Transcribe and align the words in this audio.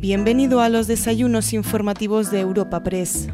Bienvenido 0.00 0.62
a 0.62 0.70
los 0.70 0.86
desayunos 0.86 1.52
informativos 1.52 2.30
de 2.30 2.40
Europa 2.40 2.82
Press. 2.82 3.28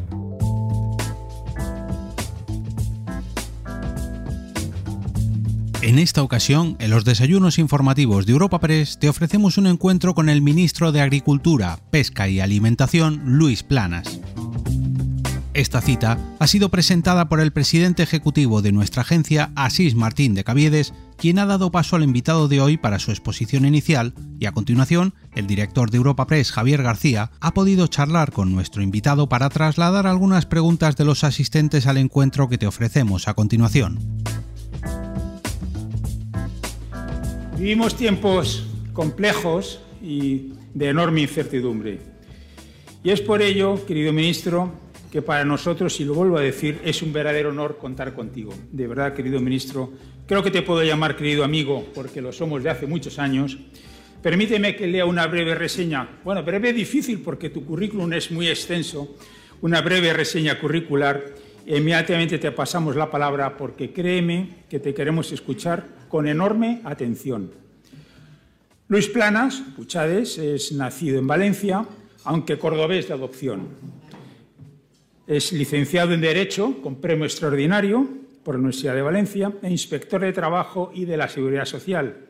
En 5.80 6.00
esta 6.00 6.24
ocasión, 6.24 6.76
en 6.80 6.90
los 6.90 7.04
desayunos 7.04 7.60
informativos 7.60 8.26
de 8.26 8.32
Europa 8.32 8.58
Press, 8.58 8.98
te 8.98 9.08
ofrecemos 9.08 9.58
un 9.58 9.68
encuentro 9.68 10.16
con 10.16 10.28
el 10.28 10.42
ministro 10.42 10.90
de 10.90 11.02
Agricultura, 11.02 11.78
Pesca 11.92 12.28
y 12.28 12.40
Alimentación, 12.40 13.22
Luis 13.24 13.62
Planas. 13.62 14.15
Esta 15.56 15.80
cita 15.80 16.18
ha 16.38 16.46
sido 16.48 16.68
presentada 16.68 17.30
por 17.30 17.40
el 17.40 17.50
presidente 17.50 18.02
ejecutivo 18.02 18.60
de 18.60 18.72
nuestra 18.72 19.00
agencia, 19.00 19.52
Asís 19.56 19.94
Martín 19.94 20.34
de 20.34 20.44
Caviedes, 20.44 20.92
quien 21.16 21.38
ha 21.38 21.46
dado 21.46 21.70
paso 21.70 21.96
al 21.96 22.02
invitado 22.02 22.46
de 22.46 22.60
hoy 22.60 22.76
para 22.76 22.98
su 22.98 23.10
exposición 23.10 23.64
inicial 23.64 24.12
y 24.38 24.44
a 24.44 24.52
continuación, 24.52 25.14
el 25.34 25.46
director 25.46 25.90
de 25.90 25.96
Europa 25.96 26.26
Press, 26.26 26.52
Javier 26.52 26.82
García, 26.82 27.30
ha 27.40 27.54
podido 27.54 27.86
charlar 27.86 28.32
con 28.32 28.52
nuestro 28.52 28.82
invitado 28.82 29.30
para 29.30 29.48
trasladar 29.48 30.06
algunas 30.06 30.44
preguntas 30.44 30.94
de 30.96 31.06
los 31.06 31.24
asistentes 31.24 31.86
al 31.86 31.96
encuentro 31.96 32.50
que 32.50 32.58
te 32.58 32.66
ofrecemos 32.66 33.26
a 33.26 33.32
continuación. 33.32 33.98
Vivimos 37.56 37.96
tiempos 37.96 38.66
complejos 38.92 39.80
y 40.02 40.52
de 40.74 40.90
enorme 40.90 41.22
incertidumbre. 41.22 42.00
Y 43.02 43.10
es 43.10 43.22
por 43.22 43.40
ello, 43.40 43.86
querido 43.86 44.12
ministro, 44.12 44.84
que 45.16 45.22
para 45.22 45.46
nosotros, 45.46 45.98
y 45.98 46.04
lo 46.04 46.12
vuelvo 46.12 46.36
a 46.36 46.42
decir, 46.42 46.78
es 46.84 47.00
un 47.00 47.10
verdadero 47.10 47.48
honor 47.48 47.78
contar 47.78 48.12
contigo. 48.12 48.52
De 48.70 48.86
verdad, 48.86 49.14
querido 49.14 49.40
ministro, 49.40 49.90
creo 50.26 50.42
que 50.42 50.50
te 50.50 50.60
puedo 50.60 50.84
llamar 50.84 51.16
querido 51.16 51.42
amigo, 51.42 51.86
porque 51.94 52.20
lo 52.20 52.32
somos 52.32 52.62
de 52.62 52.68
hace 52.68 52.86
muchos 52.86 53.18
años. 53.18 53.56
Permíteme 54.22 54.76
que 54.76 54.86
lea 54.86 55.06
una 55.06 55.26
breve 55.26 55.54
reseña. 55.54 56.06
Bueno, 56.22 56.42
breve 56.42 56.74
difícil 56.74 57.20
porque 57.20 57.48
tu 57.48 57.64
currículum 57.64 58.12
es 58.12 58.30
muy 58.30 58.46
extenso. 58.48 59.16
Una 59.62 59.80
breve 59.80 60.12
reseña 60.12 60.60
curricular. 60.60 61.24
Inmediatamente 61.64 62.36
te 62.36 62.52
pasamos 62.52 62.94
la 62.94 63.10
palabra 63.10 63.56
porque 63.56 63.94
créeme 63.94 64.66
que 64.68 64.80
te 64.80 64.92
queremos 64.92 65.32
escuchar 65.32 65.86
con 66.10 66.28
enorme 66.28 66.82
atención. 66.84 67.52
Luis 68.88 69.08
Planas, 69.08 69.62
Puchades, 69.76 70.36
es 70.36 70.72
nacido 70.72 71.18
en 71.18 71.26
Valencia, 71.26 71.86
aunque 72.24 72.58
cordobés 72.58 73.08
de 73.08 73.14
adopción. 73.14 73.68
Es 75.26 75.52
licenciado 75.52 76.14
en 76.14 76.20
Derecho 76.20 76.80
con 76.80 77.00
premio 77.00 77.24
extraordinario 77.24 78.06
por 78.44 78.54
la 78.54 78.60
Universidad 78.60 78.94
de 78.94 79.02
Valencia 79.02 79.52
e 79.60 79.68
inspector 79.68 80.20
de 80.20 80.32
Trabajo 80.32 80.92
y 80.94 81.04
de 81.04 81.16
la 81.16 81.28
Seguridad 81.28 81.64
Social. 81.64 82.28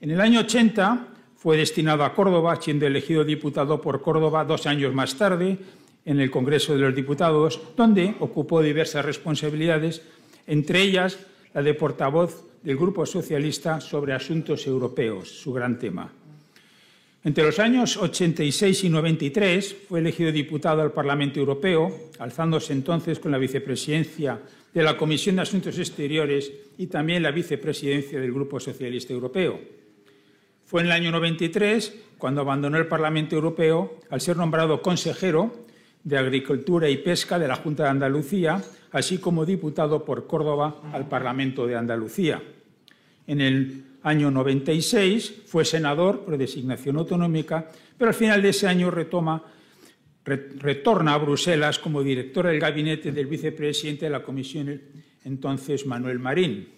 En 0.00 0.10
el 0.10 0.20
año 0.20 0.40
80 0.40 1.08
fue 1.36 1.56
destinado 1.56 2.02
a 2.02 2.12
Córdoba, 2.12 2.58
siendo 2.60 2.88
elegido 2.88 3.22
diputado 3.22 3.80
por 3.80 4.02
Córdoba 4.02 4.44
dos 4.44 4.66
años 4.66 4.92
más 4.92 5.14
tarde 5.16 5.58
en 6.04 6.18
el 6.18 6.32
Congreso 6.32 6.74
de 6.74 6.80
los 6.80 6.94
Diputados, 6.96 7.60
donde 7.76 8.16
ocupó 8.18 8.62
diversas 8.62 9.04
responsabilidades, 9.04 10.02
entre 10.48 10.82
ellas 10.82 11.20
la 11.54 11.62
de 11.62 11.74
portavoz 11.74 12.46
del 12.64 12.76
Grupo 12.76 13.06
Socialista 13.06 13.80
sobre 13.80 14.12
Asuntos 14.12 14.66
Europeos, 14.66 15.28
su 15.28 15.52
gran 15.52 15.78
tema. 15.78 16.23
Entre 17.24 17.42
los 17.42 17.58
años 17.58 17.96
86 17.96 18.84
y 18.84 18.90
93 18.90 19.76
fue 19.88 20.00
elegido 20.00 20.30
diputado 20.30 20.82
al 20.82 20.92
Parlamento 20.92 21.40
Europeo, 21.40 22.10
alzándose 22.18 22.74
entonces 22.74 23.18
con 23.18 23.32
la 23.32 23.38
vicepresidencia 23.38 24.38
de 24.74 24.82
la 24.82 24.98
Comisión 24.98 25.36
de 25.36 25.42
Asuntos 25.42 25.78
Exteriores 25.78 26.52
y 26.76 26.88
también 26.88 27.22
la 27.22 27.30
vicepresidencia 27.30 28.20
del 28.20 28.30
Grupo 28.30 28.60
Socialista 28.60 29.14
Europeo. 29.14 29.58
Fue 30.66 30.82
en 30.82 30.88
el 30.88 30.92
año 30.92 31.10
93 31.12 31.94
cuando 32.18 32.42
abandonó 32.42 32.76
el 32.76 32.88
Parlamento 32.88 33.36
Europeo 33.36 34.00
al 34.10 34.20
ser 34.20 34.36
nombrado 34.36 34.82
consejero 34.82 35.64
de 36.02 36.18
Agricultura 36.18 36.90
y 36.90 36.98
Pesca 36.98 37.38
de 37.38 37.48
la 37.48 37.56
Junta 37.56 37.84
de 37.84 37.88
Andalucía, 37.88 38.62
así 38.92 39.16
como 39.16 39.46
diputado 39.46 40.04
por 40.04 40.26
Córdoba 40.26 40.82
al 40.92 41.08
Parlamento 41.08 41.66
de 41.66 41.76
Andalucía. 41.76 42.42
En 43.26 43.40
el 43.40 43.93
año 44.04 44.30
96, 44.30 45.42
fue 45.46 45.64
senador 45.64 46.24
por 46.24 46.36
designación 46.36 46.98
autonómica, 46.98 47.70
pero 47.96 48.10
al 48.10 48.14
final 48.14 48.42
de 48.42 48.50
ese 48.50 48.68
año 48.68 48.90
retorna 48.90 49.42
a 50.24 51.18
Bruselas 51.18 51.78
como 51.78 52.02
director 52.02 52.46
del 52.46 52.60
gabinete 52.60 53.12
del 53.12 53.26
vicepresidente 53.26 54.04
de 54.04 54.10
la 54.10 54.22
Comisión, 54.22 54.80
entonces 55.24 55.86
Manuel 55.86 56.18
Marín. 56.18 56.68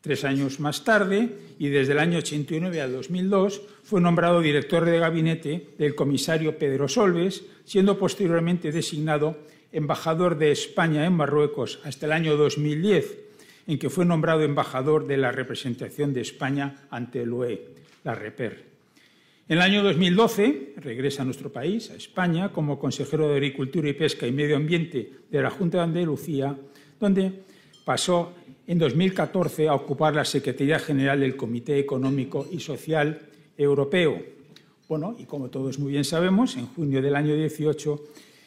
Tres 0.00 0.24
años 0.24 0.60
más 0.60 0.82
tarde, 0.82 1.28
y 1.58 1.68
desde 1.68 1.92
el 1.92 1.98
año 1.98 2.16
89 2.18 2.80
al 2.80 2.94
2002, 2.94 3.60
fue 3.84 4.00
nombrado 4.00 4.40
director 4.40 4.86
de 4.86 4.98
gabinete 4.98 5.74
del 5.76 5.94
comisario 5.94 6.56
Pedro 6.56 6.88
Solves, 6.88 7.44
siendo 7.66 7.98
posteriormente 7.98 8.72
designado 8.72 9.36
embajador 9.72 10.38
de 10.38 10.52
España 10.52 11.04
en 11.04 11.12
Marruecos 11.12 11.80
hasta 11.84 12.06
el 12.06 12.12
año 12.12 12.38
2010 12.38 13.29
en 13.70 13.78
que 13.78 13.88
fue 13.88 14.04
nombrado 14.04 14.42
embajador 14.42 15.06
de 15.06 15.16
la 15.16 15.30
representación 15.30 16.12
de 16.12 16.22
España 16.22 16.88
ante 16.90 17.22
el 17.22 17.32
UE, 17.32 17.68
la 18.02 18.16
REPER. 18.16 18.64
En 19.48 19.58
el 19.58 19.62
año 19.62 19.84
2012 19.84 20.74
regresa 20.78 21.22
a 21.22 21.24
nuestro 21.24 21.52
país, 21.52 21.88
a 21.90 21.94
España, 21.94 22.50
como 22.50 22.80
consejero 22.80 23.28
de 23.28 23.34
Agricultura 23.34 23.88
y 23.88 23.92
Pesca 23.92 24.26
y 24.26 24.32
Medio 24.32 24.56
Ambiente 24.56 25.12
de 25.30 25.40
la 25.40 25.50
Junta 25.50 25.78
de 25.78 25.84
Andalucía, 25.84 26.58
donde 26.98 27.44
pasó 27.84 28.32
en 28.66 28.76
2014 28.80 29.68
a 29.68 29.74
ocupar 29.74 30.16
la 30.16 30.24
Secretaría 30.24 30.80
General 30.80 31.20
del 31.20 31.36
Comité 31.36 31.78
Económico 31.78 32.48
y 32.50 32.58
Social 32.58 33.20
Europeo. 33.56 34.20
Bueno, 34.88 35.14
y 35.16 35.26
como 35.26 35.48
todos 35.48 35.78
muy 35.78 35.92
bien 35.92 36.04
sabemos, 36.04 36.56
en 36.56 36.66
junio 36.66 37.00
del 37.00 37.14
año 37.14 37.36
18 37.36 38.02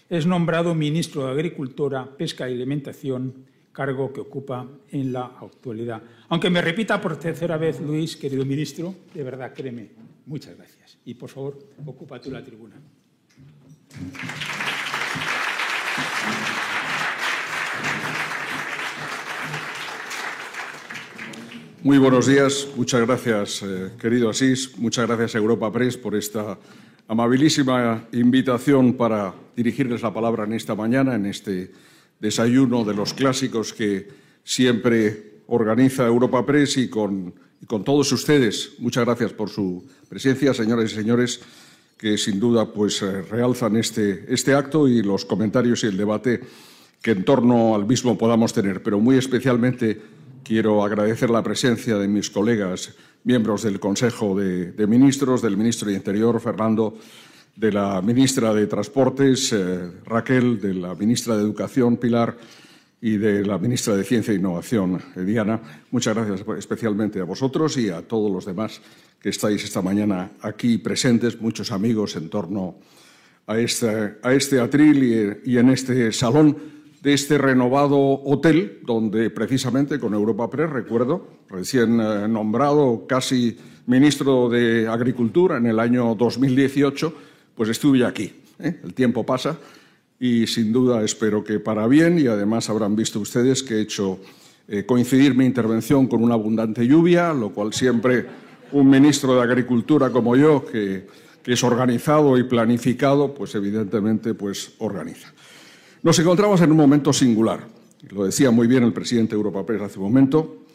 es 0.10 0.26
nombrado 0.26 0.76
ministro 0.76 1.26
de 1.26 1.32
Agricultura, 1.32 2.10
Pesca 2.18 2.50
y 2.50 2.56
Alimentación 2.56 3.53
cargo 3.74 4.14
que 4.14 4.22
ocupa 4.22 4.66
en 4.92 5.12
la 5.12 5.26
actualidad. 5.42 6.02
Aunque 6.30 6.50
me 6.50 6.62
repita 6.62 7.02
por 7.02 7.18
tercera 7.18 7.58
vez, 7.58 7.82
Luis, 7.82 8.16
querido 8.16 8.46
ministro, 8.46 8.96
de 9.14 9.24
verdad, 9.24 9.52
créeme, 9.54 9.90
muchas 10.28 10.56
gracias. 10.56 10.98
Y 11.06 11.16
por 11.16 11.30
favor, 11.30 11.60
ocupa 11.86 12.22
tú 12.22 12.32
la 12.32 12.44
tribuna. 12.44 12.76
Muy 21.82 21.98
buenos 21.98 22.28
días, 22.28 22.70
muchas 22.78 23.06
gracias, 23.06 23.62
eh, 23.62 23.92
querido 24.00 24.30
Asís, 24.30 24.78
muchas 24.78 25.06
gracias 25.06 25.36
a 25.36 25.40
Europa 25.40 25.70
Press 25.70 25.98
por 25.98 26.16
esta 26.16 26.58
amabilísima 27.10 28.08
invitación 28.14 28.94
para 28.94 29.34
dirigirles 29.54 30.02
la 30.02 30.14
palabra 30.14 30.46
en 30.46 30.54
esta 30.54 30.76
mañana, 30.76 31.16
en 31.16 31.26
este 31.26 31.74
desayuno 32.24 32.86
de 32.86 32.94
los 32.94 33.14
clásicos 33.14 33.74
que 33.74 34.08
siempre 34.46 35.42
organiza 35.48 36.08
Europa 36.08 36.46
Press 36.46 36.78
y 36.78 36.88
con, 36.88 37.34
todos 37.68 38.14
ustedes. 38.14 38.76
Muchas 38.80 39.04
gracias 39.04 39.34
por 39.34 39.50
su 39.50 39.84
presencia, 40.08 40.54
señoras 40.54 40.90
y 40.92 40.96
señores, 40.96 41.42
que 41.98 42.18
sin 42.18 42.40
duda 42.40 42.72
pues, 42.72 43.02
eh, 43.02 43.24
realzan 43.24 43.76
este, 43.76 44.24
este 44.34 44.54
acto 44.54 44.88
y 44.88 45.04
los 45.04 45.26
comentarios 45.26 45.84
y 45.84 45.88
el 45.88 45.98
debate 45.98 46.40
que 47.02 47.12
en 47.12 47.26
torno 47.26 47.76
al 47.76 47.86
mismo 47.86 48.18
podamos 48.18 48.54
tener. 48.54 48.82
Pero 48.82 49.02
muy 49.02 49.18
especialmente 49.18 50.02
quiero 50.46 50.82
agradecer 50.82 51.30
la 51.30 51.44
presencia 51.44 51.98
de 51.98 52.08
mis 52.08 52.30
colegas, 52.30 52.94
miembros 53.26 53.64
del 53.64 53.82
Consejo 53.82 54.34
de, 54.34 54.72
de 54.72 54.88
Ministros, 54.88 55.42
del 55.42 55.58
Ministro 55.58 55.90
de 55.90 55.96
Interior, 55.96 56.40
Fernando, 56.40 56.98
de 57.56 57.72
la 57.72 58.02
ministra 58.02 58.54
de 58.54 58.68
Transportes, 58.68 59.54
eh, 59.54 59.92
Raquel, 60.06 60.60
de 60.60 60.74
la 60.74 60.96
ministra 60.96 61.36
de 61.38 61.44
Educación, 61.44 61.98
Pilar, 61.98 62.36
y 63.04 63.18
de 63.18 63.46
la 63.46 63.58
ministra 63.58 63.98
de 63.98 64.06
Ciencia 64.06 64.32
e 64.32 64.38
Innovación, 64.38 64.98
Diana. 65.14 65.60
Muchas 65.92 66.16
gracias 66.16 66.46
especialmente 66.58 67.20
a 67.20 67.26
vosotros 67.26 67.76
y 67.76 67.90
a 67.90 68.02
todos 68.02 68.32
los 68.32 68.46
demás 68.46 68.80
que 69.20 69.28
estáis 69.28 69.62
esta 69.62 69.82
mañana 69.82 70.32
aquí 70.40 70.78
presentes, 70.78 71.42
muchos 71.42 71.74
amigos 71.74 72.16
en 72.16 72.30
torno 72.30 72.76
a 73.46 73.60
este, 73.60 74.20
este 74.24 74.62
atril 74.62 75.42
y, 75.44 75.58
en 75.58 75.70
este 75.70 76.14
salón 76.14 76.56
de 77.02 77.14
este 77.14 77.38
renovado 77.38 78.00
hotel, 78.24 78.80
donde 78.86 79.30
precisamente 79.32 80.00
con 80.00 80.14
Europa 80.14 80.50
Press, 80.50 80.70
recuerdo, 80.70 81.28
recién 81.50 82.00
eh, 82.00 82.26
nombrado 82.30 83.06
casi 83.06 83.58
ministro 83.86 84.48
de 84.48 84.88
Agricultura 84.88 85.58
en 85.58 85.66
el 85.66 85.82
año 85.82 86.16
2018, 86.16 87.14
pues 87.56 87.70
estuve 87.70 88.06
aquí. 88.06 88.34
¿eh? 88.60 88.80
El 88.84 88.94
tiempo 88.94 89.26
pasa 89.26 89.58
y 90.20 90.48
sin 90.48 90.72
duda 90.72 91.04
espero 91.04 91.44
que 91.44 91.60
para 91.60 91.88
bien 91.88 92.20
y 92.20 92.28
además 92.28 92.70
habrán 92.70 92.96
visto 92.96 93.20
ustedes 93.20 93.64
que 93.64 93.76
he 93.76 93.82
hecho 93.82 94.20
eh, 94.68 94.86
coincidir 94.86 95.36
mi 95.36 95.46
intervención 95.46 96.08
con 96.08 96.24
una 96.24 96.36
abundante 96.36 96.88
lluvia, 96.88 97.34
lo 97.34 97.50
cual 97.50 97.74
siempre 97.74 98.26
un 98.72 98.90
ministro 98.90 99.36
de 99.36 99.42
Agricultura 99.42 100.10
como 100.12 100.36
yo, 100.36 100.66
que, 100.66 101.08
que 101.44 101.54
es 101.54 101.64
organizado 101.64 102.38
y 102.38 102.44
planificado, 102.44 103.34
pues 103.34 103.54
evidentemente 103.56 104.34
pues 104.34 104.74
organiza. 104.80 105.34
Nos 106.02 106.18
encontramos 106.20 106.62
en 106.62 106.72
un 106.72 106.78
momento 106.78 107.14
singular. 107.14 107.68
Lo 108.10 108.26
decía 108.26 108.52
muy 108.52 108.68
bien 108.68 108.84
el 108.84 108.94
presidente 108.94 109.36
de 109.36 109.38
Europa 109.38 109.66
Press 109.66 109.82
hace 109.82 110.00
un 110.00 110.06
momento. 110.06 110.66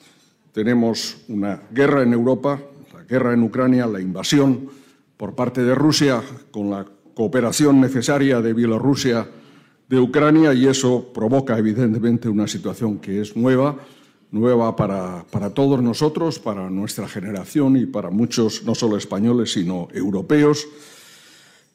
Tenemos 0.52 1.18
una 1.28 1.62
guerra 1.70 2.02
en 2.02 2.12
Europa, 2.12 2.60
la 2.94 3.04
guerra 3.04 3.32
en 3.32 3.42
Ucrania, 3.42 3.86
la 3.86 4.00
invasión 4.00 4.70
por 5.18 5.34
parte 5.34 5.62
de 5.62 5.74
Rusia 5.74 6.22
con 6.50 6.70
la 6.70 6.86
cooperación 7.12 7.80
necesaria 7.80 8.40
de 8.40 8.54
Bielorrusia 8.54 9.28
de 9.88 9.98
Ucrania 9.98 10.54
y 10.54 10.66
eso 10.66 11.12
provoca 11.12 11.58
evidentemente 11.58 12.28
una 12.28 12.46
situación 12.46 12.98
que 12.98 13.20
es 13.20 13.36
nueva, 13.36 13.76
nueva 14.30 14.76
para, 14.76 15.24
todos 15.54 15.82
nosotros, 15.82 16.38
para 16.38 16.70
nuestra 16.70 17.08
generación 17.08 17.76
y 17.76 17.86
para 17.86 18.10
muchos, 18.10 18.62
no 18.64 18.76
solo 18.76 18.96
españoles, 18.96 19.52
sino 19.52 19.88
europeos, 19.92 20.66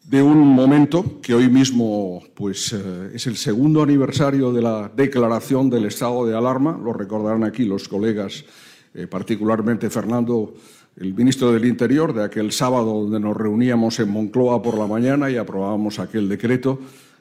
de 0.05 0.21
un 0.21 0.39
momento 0.39 1.19
que 1.21 1.33
hoy 1.33 1.49
mismo 1.49 2.23
pues, 2.35 2.71
eh, 2.73 3.11
es 3.13 3.27
el 3.27 3.35
segundo 3.35 3.81
aniversario 3.83 4.53
de 4.53 4.61
la 4.61 4.91
declaración 4.95 5.69
del 5.69 5.85
estado 5.85 6.25
de 6.25 6.35
alarma, 6.35 6.79
lo 6.81 6.93
recordarán 6.93 7.43
aquí 7.43 7.65
los 7.65 7.87
colegas, 7.89 8.45
eh, 8.93 9.07
particularmente 9.07 9.89
Fernando 9.89 10.53
el 10.97 11.13
ministro 11.13 11.51
del 11.51 11.65
Interior, 11.65 12.13
de 12.13 12.23
aquel 12.23 12.51
sábado 12.51 13.01
donde 13.01 13.19
nos 13.19 13.35
reuníamos 13.35 13.99
en 13.99 14.09
Moncloa 14.09 14.61
por 14.61 14.77
la 14.77 14.87
mañana 14.87 15.29
y 15.29 15.37
aprobábamos 15.37 15.99
aquel 15.99 16.29
decreto. 16.29 16.79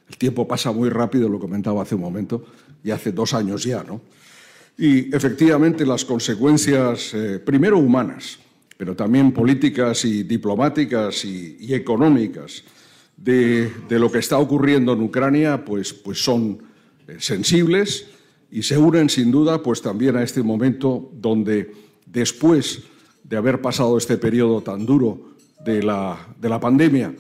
El 0.08 0.16
tiempo 0.16 0.46
pasa 0.46 0.72
muy 0.72 0.90
rápido, 0.90 1.28
lo 1.28 1.38
comentaba 1.38 1.82
hace 1.82 1.94
un 1.94 2.02
momento, 2.02 2.44
y 2.84 2.90
hace 2.90 3.12
dos 3.12 3.32
años 3.32 3.64
ya, 3.64 3.82
¿no? 3.82 4.00
Y 4.76 5.14
efectivamente 5.14 5.86
las 5.86 6.04
consecuencias, 6.04 7.14
eh, 7.14 7.38
primero 7.38 7.78
humanas, 7.78 8.38
pero 8.76 8.96
también 8.96 9.32
políticas 9.32 10.04
y 10.04 10.22
diplomáticas 10.24 11.24
y, 11.24 11.56
y 11.60 11.74
económicas 11.74 12.64
de, 13.16 13.70
de, 13.88 13.98
lo 13.98 14.10
que 14.10 14.19
está 14.19 14.38
ocurriendo 14.38 14.92
en 14.94 15.02
Ucrania, 15.02 15.64
pues, 15.64 15.92
pues 15.92 16.22
son 16.22 16.58
eh, 17.06 17.16
sensibles 17.20 18.06
y 18.50 18.62
se 18.62 18.76
unen 18.76 19.08
sin 19.08 19.30
duda 19.30 19.62
pues 19.62 19.80
también 19.82 20.16
a 20.16 20.22
este 20.22 20.42
momento 20.42 21.10
donde 21.14 21.72
después 22.06 22.82
de 23.32 23.38
haber 23.38 23.62
pasado 23.62 23.96
este 23.96 24.19
periodo 24.19 24.61
tan 24.61 24.84
duro 24.84 25.37
de 25.64 25.82
la, 25.82 26.19
de 26.38 26.50
la 26.50 26.61
pandemia 26.61 27.14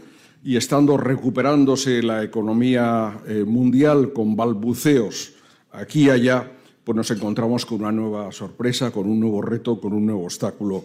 y 0.44 0.58
estando 0.58 0.98
recuperándose 0.98 2.02
la 2.02 2.22
economía 2.22 3.18
eh, 3.26 3.44
mundial 3.46 4.12
con 4.12 4.36
balbuceos 4.36 5.32
aquí 5.70 6.08
y 6.08 6.10
allá, 6.10 6.52
pues 6.84 6.94
nos 6.94 7.10
encontramos 7.12 7.64
con 7.64 7.80
una 7.80 7.92
nueva 7.92 8.30
sorpresa, 8.30 8.90
con 8.90 9.08
un 9.08 9.20
nuevo 9.20 9.40
reto, 9.40 9.80
con 9.80 9.94
un 9.94 10.04
nuevo 10.04 10.24
obstáculo 10.24 10.84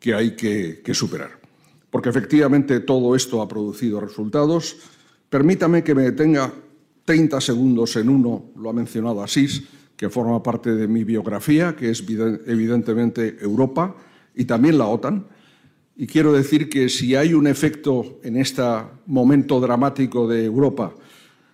que 0.00 0.14
hay 0.14 0.30
que, 0.34 0.94
superar. 0.94 1.32
Porque 1.90 2.08
efectivamente 2.08 2.80
todo 2.80 3.14
esto 3.14 3.42
ha 3.42 3.48
producido 3.48 4.00
resultados. 4.00 4.78
Permítame 5.28 5.84
que 5.84 5.94
me 5.94 6.04
detenga 6.04 6.50
30 7.04 7.38
segundos 7.42 7.96
en 7.96 8.08
uno, 8.08 8.46
lo 8.56 8.70
ha 8.70 8.72
mencionado 8.72 9.22
Asís, 9.22 9.64
que 9.94 10.08
forma 10.08 10.42
parte 10.42 10.74
de 10.74 10.88
mi 10.88 11.04
biografía, 11.04 11.76
que 11.76 11.90
es 11.90 12.02
evidentemente 12.46 13.36
Europa 13.42 13.94
y 14.34 14.44
también 14.44 14.78
la 14.78 14.86
OTAN. 14.86 15.26
Y 15.96 16.06
quiero 16.06 16.32
decir 16.32 16.68
que 16.68 16.88
si 16.88 17.14
hay 17.14 17.34
un 17.34 17.46
efecto 17.46 18.18
en 18.22 18.36
este 18.36 18.62
momento 19.06 19.60
dramático 19.60 20.26
de 20.26 20.44
Europa 20.44 20.92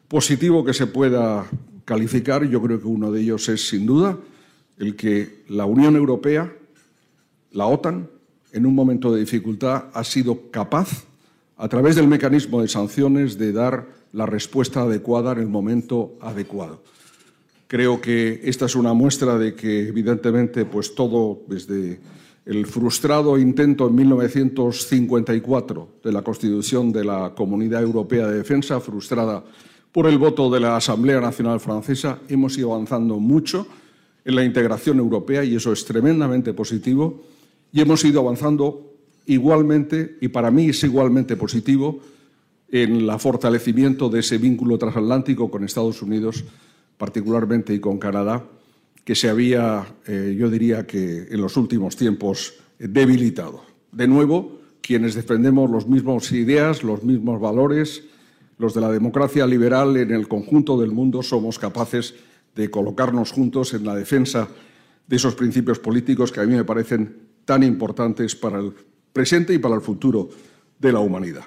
positivo 0.09 0.65
que 0.65 0.73
se 0.73 0.87
pueda 0.87 1.47
calificar, 1.85 2.44
yo 2.44 2.62
creo 2.62 2.81
que 2.81 2.87
uno 2.87 3.12
de 3.12 3.21
ellos 3.21 3.49
es 3.49 3.69
sin 3.69 3.87
duda 3.87 4.19
el 4.79 4.97
que 4.97 5.44
la 5.49 5.67
Unión 5.67 5.94
Europea, 5.94 6.53
la 7.53 7.67
OTAN, 7.67 8.09
en 8.53 8.67
un 8.67 8.75
momento 8.75 9.12
de 9.12 9.21
dificultad 9.21 9.85
ha 9.93 10.03
sido 10.05 10.50
capaz, 10.50 11.05
a 11.56 11.69
través 11.69 11.97
del 11.97 12.09
mecanismo 12.09 12.62
de 12.62 12.69
sanciones, 12.69 13.37
de 13.37 13.53
dar 13.53 13.87
la 14.12 14.25
respuesta 14.25 14.81
adecuada 14.83 15.33
en 15.33 15.41
el 15.41 15.49
momento 15.49 16.17
adecuado. 16.23 16.83
Creo 17.67 18.00
que 18.00 18.41
esta 18.44 18.65
es 18.65 18.75
una 18.75 18.94
muestra 18.94 19.38
de 19.38 19.55
que, 19.55 19.88
evidentemente, 19.88 20.65
pues 20.65 20.94
todo 20.94 21.43
desde 21.47 22.00
el 22.47 22.67
frustrado 22.67 23.39
intento 23.39 23.89
en 23.89 23.95
1954 23.95 25.89
de 26.03 26.13
la 26.13 26.23
constitución 26.23 26.93
de 26.93 27.05
la 27.05 27.35
Comunidad 27.35 27.83
Europea 27.83 28.27
de 28.27 28.39
Defensa, 28.39 28.81
frustrada 28.81 29.45
por 29.93 30.07
el 30.07 30.19
voto 30.19 30.51
de 30.51 30.61
la 30.61 30.77
Asamblea 30.77 31.21
Nacional 31.21 31.61
Francesa, 31.61 32.19
hemos 32.29 32.57
ido 32.57 32.73
avanzando 32.73 33.19
mucho 33.19 33.67
en 34.25 34.35
la 34.35 34.45
integración 34.45 34.99
europea 34.99 35.45
y 35.45 35.57
eso 35.57 35.73
es 35.73 35.85
tremendamente 35.85 36.55
positivo. 36.55 37.23
Y 37.73 37.81
hemos 37.81 38.05
ido 38.05 38.21
avanzando 38.21 38.95
igualmente, 39.27 40.17
y 40.21 40.29
para 40.29 40.51
mí 40.51 40.71
es 40.71 40.83
igualmente 40.83 41.37
positivo, 41.37 42.01
en 42.71 42.97
el 42.97 43.19
fortalecimiento 43.19 44.09
de 44.09 44.21
ese 44.21 44.39
vínculo 44.39 44.79
transatlántico 44.79 45.51
con 45.51 45.65
Estados 45.65 46.03
Unidos, 46.03 46.45
particularmente, 46.97 47.75
y 47.75 47.81
con 47.81 47.99
Canadá, 47.99 48.45
que 49.05 49.14
se 49.14 49.29
había, 49.29 49.87
eh, 50.06 50.37
yo 50.38 50.50
diría 50.50 50.87
que 50.87 51.29
en 51.31 51.41
los 51.41 51.56
últimos 51.56 51.97
tiempos, 51.97 52.55
debilitado. 52.79 53.62
De 53.93 54.06
nuevo, 54.06 54.61
quienes 54.81 55.14
defendemos 55.14 55.70
las 55.70 55.87
mismas 55.87 56.32
ideas, 56.32 56.82
los 56.82 57.02
mismos 57.02 57.41
valores, 57.41 58.05
los 58.58 58.75
de 58.75 58.81
la 58.81 58.91
democracia 58.91 59.47
liberal 59.47 59.97
en 59.97 60.11
el 60.11 60.29
conjunto 60.29 60.79
del 60.79 60.93
mundo, 60.93 61.23
somos 61.23 61.58
capaces 61.58 62.14
de 62.55 62.70
colocarnos 62.70 63.32
juntos 63.32 63.75
en 63.75 63.85
la 63.85 63.94
defensa 63.94 64.49
de 65.06 65.17
esos 65.17 65.35
principios 65.35 65.79
políticos 65.79 66.31
que 66.31 66.41
a 66.41 66.44
mí 66.44 66.55
me 66.55 66.64
parecen 66.64 67.17
tan 67.44 67.62
importantes 67.62 68.37
para 68.37 68.61
el 68.61 68.73
presente 69.12 69.55
y 69.55 69.58
para 69.58 69.75
el 69.75 69.81
futuro 69.81 70.29
de 70.79 70.93
la 70.93 71.00
humanidad. 71.00 71.44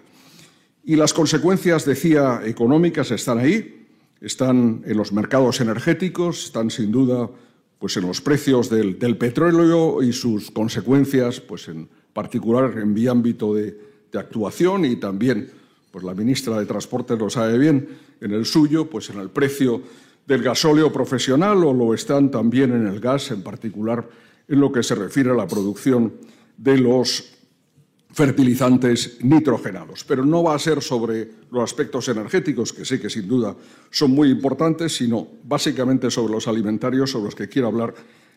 Y 0.83 0.95
las 0.95 1.13
consecuencias, 1.13 1.85
decía, 1.85 2.41
económicas 2.45 3.11
están 3.11 3.39
ahí, 3.39 3.82
están 4.23 4.81
en 4.85 4.97
los 4.97 5.11
mercados 5.11 5.59
energéticos, 5.61 6.45
están 6.45 6.71
sin 6.71 6.91
duda 6.91 7.29
pues 7.77 7.97
en 7.97 8.07
los 8.07 8.21
precios 8.21 8.69
del, 8.69 8.95
petróleo 9.17 10.01
y 10.01 10.13
sus 10.13 10.49
consecuencias, 10.49 11.41
pues 11.41 11.67
en 11.67 11.89
particular 12.13 12.77
en 12.77 12.93
mi 12.93 13.07
ámbito 13.07 13.53
de, 13.53 13.77
de 14.09 14.19
actuación 14.19 14.85
y 14.85 14.95
también, 14.95 15.51
pues 15.91 16.05
la 16.05 16.13
ministra 16.13 16.57
de 16.57 16.65
Transporte 16.65 17.17
lo 17.17 17.29
sabe 17.29 17.57
bien, 17.57 17.89
en 18.21 18.31
el 18.31 18.45
suyo, 18.45 18.89
pues 18.89 19.09
en 19.09 19.19
el 19.19 19.29
precio 19.29 19.81
del 20.25 20.41
gasóleo 20.41 20.93
profesional 20.93 21.61
o 21.65 21.73
lo 21.73 21.93
están 21.93 22.31
también 22.31 22.71
en 22.71 22.87
el 22.87 23.01
gas, 23.01 23.31
en 23.31 23.41
particular 23.41 24.07
en 24.47 24.61
lo 24.61 24.71
que 24.71 24.83
se 24.83 24.95
refiere 24.95 25.31
a 25.31 25.35
la 25.35 25.47
producción 25.47 26.13
de 26.57 26.77
los 26.77 27.32
fertilizantes 28.13 29.17
nitrogenados. 29.21 30.03
Pero 30.03 30.23
no 30.23 30.43
va 30.43 30.55
a 30.55 30.59
ser 30.59 30.81
sobre 30.81 31.29
los 31.51 31.63
aspectos 31.63 32.07
energéticos, 32.07 32.71
que 32.71 32.85
sé 32.85 33.01
que 33.01 33.09
sin 33.09 33.27
duda 33.27 33.55
son 33.89 34.11
muy 34.11 34.29
importantes, 34.29 34.95
sino 34.95 35.27
básicamente 35.43 36.09
sobre 36.11 36.33
los 36.33 36.47
alimentarios, 36.47 37.11
sobre 37.11 37.25
los 37.25 37.35
que 37.35 37.49
quiero 37.49 37.67
hablar 37.67 37.93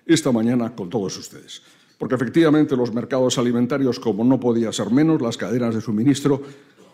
esta 0.06 0.32
mañana 0.32 0.74
con 0.74 0.88
todos 0.88 1.16
ustedes. 1.18 1.62
Porque 1.98 2.14
efectivamente 2.14 2.76
los 2.76 2.92
mercados 2.92 3.38
alimentarios, 3.38 4.00
como 4.00 4.24
no 4.24 4.40
podía 4.40 4.72
ser 4.72 4.90
menos, 4.90 5.20
las 5.20 5.36
cadenas 5.36 5.74
de 5.74 5.80
suministro 5.80 6.42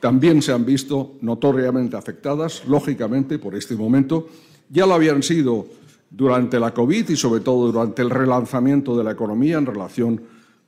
también 0.00 0.42
se 0.42 0.52
han 0.52 0.64
visto 0.64 1.16
notoriamente 1.20 1.96
afectadas, 1.96 2.64
lógicamente, 2.66 3.38
por 3.38 3.54
este 3.54 3.76
momento. 3.76 4.28
Ya 4.68 4.86
lo 4.86 4.94
habían 4.94 5.22
sido 5.22 5.66
durante 6.10 6.58
la 6.58 6.74
COVID 6.74 7.10
y 7.10 7.16
sobre 7.16 7.40
todo 7.40 7.70
durante 7.70 8.02
el 8.02 8.10
relanzamiento 8.10 8.96
de 8.96 9.04
la 9.04 9.12
economía 9.12 9.58
en 9.58 9.66
relación 9.66 10.20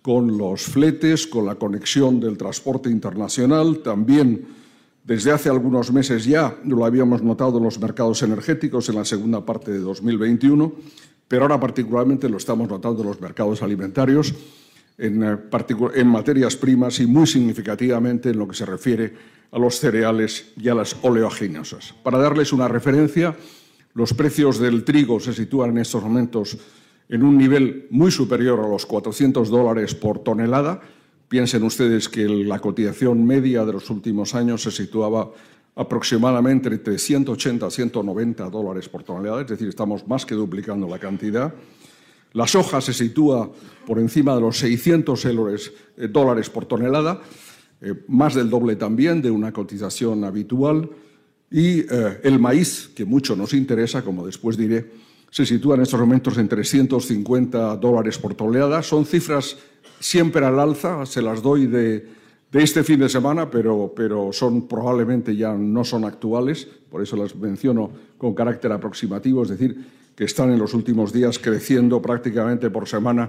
con 0.04 0.36
los 0.36 0.64
fletes, 0.64 1.26
con 1.26 1.46
la 1.46 1.54
conexión 1.54 2.20
del 2.20 2.36
transporte 2.36 2.90
internacional. 2.90 3.78
También 3.78 4.44
desde 5.02 5.32
hace 5.32 5.48
algunos 5.48 5.90
meses 5.94 6.26
ya 6.26 6.58
lo 6.66 6.84
habíamos 6.84 7.22
notado 7.22 7.56
en 7.56 7.64
los 7.64 7.80
mercados 7.80 8.22
energéticos 8.22 8.86
en 8.90 8.96
la 8.96 9.06
segunda 9.06 9.46
parte 9.46 9.72
de 9.72 9.78
2021, 9.78 10.74
pero 11.26 11.44
ahora 11.44 11.58
particularmente 11.58 12.28
lo 12.28 12.36
estamos 12.36 12.68
notando 12.68 13.00
en 13.00 13.08
los 13.08 13.20
mercados 13.22 13.62
alimentarios, 13.62 14.34
en, 14.98 15.22
eh, 15.22 15.38
en 15.94 16.06
materias 16.06 16.54
primas 16.54 17.00
y 17.00 17.06
muy 17.06 17.26
significativamente 17.26 18.28
en 18.28 18.38
lo 18.38 18.46
que 18.46 18.56
se 18.56 18.66
refiere 18.66 19.14
a 19.52 19.58
los 19.58 19.80
cereales 19.80 20.52
y 20.60 20.68
a 20.68 20.74
las 20.74 20.98
oleaginosas. 21.00 21.94
Para 22.02 22.18
darles 22.18 22.52
una 22.52 22.68
referencia, 22.68 23.34
los 23.94 24.12
precios 24.12 24.58
del 24.58 24.84
trigo 24.84 25.18
se 25.18 25.32
sitúan 25.32 25.70
en 25.70 25.78
estos 25.78 26.02
momentos 26.02 26.58
en 27.08 27.22
un 27.22 27.36
nivel 27.36 27.86
muy 27.90 28.10
superior 28.10 28.60
a 28.60 28.68
los 28.68 28.86
400 28.86 29.48
dólares 29.48 29.94
por 29.94 30.20
tonelada. 30.20 30.80
Piensen 31.28 31.62
ustedes 31.62 32.08
que 32.08 32.28
la 32.28 32.58
cotización 32.58 33.24
media 33.24 33.64
de 33.64 33.72
los 33.72 33.90
últimos 33.90 34.34
años 34.34 34.62
se 34.62 34.70
situaba 34.70 35.30
aproximadamente 35.76 36.68
entre 36.68 36.98
180 36.98 37.66
y 37.66 37.70
190 37.70 38.48
dólares 38.48 38.88
por 38.88 39.02
tonelada, 39.02 39.42
es 39.42 39.48
decir, 39.48 39.68
estamos 39.68 40.06
más 40.06 40.24
que 40.24 40.34
duplicando 40.34 40.86
la 40.88 40.98
cantidad. 40.98 41.52
La 42.32 42.46
soja 42.46 42.80
se 42.80 42.92
sitúa 42.92 43.50
por 43.86 43.98
encima 43.98 44.34
de 44.34 44.40
los 44.40 44.58
600 44.58 45.24
eh, 45.24 46.08
dólares 46.08 46.50
por 46.50 46.66
tonelada, 46.66 47.20
eh, 47.80 47.94
más 48.08 48.34
del 48.34 48.50
doble 48.50 48.76
también 48.76 49.22
de 49.22 49.30
una 49.30 49.52
cotización 49.52 50.24
habitual. 50.24 50.90
Y 51.50 51.80
eh, 51.80 52.20
el 52.24 52.38
maíz, 52.38 52.90
que 52.94 53.04
mucho 53.04 53.36
nos 53.36 53.52
interesa, 53.52 54.02
como 54.02 54.26
después 54.26 54.56
diré, 54.56 54.90
se 55.34 55.44
sitúa 55.44 55.74
en 55.74 55.82
estos 55.82 55.98
momentos 55.98 56.38
en 56.38 56.46
350 56.46 57.76
dólares 57.78 58.18
por 58.18 58.36
tonelada. 58.36 58.84
Son 58.84 59.04
cifras 59.04 59.56
siempre 59.98 60.46
al 60.46 60.60
alza, 60.60 61.04
se 61.06 61.20
las 61.20 61.42
doy 61.42 61.66
de, 61.66 62.06
este 62.52 62.84
fin 62.84 63.00
de 63.00 63.08
semana, 63.08 63.50
pero, 63.50 63.92
pero, 63.96 64.32
son 64.32 64.68
probablemente 64.68 65.34
ya 65.34 65.52
no 65.54 65.82
son 65.82 66.04
actuales, 66.04 66.68
por 66.88 67.02
eso 67.02 67.16
las 67.16 67.34
menciono 67.34 67.90
con 68.16 68.32
carácter 68.32 68.70
aproximativo, 68.70 69.42
es 69.42 69.48
decir, 69.48 69.84
que 70.14 70.22
están 70.22 70.52
en 70.52 70.58
los 70.60 70.72
últimos 70.72 71.12
días 71.12 71.40
creciendo 71.40 72.00
prácticamente 72.00 72.70
por 72.70 72.86
semana, 72.86 73.28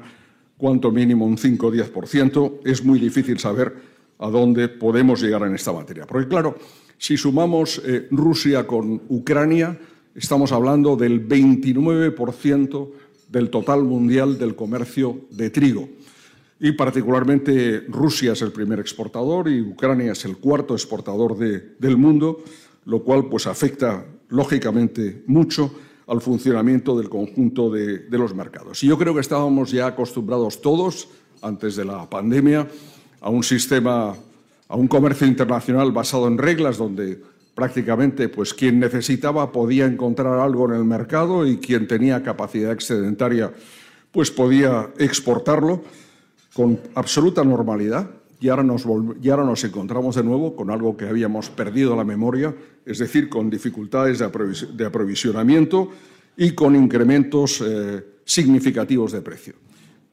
cuanto 0.57 0.91
mínimo 0.91 1.25
un 1.25 1.39
5 1.39 1.65
o 1.65 1.71
10%. 1.71 2.59
Es 2.65 2.85
muy 2.85 2.99
difícil 2.99 3.39
saber 3.39 3.73
a 4.19 4.29
dónde 4.29 4.69
podemos 4.69 5.23
llegar 5.23 5.41
en 5.41 5.55
esta 5.55 5.73
materia. 5.73 6.05
Porque 6.05 6.27
claro, 6.27 6.55
si 6.99 7.17
sumamos 7.17 7.81
eh, 7.83 8.07
Rusia 8.11 8.67
con 8.67 9.01
Ucrania, 9.09 9.75
estamos 10.15 10.51
hablando 10.51 10.95
del 10.95 11.27
29% 11.27 12.91
del 13.29 13.49
total 13.49 13.83
mundial 13.83 14.39
del 14.39 14.55
comercio 14.55 15.21
de 15.29 15.49
trigo. 15.49 15.89
Y 16.59 16.71
particularmente 16.71 17.81
Rusia 17.89 18.31
es 18.31 18.41
el 18.41 18.53
primer 18.53 18.79
exportador 18.79 19.49
y 19.49 19.61
Ucrania 19.61 20.13
es 20.13 20.23
el 20.23 20.37
cuarto 20.37 20.73
exportador 20.73 21.37
del 21.37 21.97
mundo, 21.97 22.43
lo 22.85 23.03
cual 23.03 23.27
pues 23.27 23.45
afecta 23.45 24.05
lógicamente 24.29 25.23
mucho 25.27 25.75
al 26.07 26.21
funcionamiento 26.21 26.97
del 26.97 27.09
conjunto 27.09 27.69
de, 27.69 27.99
de 27.99 28.17
los 28.17 28.33
mercados. 28.33 28.83
Y 28.83 28.87
yo 28.87 28.97
creo 28.97 29.13
que 29.13 29.19
estábamos 29.19 29.71
ya 29.71 29.87
acostumbrados 29.87 30.61
todos, 30.61 31.09
antes 31.41 31.75
de 31.75 31.83
la 31.83 32.09
pandemia, 32.09 32.67
a 33.19 33.29
un 33.29 33.43
sistema, 33.43 34.15
a 34.67 34.75
un 34.75 34.87
comercio 34.87 35.27
internacional 35.27 35.91
basado 35.91 36.27
en 36.27 36.37
reglas 36.37 36.77
donde 36.77 37.21
prácticamente 37.55 38.29
pues 38.29 38.53
quien 38.53 38.79
necesitaba 38.79 39.51
podía 39.51 39.85
encontrar 39.85 40.39
algo 40.39 40.69
en 40.69 40.75
el 40.75 40.85
mercado 40.85 41.47
y 41.47 41.57
quien 41.57 41.87
tenía 41.87 42.21
capacidad 42.21 42.71
excedentaria 42.71 43.51
pues 44.11 44.29
podía 44.29 44.89
exportarlo 44.97 45.83
con 46.53 46.79
absoluta 46.93 47.43
normalidad 47.43 48.09
y 48.45 48.49
ahora, 48.49 48.63
nos 48.63 49.63
encontramos 49.63 50.15
de 50.15 50.23
nuevo 50.23 50.55
con 50.55 50.69
algo 50.69 50.95
que 50.95 51.07
habíamos 51.07 51.49
perdido 51.49 51.95
la 51.95 52.03
memoria, 52.03 52.53
es 52.85 52.99
decir, 52.99 53.27
con 53.27 53.49
dificultades 53.49 54.19
de, 54.19 54.85
aprovisionamiento 54.85 55.89
y 56.37 56.51
con 56.51 56.75
incrementos 56.75 57.63
eh, 57.65 58.05
significativos 58.23 59.13
de 59.13 59.21
precio. 59.21 59.53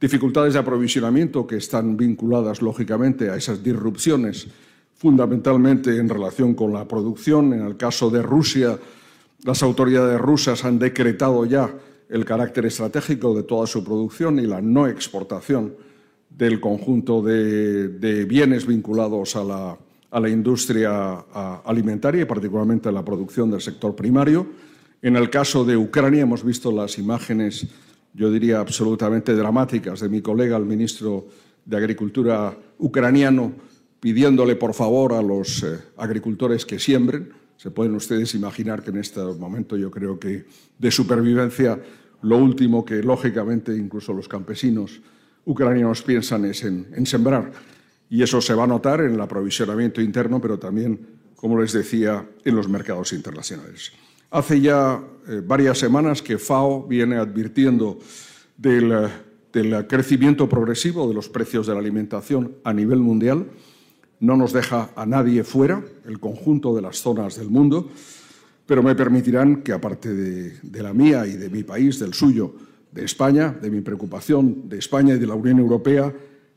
Dificultades 0.01 0.55
de 0.55 0.61
aprovisionamiento 0.61 1.47
que 1.47 1.57
están 1.57 1.97
vinculadas, 1.97 2.63
lógicamente, 2.63 3.29
a 3.29 3.37
esas 3.37 3.63
disrupciones 3.63 4.47
fundamentalmente 5.02 5.97
en 5.97 6.09
relación 6.09 6.54
con 6.54 6.73
la 6.73 6.87
producción. 6.87 7.52
En 7.52 7.66
el 7.66 7.76
caso 7.76 8.09
de 8.09 8.23
Rusia, 8.23 8.78
las 9.44 9.61
autoridades 9.64 10.21
rusas 10.21 10.64
han 10.64 10.78
decretado 10.78 11.44
ya 11.44 11.75
el 12.09 12.25
carácter 12.25 12.66
estratégico 12.66 13.35
de 13.35 13.42
toda 13.42 13.66
su 13.66 13.82
producción 13.82 14.38
y 14.38 14.42
la 14.42 14.61
no 14.61 14.87
exportación 14.87 15.75
del 16.30 16.61
conjunto 16.61 17.21
de, 17.21 18.25
bienes 18.28 18.64
vinculados 18.64 19.35
a 19.35 19.42
la, 19.42 20.28
industria 20.28 21.25
alimentaria 21.64 22.23
y 22.23 22.26
particularmente 22.26 22.88
a 22.88 22.92
la 22.92 23.04
producción 23.04 23.50
del 23.50 23.61
sector 23.61 23.97
primario. 23.97 24.47
En 25.02 25.16
el 25.16 25.28
caso 25.30 25.64
de 25.64 25.76
Ucrania 25.76 26.23
hemos 26.23 26.44
visto 26.44 26.71
las 26.71 26.97
imágenes, 26.99 27.66
yo 28.14 28.30
diría, 28.30 28.61
absolutamente 28.61 29.35
dramáticas 29.35 29.99
de 29.99 30.09
mi 30.09 30.23
colega, 30.23 30.56
el 30.56 30.64
ministro 30.64 31.26
de 31.64 31.76
Agricultura 31.76 32.56
ucraniano, 32.78 33.72
pidiéndole 34.02 34.56
por 34.56 34.75
favor 34.75 35.12
a 35.12 35.23
los 35.23 35.62
eh, 35.62 35.78
agricultores 35.97 36.66
que 36.66 36.80
siembren. 36.80 37.30
Se 37.56 37.71
pueden 37.71 37.94
ustedes 37.94 38.35
imaginar 38.35 38.82
que 38.82 38.90
en 38.90 38.97
este 38.97 39.21
momento 39.21 39.76
yo 39.76 39.92
creo 39.92 40.18
que 40.18 40.44
de 40.76 40.90
supervivencia 40.90 41.80
lo 42.23 42.37
último 42.37 42.85
que 42.85 43.00
lógicamente 43.00 43.76
incluso 43.76 44.12
los 44.12 44.26
campesinos 44.26 45.00
ucranianos 45.44 46.02
piensan 46.02 46.44
es 46.47 46.64
en, 46.64 47.06
sembrar. 47.06 47.52
Y 48.11 48.25
eso 48.25 48.40
se 48.40 48.54
va 48.54 48.64
a 48.64 48.66
notar 48.66 49.02
en 49.02 49.14
el 49.14 49.21
aprovisionamiento 49.21 50.00
interno, 50.00 50.40
pero 50.40 50.59
también, 50.59 51.06
como 51.37 51.61
les 51.61 51.73
decía, 51.73 52.28
en 52.44 52.56
los 52.56 52.68
mercados 52.68 53.12
internacionales. 53.12 53.92
Hace 54.32 54.61
ya 54.61 55.00
eh, 55.28 55.40
varias 55.47 55.78
semanas 55.78 56.23
que 56.23 56.38
FAO 56.38 56.88
viene 56.88 57.18
advirtiendo 57.18 58.00
del, 58.56 59.09
del 59.52 59.87
crecimiento 59.87 60.49
progresivo 60.49 61.06
de 61.06 61.14
los 61.14 61.28
precios 61.28 61.68
de 61.68 61.75
la 61.75 61.78
alimentación 61.78 62.56
a 62.64 62.73
nivel 62.73 62.99
mundial 62.99 63.47
no 64.23 64.37
nos 64.37 64.52
deja 64.52 64.91
a 64.95 65.05
nadie 65.05 65.43
fuera, 65.43 65.83
el 66.07 66.21
conjunto 66.21 66.75
de 66.76 66.81
las 66.81 67.02
zonas 67.02 67.37
del 67.37 67.50
mundo, 67.50 67.91
pero 68.64 68.81
me 68.81 68.95
permitirán 68.95 69.62
que 69.62 69.73
aparte 69.73 70.14
de, 70.14 70.83
la 70.83 70.95
mía 70.95 71.26
y 71.26 71.33
de 71.33 71.50
mi 71.50 71.64
país, 71.64 71.99
del 71.99 72.14
suyo, 72.14 72.55
de 72.93 73.05
España, 73.05 73.50
de 73.50 73.69
mi 73.69 73.81
preocupación 73.81 74.69
de 74.69 74.79
España 74.79 75.14
y 75.14 75.19
de 75.19 75.26
la 75.26 75.35
Unión 75.35 75.59
Europea, 75.59 76.14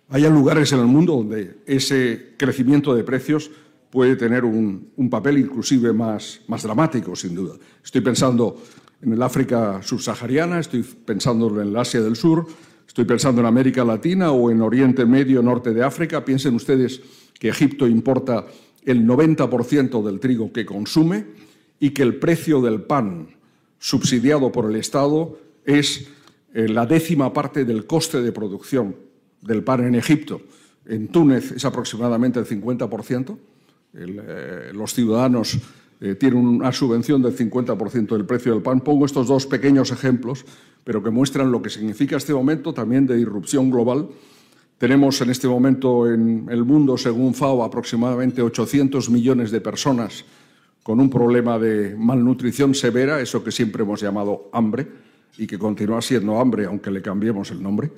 haya 0.09 0.29
lugares 0.29 0.71
en 0.73 0.79
el 0.79 0.85
mundo 0.85 1.13
donde 1.13 1.57
ese 1.65 2.35
crecimiento 2.37 2.93
de 2.93 3.03
precios 3.03 3.49
puede 3.89 4.15
tener 4.15 4.45
un, 4.45 4.91
papel 5.09 5.39
inclusive 5.39 5.91
más, 5.91 6.41
más 6.47 6.61
dramático, 6.61 7.15
sin 7.15 7.33
duda. 7.33 7.55
Estoy 7.83 8.01
pensando 8.01 8.61
en 9.01 9.11
el 9.11 9.21
África 9.23 9.81
subsahariana, 9.81 10.59
estoy 10.59 10.83
pensando 10.83 11.49
en 11.59 11.67
el 11.69 11.75
Asia 11.75 12.01
del 12.01 12.15
Sur, 12.15 12.45
estoy 12.87 13.05
pensando 13.05 13.41
en 13.41 13.47
América 13.47 13.83
Latina 13.83 14.31
o 14.31 14.51
en 14.51 14.61
Oriente 14.61 15.03
Medio, 15.03 15.41
Norte 15.41 15.73
de 15.73 15.83
África. 15.83 16.23
Piensen 16.23 16.53
ustedes 16.53 17.24
que 17.39 17.49
Egipto 17.49 17.87
importa 17.87 18.45
el 18.85 19.05
90% 19.05 20.03
del 20.03 20.19
trigo 20.19 20.53
que 20.53 20.65
consume 20.65 21.25
y 21.79 21.91
que 21.91 22.03
el 22.03 22.15
precio 22.15 22.61
del 22.61 22.81
pan 22.81 23.27
subsidiado 23.79 24.51
por 24.51 24.69
el 24.69 24.77
Estado 24.77 25.37
es 25.65 26.07
eh, 26.53 26.69
la 26.69 26.85
décima 26.85 27.33
parte 27.33 27.65
del 27.65 27.85
coste 27.85 28.21
de 28.21 28.31
producción 28.31 28.95
del 29.41 29.63
pan 29.63 29.85
en 29.85 29.95
Egipto. 29.95 30.41
En 30.85 31.09
Túnez 31.09 31.51
es 31.51 31.65
aproximadamente 31.65 32.39
el 32.39 32.45
50%. 32.45 33.37
Eh, 33.93 34.71
los 34.73 34.93
ciudadanos 34.93 35.57
eh, 35.99 36.15
tienen 36.15 36.45
una 36.45 36.71
subvención 36.71 37.21
del 37.21 37.35
50% 37.35 38.07
del 38.07 38.25
precio 38.25 38.53
del 38.53 38.61
pan. 38.61 38.81
Pongo 38.81 39.05
estos 39.05 39.27
dos 39.27 39.45
pequeños 39.45 39.91
ejemplos, 39.91 40.45
pero 40.83 41.01
que 41.01 41.09
muestran 41.09 41.51
lo 41.51 41.61
que 41.61 41.69
significa 41.69 42.17
este 42.17 42.33
momento 42.33 42.73
también 42.73 43.07
de 43.07 43.19
irrupción 43.19 43.69
global 43.69 44.09
tenemos 44.77 45.21
en 45.21 45.29
este 45.29 45.47
momento 45.47 46.11
en 46.11 46.47
el 46.49 46.63
mundo, 46.63 46.97
según 46.97 47.33
FAO, 47.33 47.63
aproximadamente 47.63 48.41
800 48.41 49.09
millones 49.09 49.51
de 49.51 49.61
personas 49.61 50.25
con 50.83 50.99
un 50.99 51.09
problema 51.09 51.57
de 51.57 51.95
malnutrición 51.97 52.75
severa, 52.75 53.19
eso 53.19 53.43
que 53.43 53.51
siempre 53.51 53.83
hemos 53.83 54.01
llamado 54.01 54.49
hambre 54.53 54.87
y 55.37 55.47
que 55.47 55.57
continúa 55.57 56.01
siendo 56.01 56.39
hambre 56.39 56.65
aunque 56.65 56.91
le 56.91 57.01
cambiemos 57.01 57.49
el 57.51 57.63
nombre. 57.63 57.91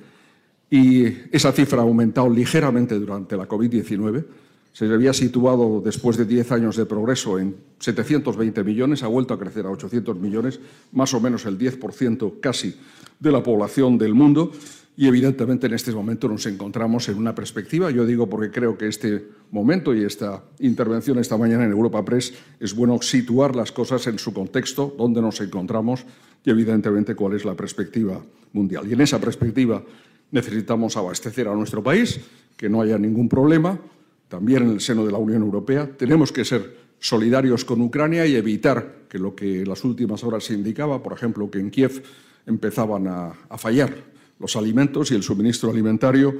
Y 0.70 1.04
esa 1.30 1.52
cifra 1.52 1.80
ha 1.80 1.82
aumentado 1.82 2.30
ligeramente 2.30 2.94
durante 2.98 3.36
la 3.36 3.48
COVID-19. 3.48 4.24
Se 4.72 4.84
había 4.86 5.12
situado 5.12 5.80
después 5.80 6.16
de 6.16 6.24
10 6.24 6.52
años 6.52 6.76
de 6.76 6.86
progreso 6.86 7.38
en 7.38 7.56
720 7.78 8.62
millones, 8.64 9.02
ha 9.02 9.08
vuelto 9.08 9.34
a 9.34 9.38
crecer 9.38 9.66
a 9.66 9.70
800 9.70 10.16
millones, 10.18 10.60
más 10.92 11.12
o 11.14 11.20
menos 11.20 11.46
el 11.46 11.58
10% 11.58 12.40
casi 12.40 12.76
de 13.18 13.32
la 13.32 13.42
población 13.42 13.98
del 13.98 14.14
mundo. 14.14 14.52
Y 14.98 15.06
evidentemente 15.06 15.68
en 15.68 15.74
este 15.74 15.92
momento 15.92 16.26
nos 16.26 16.44
encontramos 16.46 17.08
en 17.08 17.18
una 17.18 17.32
perspectiva, 17.32 17.88
yo 17.92 18.04
digo 18.04 18.28
porque 18.28 18.50
creo 18.50 18.76
que 18.76 18.88
este 18.88 19.28
momento 19.52 19.94
y 19.94 20.02
esta 20.02 20.42
intervención 20.58 21.20
esta 21.20 21.36
mañana 21.36 21.64
en 21.64 21.70
Europa 21.70 22.04
Press 22.04 22.34
es 22.58 22.74
bueno 22.74 23.00
situar 23.00 23.54
las 23.54 23.70
cosas 23.70 24.04
en 24.08 24.18
su 24.18 24.34
contexto, 24.34 24.92
dónde 24.98 25.22
nos 25.22 25.40
encontramos 25.40 26.04
y 26.44 26.50
evidentemente 26.50 27.14
cuál 27.14 27.34
es 27.34 27.44
la 27.44 27.54
perspectiva 27.54 28.20
mundial. 28.52 28.88
Y 28.88 28.94
en 28.94 29.00
esa 29.00 29.20
perspectiva 29.20 29.84
necesitamos 30.32 30.96
abastecer 30.96 31.46
a 31.46 31.54
nuestro 31.54 31.80
país, 31.80 32.20
que 32.56 32.68
no 32.68 32.82
haya 32.82 32.98
ningún 32.98 33.28
problema, 33.28 33.78
también 34.26 34.64
en 34.64 34.70
el 34.70 34.80
seno 34.80 35.06
de 35.06 35.12
la 35.12 35.18
Unión 35.18 35.42
Europea. 35.42 35.88
Tenemos 35.96 36.32
que 36.32 36.44
ser 36.44 36.76
solidarios 36.98 37.64
con 37.64 37.80
Ucrania 37.82 38.26
y 38.26 38.34
evitar 38.34 39.04
que 39.08 39.20
lo 39.20 39.36
que 39.36 39.60
en 39.60 39.68
las 39.68 39.84
últimas 39.84 40.24
horas 40.24 40.42
se 40.42 40.54
indicaba, 40.54 41.04
por 41.04 41.12
ejemplo, 41.12 41.48
que 41.48 41.60
en 41.60 41.70
Kiev 41.70 42.02
empezaban 42.46 43.06
a, 43.06 43.32
a 43.48 43.58
fallar 43.58 44.17
los 44.38 44.56
alimentos 44.56 45.10
y 45.10 45.14
el 45.14 45.22
suministro 45.22 45.70
alimentario 45.70 46.34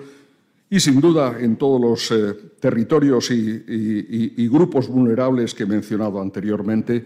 y 0.70 0.80
sin 0.80 1.00
duda 1.00 1.38
en 1.40 1.56
todos 1.56 1.80
los 1.80 2.10
eh, 2.10 2.34
territorios 2.60 3.30
y, 3.30 4.48
grupos 4.48 4.88
vulnerables 4.88 5.54
que 5.54 5.62
he 5.62 5.66
mencionado 5.66 6.20
anteriormente, 6.20 7.04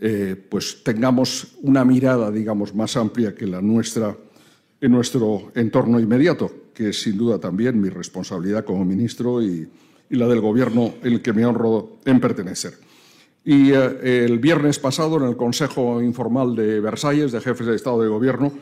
eh, 0.00 0.36
pues 0.48 0.82
tengamos 0.84 1.56
una 1.62 1.84
mirada, 1.84 2.30
digamos, 2.30 2.74
más 2.74 2.96
amplia 2.96 3.34
que 3.34 3.46
la 3.46 3.62
nuestra 3.62 4.16
en 4.80 4.92
nuestro 4.92 5.50
entorno 5.54 5.98
inmediato, 5.98 6.50
que 6.72 6.90
es 6.90 7.02
sin 7.02 7.18
duda 7.18 7.38
también 7.38 7.80
mi 7.80 7.88
responsabilidad 7.88 8.64
como 8.64 8.84
ministro 8.84 9.42
y, 9.42 9.68
la 10.10 10.26
del 10.26 10.40
Gobierno 10.40 10.94
en 11.02 11.12
el 11.12 11.20
que 11.20 11.34
me 11.34 11.44
honro 11.44 11.98
en 12.06 12.18
pertenecer. 12.18 12.72
Y 13.44 13.72
eh, 13.72 14.24
el 14.24 14.38
viernes 14.38 14.78
pasado, 14.78 15.18
en 15.18 15.24
el 15.24 15.36
Consejo 15.36 16.00
Informal 16.00 16.56
de 16.56 16.80
Versalles 16.80 17.30
de 17.30 17.42
Jefes 17.42 17.66
de 17.66 17.76
Estado 17.76 18.00
de 18.00 18.08
Gobierno, 18.08 18.52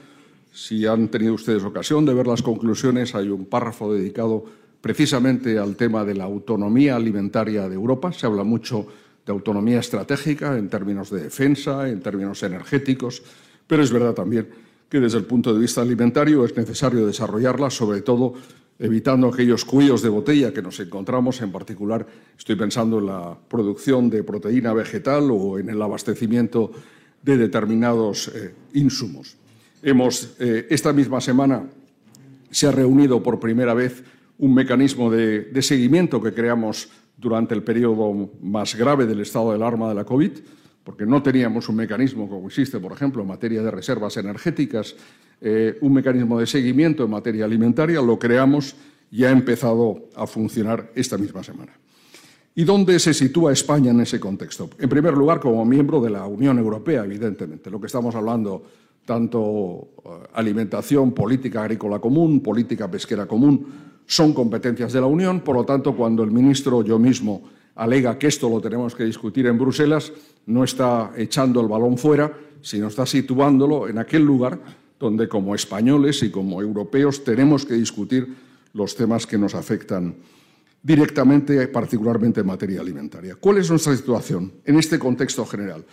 si 0.56 0.86
han 0.86 1.08
tenido 1.08 1.34
ustedes 1.34 1.62
ocasión 1.64 2.06
de 2.06 2.14
ver 2.14 2.26
las 2.26 2.40
conclusiones, 2.40 3.14
hay 3.14 3.28
un 3.28 3.44
párrafo 3.44 3.92
dedicado 3.92 4.42
precisamente 4.80 5.58
al 5.58 5.76
tema 5.76 6.02
de 6.02 6.14
la 6.14 6.24
autonomía 6.24 6.96
alimentaria 6.96 7.68
de 7.68 7.74
Europa. 7.74 8.10
Se 8.14 8.24
habla 8.24 8.42
mucho 8.42 8.86
de 9.26 9.32
autonomía 9.32 9.80
estratégica 9.80 10.56
en 10.56 10.70
términos 10.70 11.10
de 11.10 11.24
defensa, 11.24 11.86
en 11.90 12.00
términos 12.00 12.42
energéticos, 12.42 13.22
pero 13.66 13.82
es 13.82 13.92
verdad 13.92 14.14
también 14.14 14.48
que 14.88 14.98
desde 14.98 15.18
el 15.18 15.24
punto 15.26 15.52
de 15.52 15.60
vista 15.60 15.82
alimentario 15.82 16.42
es 16.46 16.56
necesario 16.56 17.06
desarrollarla, 17.06 17.68
sobre 17.68 18.00
todo 18.00 18.32
evitando 18.78 19.28
aquellos 19.28 19.66
cuellos 19.66 20.00
de 20.00 20.08
botella 20.08 20.54
que 20.54 20.62
nos 20.62 20.80
encontramos, 20.80 21.42
en 21.42 21.52
particular 21.52 22.06
estoy 22.38 22.56
pensando 22.56 22.98
en 22.98 23.06
la 23.06 23.36
producción 23.46 24.08
de 24.08 24.24
proteína 24.24 24.72
vegetal 24.72 25.28
o 25.30 25.58
en 25.58 25.68
el 25.68 25.82
abastecimiento 25.82 26.72
de 27.22 27.36
determinados 27.36 28.28
eh, 28.28 28.54
insumos. 28.72 29.36
Hemos, 29.86 30.34
eh, 30.40 30.66
esta 30.68 30.92
misma 30.92 31.20
semana 31.20 31.62
se 32.50 32.66
ha 32.66 32.72
reunido 32.72 33.22
por 33.22 33.38
primera 33.38 33.72
vez 33.72 34.02
un 34.36 34.52
mecanismo 34.52 35.12
de, 35.12 35.62
seguimiento 35.62 36.20
que 36.20 36.34
creamos 36.34 36.88
durante 37.16 37.54
el 37.54 37.62
periodo 37.62 38.32
más 38.42 38.74
grave 38.74 39.06
del 39.06 39.20
estado 39.20 39.50
de 39.50 39.54
alarma 39.54 39.88
de 39.88 39.94
la 39.94 40.02
COVID, 40.04 40.32
porque 40.82 41.06
no 41.06 41.22
teníamos 41.22 41.68
un 41.68 41.76
mecanismo 41.76 42.28
como 42.28 42.48
existe, 42.48 42.80
por 42.80 42.90
ejemplo, 42.90 43.22
en 43.22 43.28
materia 43.28 43.62
de 43.62 43.70
reservas 43.70 44.16
energéticas, 44.16 44.96
eh, 45.40 45.78
un 45.80 45.92
mecanismo 45.92 46.40
de 46.40 46.48
seguimiento 46.48 47.04
en 47.04 47.10
materia 47.10 47.44
alimentaria, 47.44 48.02
lo 48.02 48.18
creamos 48.18 48.74
y 49.12 49.22
ha 49.22 49.30
empezado 49.30 50.08
a 50.16 50.26
funcionar 50.26 50.90
esta 50.96 51.16
misma 51.16 51.44
semana. 51.44 51.70
¿Y 52.56 52.64
dónde 52.64 52.98
se 52.98 53.14
sitúa 53.14 53.52
España 53.52 53.92
en 53.92 54.00
ese 54.00 54.18
contexto? 54.18 54.68
En 54.80 54.88
primer 54.88 55.14
lugar, 55.14 55.38
como 55.38 55.64
miembro 55.64 56.00
de 56.00 56.10
la 56.10 56.26
Unión 56.26 56.58
Europea, 56.58 57.04
evidentemente. 57.04 57.70
Lo 57.70 57.78
que 57.78 57.86
estamos 57.86 58.16
hablando, 58.16 58.64
tanto 59.06 59.88
eh, 60.04 60.08
alimentación, 60.34 61.12
política 61.12 61.62
agrícola 61.62 61.98
común, 61.98 62.40
política 62.40 62.90
pesquera 62.90 63.24
común, 63.24 63.66
son 64.04 64.34
competencias 64.34 64.92
de 64.92 65.00
la 65.00 65.06
Unión. 65.06 65.40
Por 65.40 65.56
lo 65.56 65.64
tanto, 65.64 65.96
cuando 65.96 66.22
el 66.22 66.30
ministro, 66.30 66.82
yo 66.82 66.98
mismo, 66.98 67.44
alega 67.76 68.18
que 68.18 68.26
esto 68.26 68.50
lo 68.50 68.60
tenemos 68.60 68.94
que 68.94 69.04
discutir 69.04 69.46
en 69.46 69.58
Bruselas, 69.58 70.12
no 70.46 70.64
está 70.64 71.12
echando 71.16 71.60
el 71.60 71.68
balón 71.68 71.96
fuera, 71.96 72.32
sino 72.60 72.88
está 72.88 73.06
situándolo 73.06 73.88
en 73.88 73.98
aquel 73.98 74.22
lugar 74.22 74.58
donde 74.98 75.28
como 75.28 75.54
españoles 75.54 76.22
y 76.22 76.30
como 76.30 76.60
europeos 76.60 77.22
tenemos 77.22 77.64
que 77.64 77.74
discutir 77.74 78.34
los 78.72 78.96
temas 78.96 79.26
que 79.26 79.38
nos 79.38 79.54
afectan 79.54 80.16
directamente, 80.82 81.68
particularmente 81.68 82.40
en 82.40 82.46
materia 82.46 82.80
alimentaria. 82.80 83.34
¿Cuál 83.34 83.58
es 83.58 83.70
nuestra 83.70 83.94
situación 83.94 84.52
en 84.64 84.78
este 84.78 84.98
contexto 84.98 85.44
general? 85.44 85.84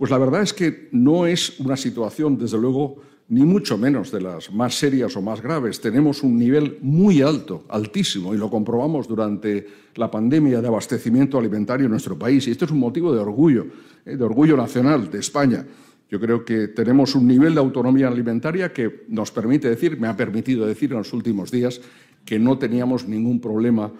Pues 0.00 0.10
la 0.10 0.16
verdad 0.16 0.40
es 0.40 0.54
que 0.54 0.88
no 0.92 1.26
es 1.26 1.60
una 1.60 1.76
situación, 1.76 2.38
desde 2.38 2.56
luego, 2.56 3.02
ni 3.28 3.42
mucho 3.42 3.76
menos 3.76 4.10
de 4.10 4.22
las 4.22 4.50
más 4.50 4.74
serias 4.74 5.14
o 5.14 5.20
más 5.20 5.42
graves. 5.42 5.78
Tenemos 5.78 6.22
un 6.22 6.38
nivel 6.38 6.78
muy 6.80 7.20
alto, 7.20 7.66
altísimo, 7.68 8.32
y 8.32 8.38
lo 8.38 8.48
comprobamos 8.48 9.06
durante 9.06 9.66
la 9.96 10.10
pandemia 10.10 10.62
de 10.62 10.68
abastecimiento 10.68 11.38
alimentario 11.38 11.84
en 11.84 11.90
nuestro 11.90 12.18
país. 12.18 12.48
Y 12.48 12.52
esto 12.52 12.64
es 12.64 12.70
un 12.70 12.78
motivo 12.78 13.12
de 13.12 13.20
orgullo, 13.20 13.66
eh, 14.06 14.16
de 14.16 14.24
orgullo 14.24 14.56
nacional 14.56 15.10
de 15.10 15.18
España. 15.18 15.66
Yo 16.10 16.18
creo 16.18 16.46
que 16.46 16.68
tenemos 16.68 17.14
un 17.14 17.26
nivel 17.26 17.52
de 17.52 17.60
autonomía 17.60 18.08
alimentaria 18.08 18.72
que 18.72 19.04
nos 19.08 19.30
permite 19.30 19.68
decir, 19.68 20.00
me 20.00 20.08
ha 20.08 20.16
permitido 20.16 20.64
decir 20.64 20.92
en 20.92 20.96
los 20.96 21.12
últimos 21.12 21.50
días, 21.50 21.82
que 22.24 22.38
no 22.38 22.56
teníamos 22.56 23.06
ningún 23.06 23.38
problema 23.38 23.92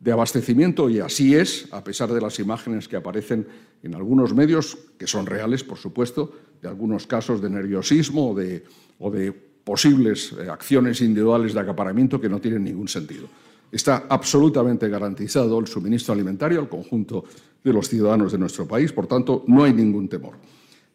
de 0.00 0.12
abastecimiento 0.12 0.90
y 0.90 1.00
así 1.00 1.34
es, 1.34 1.68
a 1.72 1.82
pesar 1.82 2.12
de 2.12 2.20
las 2.20 2.38
imágenes 2.38 2.88
que 2.88 2.96
aparecen 2.96 3.46
en 3.86 3.94
algunos 3.94 4.34
medios, 4.34 4.76
que 4.98 5.06
son 5.06 5.26
reales, 5.26 5.64
por 5.64 5.78
supuesto, 5.78 6.32
de 6.60 6.68
algunos 6.68 7.06
casos 7.06 7.40
de 7.40 7.50
nerviosismo 7.50 8.32
o 8.32 8.34
de, 8.34 8.64
o 8.98 9.10
de 9.10 9.32
posibles 9.32 10.32
eh, 10.38 10.48
acciones 10.50 11.00
individuales 11.00 11.54
de 11.54 11.60
acaparamiento 11.60 12.20
que 12.20 12.28
no 12.28 12.40
tienen 12.40 12.64
ningún 12.64 12.88
sentido. 12.88 13.26
Está 13.72 14.06
absolutamente 14.08 14.88
garantizado 14.88 15.58
el 15.58 15.66
suministro 15.66 16.14
alimentario 16.14 16.60
al 16.60 16.68
conjunto 16.68 17.24
de 17.64 17.72
los 17.72 17.88
ciudadanos 17.88 18.30
de 18.30 18.38
nuestro 18.38 18.66
país, 18.66 18.92
por 18.92 19.06
tanto, 19.06 19.44
no 19.48 19.64
hay 19.64 19.72
ningún 19.72 20.08
temor. 20.08 20.34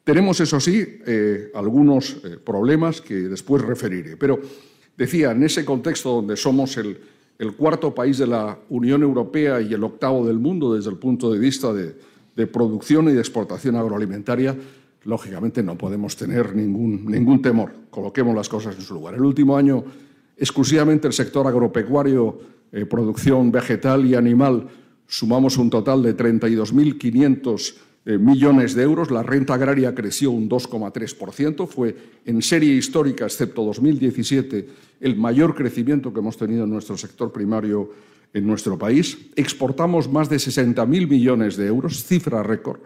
Tenemos, 0.03 0.39
eso 0.39 0.59
sí, 0.59 0.83
eh, 1.05 1.51
algunos 1.53 2.17
eh, 2.23 2.37
problemas 2.43 3.01
que 3.01 3.15
después 3.15 3.61
referiré, 3.61 4.17
pero 4.17 4.39
decía, 4.97 5.31
en 5.31 5.43
ese 5.43 5.65
contexto 5.65 6.15
donde 6.15 6.37
somos 6.37 6.77
el, 6.77 6.97
el 7.37 7.55
cuarto 7.55 7.93
país 7.93 8.17
de 8.17 8.27
la 8.27 8.57
Unión 8.69 9.03
Europea 9.03 9.61
y 9.61 9.73
el 9.73 9.83
octavo 9.83 10.25
del 10.25 10.39
mundo 10.39 10.73
desde 10.73 10.89
el 10.89 10.97
punto 10.97 11.31
de 11.31 11.39
vista 11.39 11.73
de, 11.73 11.95
producción 12.47 13.09
y 13.09 13.13
de 13.13 13.19
exportación 13.19 13.75
agroalimentaria, 13.75 14.55
lógicamente 15.03 15.63
no 15.63 15.77
podemos 15.77 16.15
tener 16.15 16.55
ningún, 16.55 17.05
ningún 17.05 17.41
temor. 17.41 17.71
Coloquemos 17.89 18.35
las 18.35 18.49
cosas 18.49 18.75
en 18.75 18.81
su 18.81 18.93
lugar. 18.93 19.15
El 19.15 19.23
último 19.23 19.57
año, 19.57 19.83
exclusivamente 20.37 21.07
el 21.07 21.13
sector 21.13 21.47
agropecuario, 21.47 22.39
eh, 22.71 22.85
producción 22.85 23.51
vegetal 23.51 24.05
y 24.05 24.15
animal, 24.15 24.67
sumamos 25.07 25.57
un 25.57 25.69
total 25.69 26.03
de 26.03 26.15
32.500 26.15 27.75
eh, 28.03 28.17
millones 28.17 28.73
de 28.73 28.83
euros. 28.83 29.11
La 29.11 29.23
renta 29.23 29.55
agraria 29.55 29.93
creció 29.93 30.31
un 30.31 30.49
2,3%. 30.49 31.67
Fue 31.67 31.95
en 32.25 32.41
serie 32.41 32.73
histórica, 32.73 33.25
excepto 33.25 33.63
2017, 33.63 34.67
el 35.01 35.15
mayor 35.17 35.53
crecimiento 35.53 36.13
que 36.13 36.19
hemos 36.19 36.37
tenido 36.37 36.63
en 36.63 36.69
nuestro 36.69 36.97
sector 36.97 37.31
primario 37.31 37.91
en 38.33 38.47
nuestro 38.47 38.77
país. 38.77 39.17
Exportamos 39.35 40.09
más 40.11 40.29
de 40.29 40.37
60.000 40.37 40.85
millones 41.07 41.57
de 41.57 41.67
euros, 41.67 42.03
cifra 42.03 42.43
récord 42.43 42.79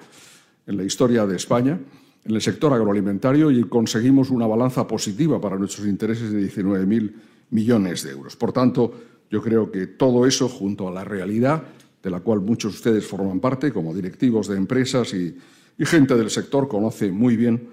en 0.67 0.77
la 0.77 0.83
historia 0.83 1.25
de 1.25 1.35
España, 1.35 1.79
en 2.25 2.35
el 2.35 2.41
sector 2.41 2.73
agroalimentario 2.73 3.51
y 3.51 3.63
conseguimos 3.65 4.31
una 4.31 4.47
balanza 4.47 4.87
positiva 4.87 5.39
para 5.39 5.57
nuestros 5.57 5.87
intereses 5.87 6.31
de 6.31 6.41
19.000 6.41 7.13
millones 7.51 8.03
de 8.03 8.11
euros. 8.11 8.35
Por 8.35 8.51
tanto, 8.51 8.93
yo 9.29 9.41
creo 9.41 9.71
que 9.71 9.87
todo 9.87 10.25
eso, 10.25 10.49
junto 10.49 10.87
a 10.87 10.91
la 10.91 11.03
realidad, 11.03 11.63
de 12.01 12.09
la 12.09 12.19
cual 12.19 12.41
muchos 12.41 12.73
de 12.73 12.77
ustedes 12.77 13.05
forman 13.05 13.39
parte, 13.39 13.71
como 13.71 13.93
directivos 13.93 14.47
de 14.47 14.57
empresas 14.57 15.13
y, 15.13 15.35
gente 15.79 16.15
del 16.15 16.29
sector, 16.29 16.67
conoce 16.67 17.11
muy 17.11 17.35
bien 17.35 17.67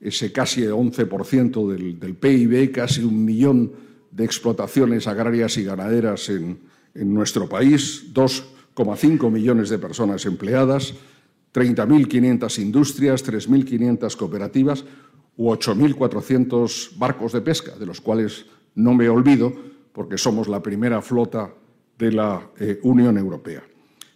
ese 0.00 0.32
casi 0.32 0.62
11% 0.62 1.70
del, 1.70 1.98
del, 1.98 2.14
PIB, 2.14 2.70
casi 2.70 3.02
un 3.02 3.24
millón 3.24 3.72
de 4.10 4.24
explotaciones 4.24 5.06
agrarias 5.06 5.56
y 5.56 5.64
ganaderas 5.64 6.28
en, 6.28 6.58
en 6.94 7.14
nuestro 7.14 7.48
país, 7.48 8.12
2,5 8.12 9.30
millones 9.30 9.68
de 9.68 9.78
personas 9.78 10.26
empleadas, 10.26 10.94
30.500 11.52 12.58
industrias, 12.60 13.24
3.500 13.24 14.16
cooperativas 14.16 14.84
u 15.36 15.50
8.400 15.50 16.98
barcos 16.98 17.32
de 17.32 17.40
pesca, 17.40 17.76
de 17.76 17.86
los 17.86 18.00
cuales 18.00 18.46
no 18.74 18.94
me 18.94 19.08
olvido 19.08 19.52
porque 19.92 20.18
somos 20.18 20.48
la 20.48 20.62
primera 20.62 21.02
flota 21.02 21.50
de 21.98 22.12
la 22.12 22.50
eh, 22.58 22.78
Unión 22.82 23.18
Europea. 23.18 23.62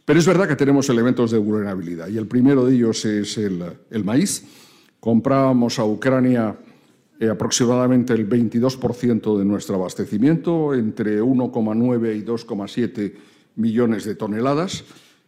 Pero 0.05 0.19
es 0.19 0.27
verdad 0.27 0.49
que 0.49 0.57
tenemos 0.57 0.89
elementos 0.89 1.31
de 1.31 1.39
vulnerabilidad 1.39 2.09
y 2.09 2.19
el 2.19 2.27
primero 2.27 2.65
de 2.65 2.75
ellos 2.75 3.05
es 3.05 3.39
el, 3.39 4.05
maíz. 4.05 4.45
Comprábamos 5.01 5.79
a 5.79 5.85
Ucrania 5.85 6.57
eh, 7.23 7.29
aproximadamente 7.29 8.15
el 8.15 8.29
22% 8.29 9.39
de 9.39 9.45
nuestro 9.45 9.77
abastecimiento, 9.77 10.75
entre 10.75 11.23
1,9 11.23 12.17
y 12.17 12.25
2,7 12.25 13.15
millones 13.55 14.05
de 14.05 14.17
toneladas, 14.17 14.83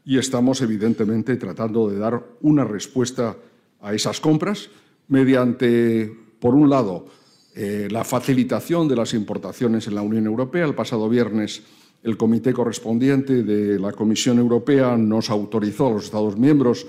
y 0.05 0.19
estamos 0.19 0.61
evidentemente 0.61 1.37
tratando 1.37 1.89
de 1.89 1.99
dar 1.99 2.21
una 2.41 2.65
respuesta 2.65 3.37
a 3.81 3.95
esas 3.95 4.19
compras 4.19 4.71
mediante, 5.07 6.13
por 6.41 6.57
un 6.57 6.69
lado, 6.69 7.07
eh, 7.55 7.87
la 7.89 8.03
facilitación 8.03 8.89
de 8.89 8.97
las 8.97 9.15
importaciones 9.15 9.87
en 9.87 9.95
la 9.95 10.03
Unión 10.03 10.27
Europea. 10.27 10.65
El 10.65 10.75
pasado 10.75 11.09
viernes 11.09 11.63
el 12.03 12.17
comité 12.17 12.53
correspondiente 12.53 13.45
de 13.45 13.79
la 13.79 13.93
Comisión 13.93 14.41
Europea 14.41 14.97
nos 14.97 15.31
autorizó 15.31 15.87
a 15.87 15.93
los 15.93 16.07
Estados 16.07 16.37
miembros 16.37 16.89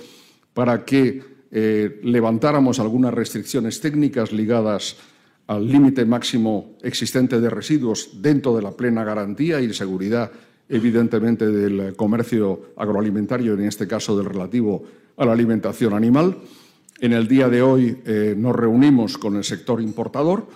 para 0.55 0.83
que 0.83 1.34
eh, 1.57 2.01
levantáramos 2.03 2.81
algunas 2.81 3.13
restricciones 3.13 3.79
técnicas 3.79 4.33
ligadas 4.33 4.97
al 5.47 5.65
límite 5.65 6.03
máximo 6.03 6.75
existente 6.81 7.39
de 7.39 7.49
residuos 7.49 8.21
dentro 8.21 8.53
de 8.57 8.61
la 8.61 8.71
plena 8.71 9.05
garantía 9.05 9.61
y 9.61 9.73
seguridad, 9.73 10.29
evidentemente, 10.67 11.47
del 11.47 11.95
comercio 11.95 12.73
agroalimentario, 12.75 13.53
en 13.53 13.63
este 13.63 13.87
caso 13.87 14.17
del 14.17 14.25
relativo 14.25 14.83
a 15.15 15.23
la 15.23 15.31
alimentación 15.31 15.93
animal. 15.93 16.35
En 16.99 17.13
el 17.13 17.25
día 17.25 17.47
de 17.47 17.61
hoy 17.61 18.01
eh, 18.05 18.35
nos 18.37 18.53
reunimos 18.53 19.17
con 19.17 19.37
el 19.37 19.45
sector 19.45 19.79
importador 19.79 20.47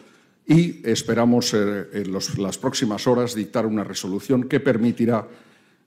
y 0.45 0.85
esperamos 0.85 1.53
eh, 1.53 1.87
en 1.93 2.11
las 2.11 2.57
próximas 2.57 3.07
horas 3.07 3.35
dictar 3.35 3.65
una 3.65 3.85
resolución 3.85 4.49
que 4.49 4.59
permitirá 4.59 5.25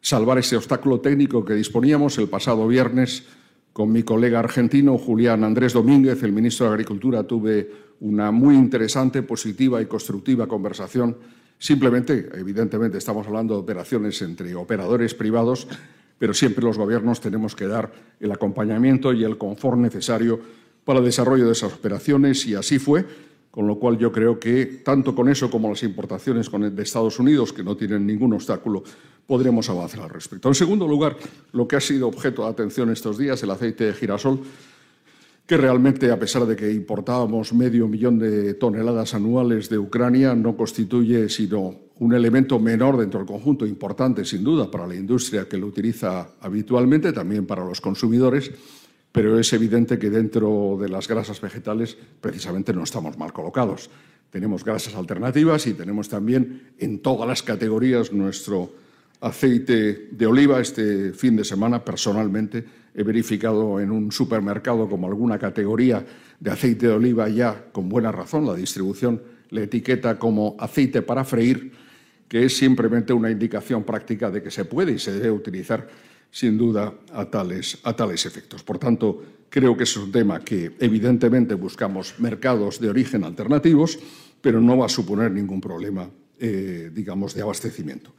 salvar 0.00 0.38
ese 0.38 0.56
obstáculo 0.56 1.00
técnico 1.00 1.44
que 1.44 1.52
disponíamos 1.52 2.16
el 2.16 2.30
pasado 2.30 2.66
viernes 2.66 3.24
con 3.72 3.90
mi 3.90 4.02
colega 4.02 4.38
argentino 4.38 4.98
Julián 4.98 5.44
Andrés 5.44 5.72
Domínguez, 5.72 6.22
el 6.22 6.32
ministro 6.32 6.66
de 6.66 6.72
Agricultura. 6.72 7.24
Tuve 7.24 7.70
una 8.00 8.30
muy 8.30 8.54
interesante, 8.54 9.22
positiva 9.22 9.80
y 9.80 9.86
constructiva 9.86 10.46
conversación. 10.46 11.16
Simplemente, 11.58 12.28
evidentemente, 12.34 12.98
estamos 12.98 13.26
hablando 13.26 13.54
de 13.54 13.60
operaciones 13.60 14.20
entre 14.22 14.54
operadores 14.54 15.14
privados, 15.14 15.68
pero 16.18 16.34
siempre 16.34 16.64
los 16.64 16.76
gobiernos 16.76 17.20
tenemos 17.20 17.54
que 17.54 17.66
dar 17.66 17.92
el 18.20 18.32
acompañamiento 18.32 19.12
y 19.12 19.24
el 19.24 19.38
confort 19.38 19.78
necesario 19.78 20.40
para 20.84 20.98
el 20.98 21.04
desarrollo 21.04 21.46
de 21.46 21.52
esas 21.52 21.72
operaciones 21.72 22.46
y 22.46 22.54
así 22.54 22.78
fue 22.78 23.06
con 23.52 23.66
lo 23.66 23.78
cual 23.78 23.98
yo 23.98 24.10
creo 24.10 24.40
que 24.40 24.80
tanto 24.82 25.14
con 25.14 25.28
eso 25.28 25.50
como 25.50 25.68
las 25.68 25.82
importaciones 25.82 26.50
de 26.50 26.82
Estados 26.82 27.18
Unidos, 27.18 27.52
que 27.52 27.62
no 27.62 27.76
tienen 27.76 28.06
ningún 28.06 28.32
obstáculo, 28.32 28.82
podremos 29.26 29.68
avanzar 29.68 30.00
al 30.00 30.08
respecto. 30.08 30.48
En 30.48 30.54
segundo 30.54 30.88
lugar, 30.88 31.18
lo 31.52 31.68
que 31.68 31.76
ha 31.76 31.80
sido 31.80 32.08
objeto 32.08 32.44
de 32.44 32.48
atención 32.48 32.90
estos 32.90 33.18
días, 33.18 33.42
el 33.42 33.50
aceite 33.50 33.84
de 33.84 33.92
girasol, 33.92 34.40
que 35.46 35.58
realmente, 35.58 36.10
a 36.10 36.18
pesar 36.18 36.46
de 36.46 36.56
que 36.56 36.72
importábamos 36.72 37.52
medio 37.52 37.86
millón 37.86 38.18
de 38.18 38.54
toneladas 38.54 39.12
anuales 39.12 39.68
de 39.68 39.76
Ucrania, 39.76 40.34
no 40.34 40.56
constituye 40.56 41.28
sino 41.28 41.74
un 41.98 42.14
elemento 42.14 42.58
menor 42.58 42.96
dentro 42.96 43.20
del 43.20 43.26
conjunto, 43.26 43.66
importante 43.66 44.24
sin 44.24 44.42
duda 44.42 44.70
para 44.70 44.86
la 44.86 44.94
industria 44.94 45.46
que 45.46 45.58
lo 45.58 45.66
utiliza 45.66 46.26
habitualmente, 46.40 47.12
también 47.12 47.44
para 47.44 47.66
los 47.66 47.82
consumidores, 47.82 48.50
pero 49.12 49.38
es 49.38 49.52
evidente 49.52 49.98
que 49.98 50.10
dentro 50.10 50.78
de 50.80 50.88
las 50.88 51.06
grasas 51.06 51.40
vegetales 51.40 51.96
precisamente 52.20 52.72
no 52.72 52.82
estamos 52.82 53.16
mal 53.18 53.32
colocados. 53.32 53.90
tenemos 54.30 54.64
grasas 54.64 54.94
alternativas 54.94 55.66
y 55.66 55.74
tenemos 55.74 56.08
también 56.08 56.72
en 56.78 57.00
todas 57.00 57.28
las 57.28 57.42
categorías 57.42 58.12
nuestro 58.12 58.72
aceite 59.20 60.08
de 60.10 60.26
oliva. 60.26 60.58
Este 60.58 61.12
fin 61.12 61.36
de 61.36 61.44
semana, 61.44 61.84
personalmente, 61.84 62.64
he 62.94 63.02
verificado 63.02 63.78
en 63.78 63.90
un 63.90 64.10
supermercado 64.10 64.88
como 64.88 65.06
alguna 65.06 65.38
categoría 65.38 66.02
de 66.40 66.50
aceite 66.50 66.86
de 66.86 66.94
oliva 66.94 67.28
ya 67.28 67.66
con 67.72 67.90
buena 67.90 68.10
razón. 68.10 68.46
La 68.46 68.54
distribución 68.54 69.20
la 69.52 69.60
etiqueta 69.60 70.18
como 70.18 70.56
aceite 70.58 71.02
para 71.02 71.24
freír, 71.24 71.72
que 72.26 72.46
es 72.46 72.56
simplemente 72.56 73.12
una 73.12 73.30
indicación 73.30 73.84
práctica 73.84 74.30
de 74.30 74.42
que 74.42 74.50
se 74.50 74.64
puede 74.64 74.92
y 74.92 74.98
se 74.98 75.12
debe 75.12 75.30
utilizar 75.30 75.86
sin 76.32 76.56
duda 76.56 76.94
a 77.12 77.26
tales, 77.26 77.78
a 77.84 77.92
tales 77.92 78.24
efectos. 78.24 78.64
Por 78.64 78.78
tanto, 78.78 79.22
creo 79.50 79.76
que 79.76 79.84
es 79.84 79.96
un 79.98 80.10
tema 80.10 80.40
que 80.40 80.72
evidentemente 80.80 81.54
buscamos 81.54 82.14
mercados 82.18 82.80
de 82.80 82.88
origen 82.88 83.22
alternativos, 83.22 83.98
pero 84.40 84.58
no 84.58 84.78
va 84.78 84.86
a 84.86 84.88
suponer 84.88 85.30
ningún 85.30 85.60
problema, 85.60 86.08
eh, 86.40 86.90
digamos, 86.92 87.34
de 87.34 87.42
abastecimiento. 87.42 88.12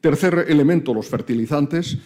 Tercer 0.00 0.46
elemento, 0.48 0.92
los 0.92 1.06
fertilizantes. 1.06 1.96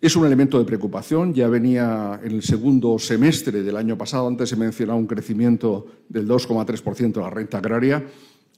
Es 0.00 0.16
un 0.16 0.24
elemento 0.24 0.58
de 0.58 0.64
preocupación. 0.64 1.34
Ya 1.34 1.46
venía 1.46 2.18
en 2.24 2.32
el 2.32 2.42
segundo 2.42 2.98
semestre 2.98 3.62
del 3.62 3.76
año 3.76 3.98
pasado, 3.98 4.26
antes 4.26 4.48
se 4.48 4.56
mencionaba 4.56 4.98
un 4.98 5.06
crecimiento 5.06 5.86
del 6.08 6.26
2,3% 6.26 7.12
de 7.12 7.20
la 7.20 7.30
renta 7.30 7.58
agraria. 7.58 8.02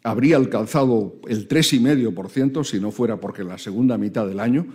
Habría 0.04 0.36
alcanzado 0.36 1.16
el 1.26 1.48
3,5% 1.48 2.62
si 2.62 2.78
no 2.78 2.92
fuera 2.92 3.18
porque 3.18 3.42
en 3.42 3.48
la 3.48 3.58
segunda 3.58 3.98
mitad 3.98 4.26
del 4.28 4.38
año 4.38 4.66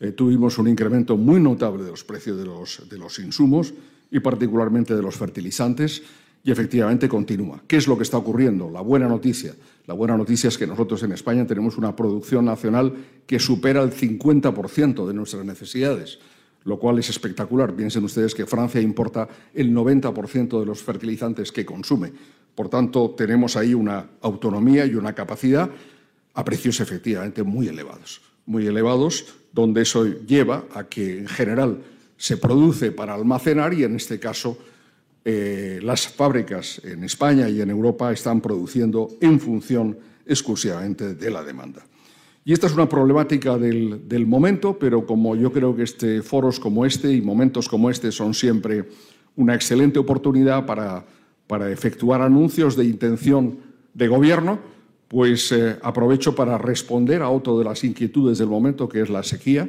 eh, 0.00 0.12
tuvimos 0.12 0.58
un 0.58 0.68
incremento 0.68 1.16
muy 1.16 1.40
notable 1.40 1.84
de 1.84 1.90
los 1.90 2.04
precios 2.04 2.38
de 2.38 2.44
los, 2.44 2.88
de 2.88 2.98
los 2.98 3.18
insumos 3.18 3.74
y 4.10 4.20
particularmente 4.20 4.94
de 4.94 5.02
los 5.02 5.16
fertilizantes 5.16 6.02
y 6.44 6.50
efectivamente 6.50 7.08
continúa. 7.08 7.62
¿Qué 7.66 7.76
es 7.76 7.88
lo 7.88 7.96
que 7.96 8.04
está 8.04 8.16
ocurriendo? 8.16 8.70
La 8.70 8.80
buena 8.80 9.08
noticia. 9.08 9.54
La 9.86 9.94
buena 9.94 10.16
noticia 10.16 10.48
es 10.48 10.56
que 10.56 10.66
nosotros 10.66 11.02
en 11.02 11.12
España 11.12 11.46
tenemos 11.46 11.76
una 11.76 11.94
producción 11.96 12.44
nacional 12.44 12.94
que 13.26 13.38
supera 13.38 13.82
el 13.82 13.90
50% 13.90 15.06
de 15.06 15.14
nuestras 15.14 15.44
necesidades, 15.44 16.18
lo 16.64 16.78
cual 16.78 16.98
es 16.98 17.10
espectacular. 17.10 17.74
Piensen 17.74 18.04
ustedes 18.04 18.34
que 18.34 18.46
Francia 18.46 18.80
importa 18.80 19.28
el 19.52 19.74
90% 19.74 20.60
de 20.60 20.66
los 20.66 20.82
fertilizantes 20.82 21.50
que 21.50 21.66
consume. 21.66 22.12
Por 22.54 22.68
tanto, 22.68 23.14
tenemos 23.16 23.56
ahí 23.56 23.74
una 23.74 24.06
autonomía 24.20 24.86
y 24.86 24.94
una 24.94 25.14
capacidad 25.14 25.70
a 26.34 26.44
precios 26.44 26.80
efectivamente 26.80 27.42
muy 27.42 27.68
elevados. 27.68 28.20
Muy 28.46 28.66
elevados, 28.66 29.26
donde 29.52 29.82
eso 29.82 30.04
lleva 30.04 30.64
a 30.74 30.84
que 30.84 31.18
en 31.18 31.28
general 31.28 31.78
se 32.16 32.36
produce 32.36 32.92
para 32.92 33.14
almacenar 33.14 33.74
y 33.74 33.84
en 33.84 33.96
este 33.96 34.18
caso 34.18 34.58
eh, 35.24 35.80
las 35.82 36.08
fábricas 36.08 36.80
en 36.84 37.04
España 37.04 37.48
y 37.48 37.60
en 37.60 37.70
Europa 37.70 38.12
están 38.12 38.40
produciendo 38.40 39.08
en 39.20 39.38
función 39.38 39.98
exclusivamente 40.26 41.14
de 41.14 41.30
la 41.30 41.42
demanda. 41.42 41.84
Y 42.44 42.52
esta 42.54 42.66
es 42.66 42.72
una 42.72 42.88
problemática 42.88 43.58
del, 43.58 44.26
momento, 44.26 44.78
pero 44.78 45.04
como 45.04 45.36
yo 45.36 45.52
creo 45.52 45.76
que 45.76 45.82
este, 45.82 46.22
foros 46.22 46.58
como 46.58 46.86
este 46.86 47.12
y 47.12 47.20
momentos 47.20 47.68
como 47.68 47.90
este 47.90 48.10
son 48.10 48.32
siempre 48.32 48.88
una 49.36 49.54
excelente 49.54 49.98
oportunidad 49.98 50.64
para, 50.64 51.04
para 51.46 51.70
efectuar 51.70 52.22
anuncios 52.22 52.74
de 52.74 52.86
intención 52.86 53.58
de 53.92 54.08
gobierno, 54.08 54.60
pues 55.08 55.50
eh, 55.52 55.76
aprovecho 55.82 56.34
para 56.34 56.58
responder 56.58 57.22
a 57.22 57.30
otro 57.30 57.58
de 57.58 57.64
las 57.64 57.82
inquietudes 57.82 58.38
del 58.38 58.48
momento, 58.48 58.88
que 58.88 59.00
es 59.00 59.08
la 59.08 59.22
sequía. 59.22 59.68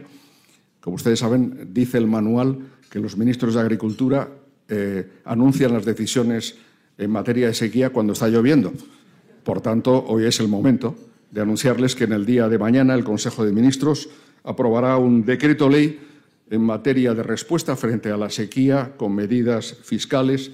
Como 0.82 0.98
ustedes 0.98 1.20
saben, 1.20 1.70
dice 1.74 1.98
el 1.98 2.08
manual 2.08 2.60
que 2.90 3.00
los 3.00 3.18
ministros 3.18 3.56
de 3.56 3.62
Agricultura 3.62 4.30
eh, 4.68 5.08
anuncian 5.24 5.74
las 5.74 5.86
decisiones 5.86 6.58
en 6.98 7.10
materia 7.10 7.48
de 7.48 7.54
sequía 7.54 7.92
cuando 7.92 8.14
está 8.14 8.28
lloviendo. 8.28 8.74
Por 9.44 9.62
tanto, 9.62 10.06
hoy 10.06 10.26
es 10.26 10.40
el 10.42 10.50
momento 10.50 10.96
de 11.32 11.42
anunciarles 11.42 11.96
que 11.96 12.04
en 12.04 12.14
el 12.14 12.26
día 12.26 12.50
de 12.50 12.58
mañana 12.58 12.94
el 12.94 13.04
Consejo 13.04 13.46
de 13.46 13.54
Ministros 13.54 14.10
aprobará 14.44 14.98
un 14.98 15.26
decreto 15.26 15.70
ley 15.70 16.00
en 16.50 16.62
materia 16.62 17.14
de 17.14 17.24
respuesta 17.24 17.76
frente 17.76 18.10
a 18.10 18.18
la 18.18 18.30
sequía 18.30 18.94
con 18.98 19.14
medidas 19.16 19.78
fiscales, 19.84 20.52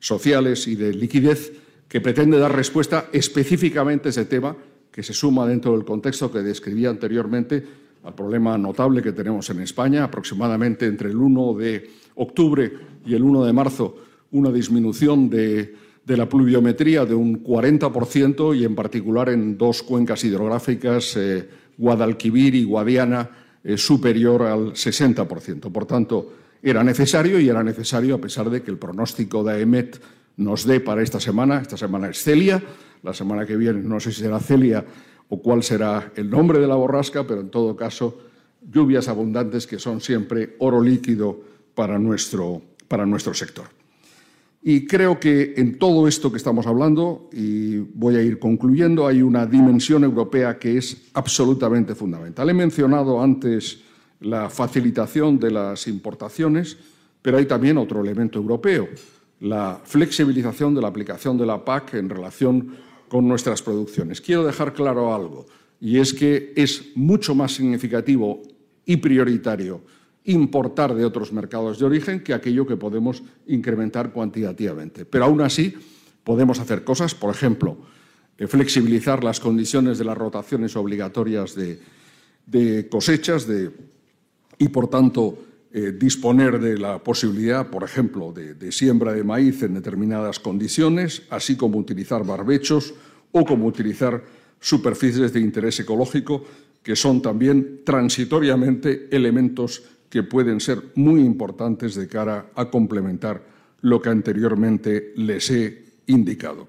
sociales 0.00 0.66
y 0.66 0.74
de 0.74 0.94
liquidez 0.94 1.52
que 1.94 2.00
pretende 2.00 2.42
dar 2.42 2.50
respuesta 2.50 3.06
específicamente 3.14 4.08
a 4.08 4.10
ese 4.10 4.24
tema 4.24 4.50
que 4.90 5.06
se 5.06 5.14
suma 5.14 5.46
dentro 5.46 5.78
del 5.78 5.86
contexto 5.86 6.26
que 6.26 6.42
describía 6.42 6.90
anteriormente 6.90 7.62
al 8.02 8.16
problema 8.16 8.58
notable 8.58 9.00
que 9.00 9.12
tenemos 9.12 9.48
en 9.50 9.60
España, 9.60 10.02
aproximadamente 10.02 10.86
entre 10.86 11.10
el 11.10 11.16
1 11.16 11.54
de 11.54 11.88
octubre 12.16 12.72
y 13.06 13.14
el 13.14 13.22
1 13.22 13.44
de 13.44 13.52
marzo 13.52 13.94
una 14.32 14.50
disminución 14.50 15.30
de, 15.30 15.72
la 16.06 16.28
pluviometría 16.28 17.06
de 17.06 17.14
un 17.14 17.44
40% 17.44 18.58
y 18.58 18.64
en 18.64 18.74
particular 18.74 19.28
en 19.28 19.56
dos 19.56 19.84
cuencas 19.84 20.24
hidrográficas, 20.24 21.16
eh, 21.16 21.48
Guadalquivir 21.78 22.56
y 22.56 22.64
Guadiana, 22.64 23.30
eh, 23.62 23.78
superior 23.78 24.42
al 24.42 24.72
60%. 24.72 25.70
Por 25.70 25.86
tanto, 25.86 26.32
era 26.60 26.82
necesario 26.82 27.38
y 27.38 27.48
era 27.48 27.62
necesario 27.62 28.16
a 28.16 28.20
pesar 28.20 28.50
de 28.50 28.62
que 28.64 28.72
el 28.72 28.78
pronóstico 28.78 29.44
de 29.44 29.52
AEMET 29.52 30.00
nos 30.36 30.66
dé 30.66 30.80
para 30.80 31.02
esta 31.02 31.20
semana, 31.20 31.60
esta 31.60 31.76
semana 31.76 32.08
es 32.08 32.22
Celia, 32.22 32.62
la 33.02 33.14
semana 33.14 33.46
que 33.46 33.56
viene 33.56 33.82
no 33.82 34.00
sé 34.00 34.12
si 34.12 34.22
será 34.22 34.40
Celia 34.40 34.84
o 35.28 35.40
cuál 35.40 35.62
será 35.62 36.12
el 36.16 36.30
nombre 36.30 36.58
de 36.58 36.66
la 36.66 36.74
borrasca, 36.74 37.26
pero 37.26 37.40
en 37.40 37.50
todo 37.50 37.76
caso 37.76 38.18
lluvias 38.70 39.08
abundantes 39.08 39.66
que 39.66 39.78
son 39.78 40.00
siempre 40.00 40.56
oro 40.58 40.80
líquido 40.80 41.40
para 41.74 41.98
nuestro, 41.98 42.62
para 42.88 43.04
nuestro 43.06 43.34
sector. 43.34 43.66
Y 44.66 44.86
creo 44.86 45.20
que 45.20 45.54
en 45.58 45.78
todo 45.78 46.08
esto 46.08 46.30
que 46.30 46.38
estamos 46.38 46.66
hablando, 46.66 47.28
y 47.32 47.76
voy 47.76 48.16
a 48.16 48.22
ir 48.22 48.38
concluyendo, 48.38 49.06
hay 49.06 49.20
una 49.20 49.44
dimensión 49.44 50.04
europea 50.04 50.58
que 50.58 50.78
es 50.78 51.10
absolutamente 51.12 51.94
fundamental. 51.94 52.48
He 52.48 52.54
mencionado 52.54 53.22
antes 53.22 53.80
la 54.20 54.48
facilitación 54.48 55.38
de 55.38 55.50
las 55.50 55.86
importaciones, 55.86 56.78
pero 57.20 57.36
hay 57.36 57.44
también 57.44 57.76
otro 57.76 58.00
elemento 58.00 58.38
europeo, 58.38 58.88
la 59.44 59.78
flexibilización 59.84 60.74
de 60.74 60.80
la 60.80 60.88
aplicación 60.88 61.36
de 61.36 61.44
la 61.44 61.62
PAC 61.62 61.94
en 61.94 62.08
relación 62.08 62.76
con 63.08 63.28
nuestras 63.28 63.60
producciones. 63.60 64.22
Quiero 64.22 64.42
dejar 64.42 64.72
claro 64.72 65.14
algo, 65.14 65.46
y 65.80 65.98
es 65.98 66.14
que 66.14 66.54
es 66.56 66.92
mucho 66.94 67.34
más 67.34 67.52
significativo 67.52 68.40
y 68.86 68.96
prioritario 68.96 69.82
importar 70.24 70.94
de 70.94 71.04
otros 71.04 71.30
mercados 71.30 71.78
de 71.78 71.84
origen 71.84 72.20
que 72.24 72.32
aquello 72.32 72.66
que 72.66 72.78
podemos 72.78 73.22
incrementar 73.46 74.12
cuantitativamente. 74.12 75.04
Pero 75.04 75.26
aún 75.26 75.42
así 75.42 75.74
podemos 76.24 76.58
hacer 76.58 76.82
cosas, 76.82 77.14
por 77.14 77.34
ejemplo, 77.34 77.76
eh, 78.38 78.46
flexibilizar 78.46 79.22
las 79.22 79.40
condiciones 79.40 79.98
de 79.98 80.06
las 80.06 80.16
rotaciones 80.16 80.74
obligatorias 80.74 81.54
de, 81.54 82.88
cosechas 82.88 83.46
y, 84.58 84.68
por 84.68 84.88
tanto, 84.88 85.38
eh, 85.76 85.90
disponer 85.90 86.60
de 86.60 86.78
la 86.78 87.02
posibilidad, 87.02 87.66
por 87.68 87.82
ejemplo, 87.82 88.32
de, 88.32 88.70
siembra 88.70 89.12
de 89.12 89.24
maíz 89.24 89.60
en 89.64 89.74
determinadas 89.74 90.38
condiciones, 90.38 91.24
así 91.30 91.56
como 91.56 91.78
utilizar 91.78 92.24
barbechos 92.24 92.94
o 93.32 93.44
como 93.44 93.66
utilizar 93.66 94.22
superficies 94.60 95.32
de 95.32 95.40
interés 95.40 95.80
ecológico, 95.80 96.44
que 96.80 96.94
son 96.94 97.20
también 97.20 97.80
transitoriamente 97.84 99.08
elementos 99.10 99.82
que 100.08 100.22
pueden 100.22 100.60
ser 100.60 100.80
muy 100.94 101.22
importantes 101.22 101.96
de 101.96 102.06
cara 102.06 102.52
a 102.54 102.70
complementar 102.70 103.42
lo 103.80 104.00
que 104.00 104.10
anteriormente 104.10 105.12
les 105.16 105.50
he 105.50 105.86
indicado. 106.06 106.68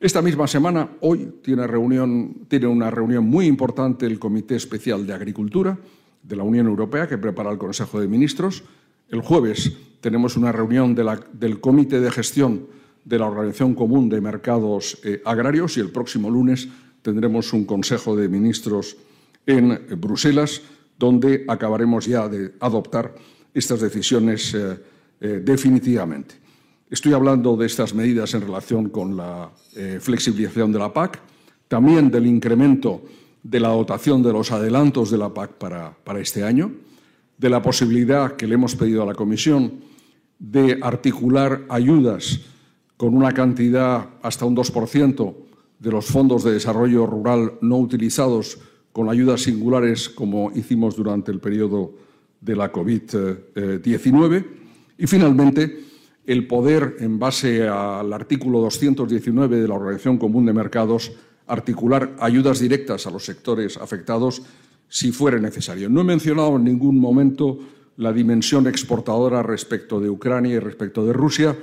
Esta 0.00 0.22
misma 0.22 0.48
semana, 0.48 0.90
hoy, 1.02 1.34
tiene, 1.40 1.68
tiene 2.48 2.66
una 2.66 2.90
reunión 2.90 3.24
muy 3.26 3.46
importante 3.46 4.06
el 4.06 4.18
Comité 4.18 4.56
Especial 4.56 5.06
de 5.06 5.14
Agricultura 5.14 5.78
de 6.22 6.36
la 6.36 6.42
Unión 6.42 6.66
Europea 6.66 7.08
que 7.08 7.18
prepara 7.18 7.50
el 7.50 7.58
Consejo 7.58 8.00
de 8.00 8.08
Ministros. 8.08 8.64
El 9.08 9.20
jueves 9.20 9.72
tenemos 10.00 10.36
una 10.36 10.52
reunión 10.52 10.94
del 10.94 11.60
Comité 11.60 12.00
de 12.00 12.10
Gestión 12.10 12.66
de 13.04 13.18
la 13.18 13.26
Organización 13.26 13.74
Común 13.74 14.08
de 14.08 14.20
Mercados 14.20 14.98
eh, 15.04 15.22
Agrarios 15.24 15.76
y 15.76 15.80
el 15.80 15.90
próximo 15.90 16.30
lunes 16.30 16.68
tendremos 17.02 17.52
un 17.52 17.64
Consejo 17.64 18.14
de 18.14 18.28
Ministros 18.28 18.96
en 19.46 19.86
Bruselas 19.98 20.62
donde 20.98 21.44
acabaremos 21.48 22.04
ya 22.04 22.28
de 22.28 22.52
adoptar 22.60 23.14
estas 23.54 23.80
decisiones 23.80 24.54
eh, 24.54 24.78
eh, 25.20 25.40
definitivamente. 25.42 26.34
Estoy 26.90 27.14
hablando 27.14 27.56
de 27.56 27.66
estas 27.66 27.94
medidas 27.94 28.34
en 28.34 28.42
relación 28.42 28.90
con 28.90 29.16
la 29.16 29.50
eh, 29.74 29.98
flexibilización 30.00 30.72
de 30.72 30.78
la 30.78 30.92
PAC, 30.92 31.20
también 31.68 32.10
del 32.10 32.26
incremento 32.26 33.02
de 33.42 33.60
la 33.60 33.68
dotación 33.68 34.22
de 34.22 34.32
los 34.32 34.52
adelantos 34.52 35.10
de 35.10 35.18
la 35.18 35.32
PAC 35.32 35.52
para, 35.52 35.96
para 36.04 36.20
este 36.20 36.44
año, 36.44 36.72
de 37.38 37.50
la 37.50 37.62
posibilidad 37.62 38.36
que 38.36 38.46
le 38.46 38.54
hemos 38.54 38.76
pedido 38.76 39.02
a 39.02 39.06
la 39.06 39.14
Comisión 39.14 39.80
de 40.38 40.78
articular 40.82 41.62
ayudas 41.68 42.40
con 42.96 43.14
una 43.14 43.32
cantidad 43.32 44.10
hasta 44.22 44.44
un 44.44 44.56
2% 44.56 45.34
de 45.78 45.90
los 45.90 46.06
fondos 46.06 46.44
de 46.44 46.52
desarrollo 46.52 47.06
rural 47.06 47.54
no 47.62 47.78
utilizados 47.78 48.58
con 48.92 49.08
ayudas 49.08 49.42
singulares 49.42 50.08
como 50.08 50.50
hicimos 50.54 50.96
durante 50.96 51.30
el 51.32 51.40
periodo 51.40 51.94
de 52.40 52.56
la 52.56 52.72
COVID-19. 52.72 54.46
Y 54.98 55.06
finalmente, 55.06 55.84
el 56.26 56.46
poder, 56.46 56.96
en 57.00 57.18
base 57.18 57.66
al 57.66 58.12
artículo 58.12 58.60
219 58.60 59.60
de 59.60 59.68
la 59.68 59.74
Organización 59.74 60.18
Común 60.18 60.44
de 60.46 60.52
Mercados, 60.52 61.12
articular 61.50 62.16
ayudas 62.20 62.60
directas 62.60 63.06
a 63.06 63.10
los 63.10 63.24
sectores 63.24 63.76
afectados 63.76 64.42
si 64.88 65.12
fuera 65.12 65.38
necesario. 65.38 65.88
No 65.88 66.00
he 66.00 66.04
mencionado 66.04 66.56
en 66.56 66.64
ningún 66.64 66.98
momento 66.98 67.58
la 67.96 68.12
dimensión 68.12 68.66
exportadora 68.66 69.42
respecto 69.42 70.00
de 70.00 70.08
Ucrania 70.08 70.54
y 70.54 70.58
respecto 70.58 71.04
de 71.04 71.12
Rusia, 71.12 71.56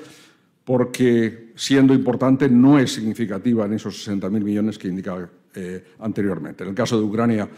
porque, 0.64 1.54
siendo 1.56 1.94
importante, 1.94 2.50
no 2.50 2.78
es 2.78 2.94
significativa 2.94 3.66
en 3.66 3.74
esos 3.74 4.08
60.000 4.08 4.30
millones 4.44 4.78
que 4.78 4.90
indicaba 4.90 5.30
eh, 5.56 5.84
anteriormente. 6.00 6.64
En 6.64 6.70
el 6.70 6.76
caso 6.76 6.98
de 6.98 7.06
Ucrania, 7.06 7.50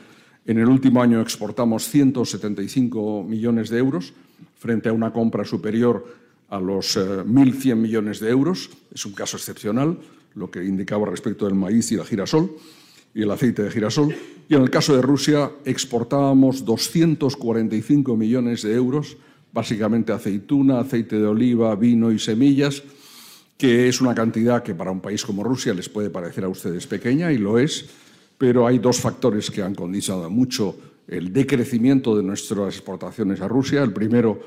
en 0.45 0.57
el 0.57 0.67
último 0.67 1.01
año 1.01 1.19
exportamos 1.19 1.89
175 1.89 3.23
millones 3.23 3.69
de 3.69 3.79
euros 3.79 4.13
frente 4.57 4.89
a 4.89 4.93
una 4.93 5.11
compra 5.11 5.43
superior 5.43 6.05
a 6.49 6.59
los 6.59 6.97
1.100 6.97 7.71
eh, 7.71 7.75
millones 7.75 8.19
de 8.19 8.29
euros. 8.29 8.69
Es 8.93 9.05
un 9.05 9.13
caso 9.13 9.37
excepcional, 9.37 9.97
lo 10.35 10.49
que 10.49 10.63
indicaba 10.63 11.09
respecto 11.09 11.45
del 11.45 11.55
maíz 11.55 11.91
y 11.91 11.95
la 11.95 12.05
girasol 12.05 12.51
y 13.13 13.23
el 13.23 13.31
aceite 13.31 13.63
de 13.63 13.71
girasol. 13.71 14.15
Y 14.47 14.55
en 14.55 14.61
el 14.61 14.69
caso 14.69 14.95
de 14.95 15.01
Rusia 15.01 15.51
exportábamos 15.65 16.65
245 16.65 18.15
millones 18.15 18.61
de 18.63 18.73
euros, 18.73 19.17
básicamente 19.51 20.11
aceituna, 20.11 20.79
aceite 20.79 21.17
de 21.17 21.25
oliva, 21.25 21.75
vino 21.75 22.11
y 22.11 22.19
semillas, 22.19 22.83
que 23.57 23.89
es 23.89 23.99
una 23.99 24.15
cantidad 24.15 24.63
que 24.63 24.73
para 24.73 24.91
un 24.91 25.01
país 25.01 25.25
como 25.25 25.43
Rusia 25.43 25.73
les 25.73 25.89
puede 25.89 26.09
parecer 26.09 26.45
a 26.45 26.49
ustedes 26.49 26.87
pequeña, 26.87 27.31
y 27.31 27.37
lo 27.37 27.59
es, 27.59 27.89
pero 28.37 28.65
hay 28.65 28.79
dos 28.79 28.99
factores 29.01 29.51
que 29.51 29.61
han 29.61 29.75
condicionado 29.75 30.29
mucho 30.29 30.77
el 31.07 31.33
decrecimiento 31.33 32.15
de 32.15 32.23
nuestras 32.23 32.75
exportaciones 32.75 33.41
a 33.41 33.47
Rusia. 33.47 33.83
El 33.83 33.91
primero, 33.91 34.39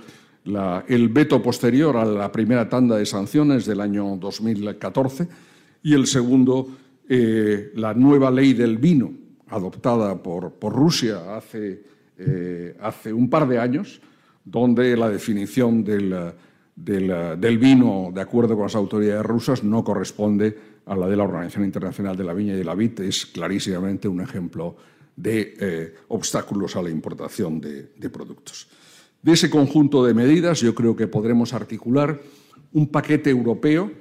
el 0.89 1.09
veto 1.09 1.43
posterior 1.43 1.97
a 1.97 2.05
la 2.05 2.33
primera 2.33 2.69
tanda 2.69 2.97
de 2.97 3.05
sanciones 3.05 3.67
del 3.67 3.81
año 3.81 4.17
2014, 4.17 5.29
y 5.83 5.95
el 5.95 6.07
segundo, 6.07 6.69
eh, 7.09 7.73
la 7.75 7.95
nueva 7.95 8.31
ley 8.31 8.53
del 8.53 8.79
vino 8.79 9.13
adoptada 9.49 10.23
por, 10.23 10.55
Rusia 10.61 11.37
hace, 11.37 11.83
eh, 12.19 12.77
hace 12.81 13.13
un 13.13 13.29
par 13.29 13.47
de 13.49 13.59
años, 13.59 14.01
donde 14.45 14.97
la 14.97 15.09
definición 15.09 15.85
del 15.85 16.35
del, 16.75 17.59
vino, 17.59 18.11
de 18.15 18.21
acuerdo 18.21 18.55
con 18.55 18.65
las 18.65 18.75
autoridades 18.75 19.25
rusas, 19.25 19.63
no 19.63 19.85
corresponde 19.85 20.59
a 20.87 20.97
la 20.97 21.07
de 21.07 21.17
la 21.17 21.25
Organización 21.25 21.65
Internacional 21.65 22.17
de 22.17 22.25
la 22.25 22.35
Viña 22.35 22.55
y 22.55 22.59
de 22.59 22.65
la 22.65 22.75
Vid. 22.75 23.01
Es 23.01 23.27
clarísimamente 23.27 24.09
un 24.09 24.21
ejemplo 24.21 24.77
de 25.15 25.55
eh, 25.61 25.95
obstáculos 26.09 26.75
a 26.77 26.83
la 26.83 26.91
importación 26.91 27.61
de, 27.61 27.93
de, 27.97 28.11
productos. 28.11 28.69
De 29.23 29.33
ese 29.33 29.51
conjunto 29.51 30.05
de 30.05 30.15
medidas 30.15 30.61
yo 30.61 30.75
creo 30.75 30.97
que 30.97 31.07
podremos 31.07 31.53
articular 31.53 32.21
un 32.73 32.89
paquete 32.89 33.31
europeo 33.31 33.93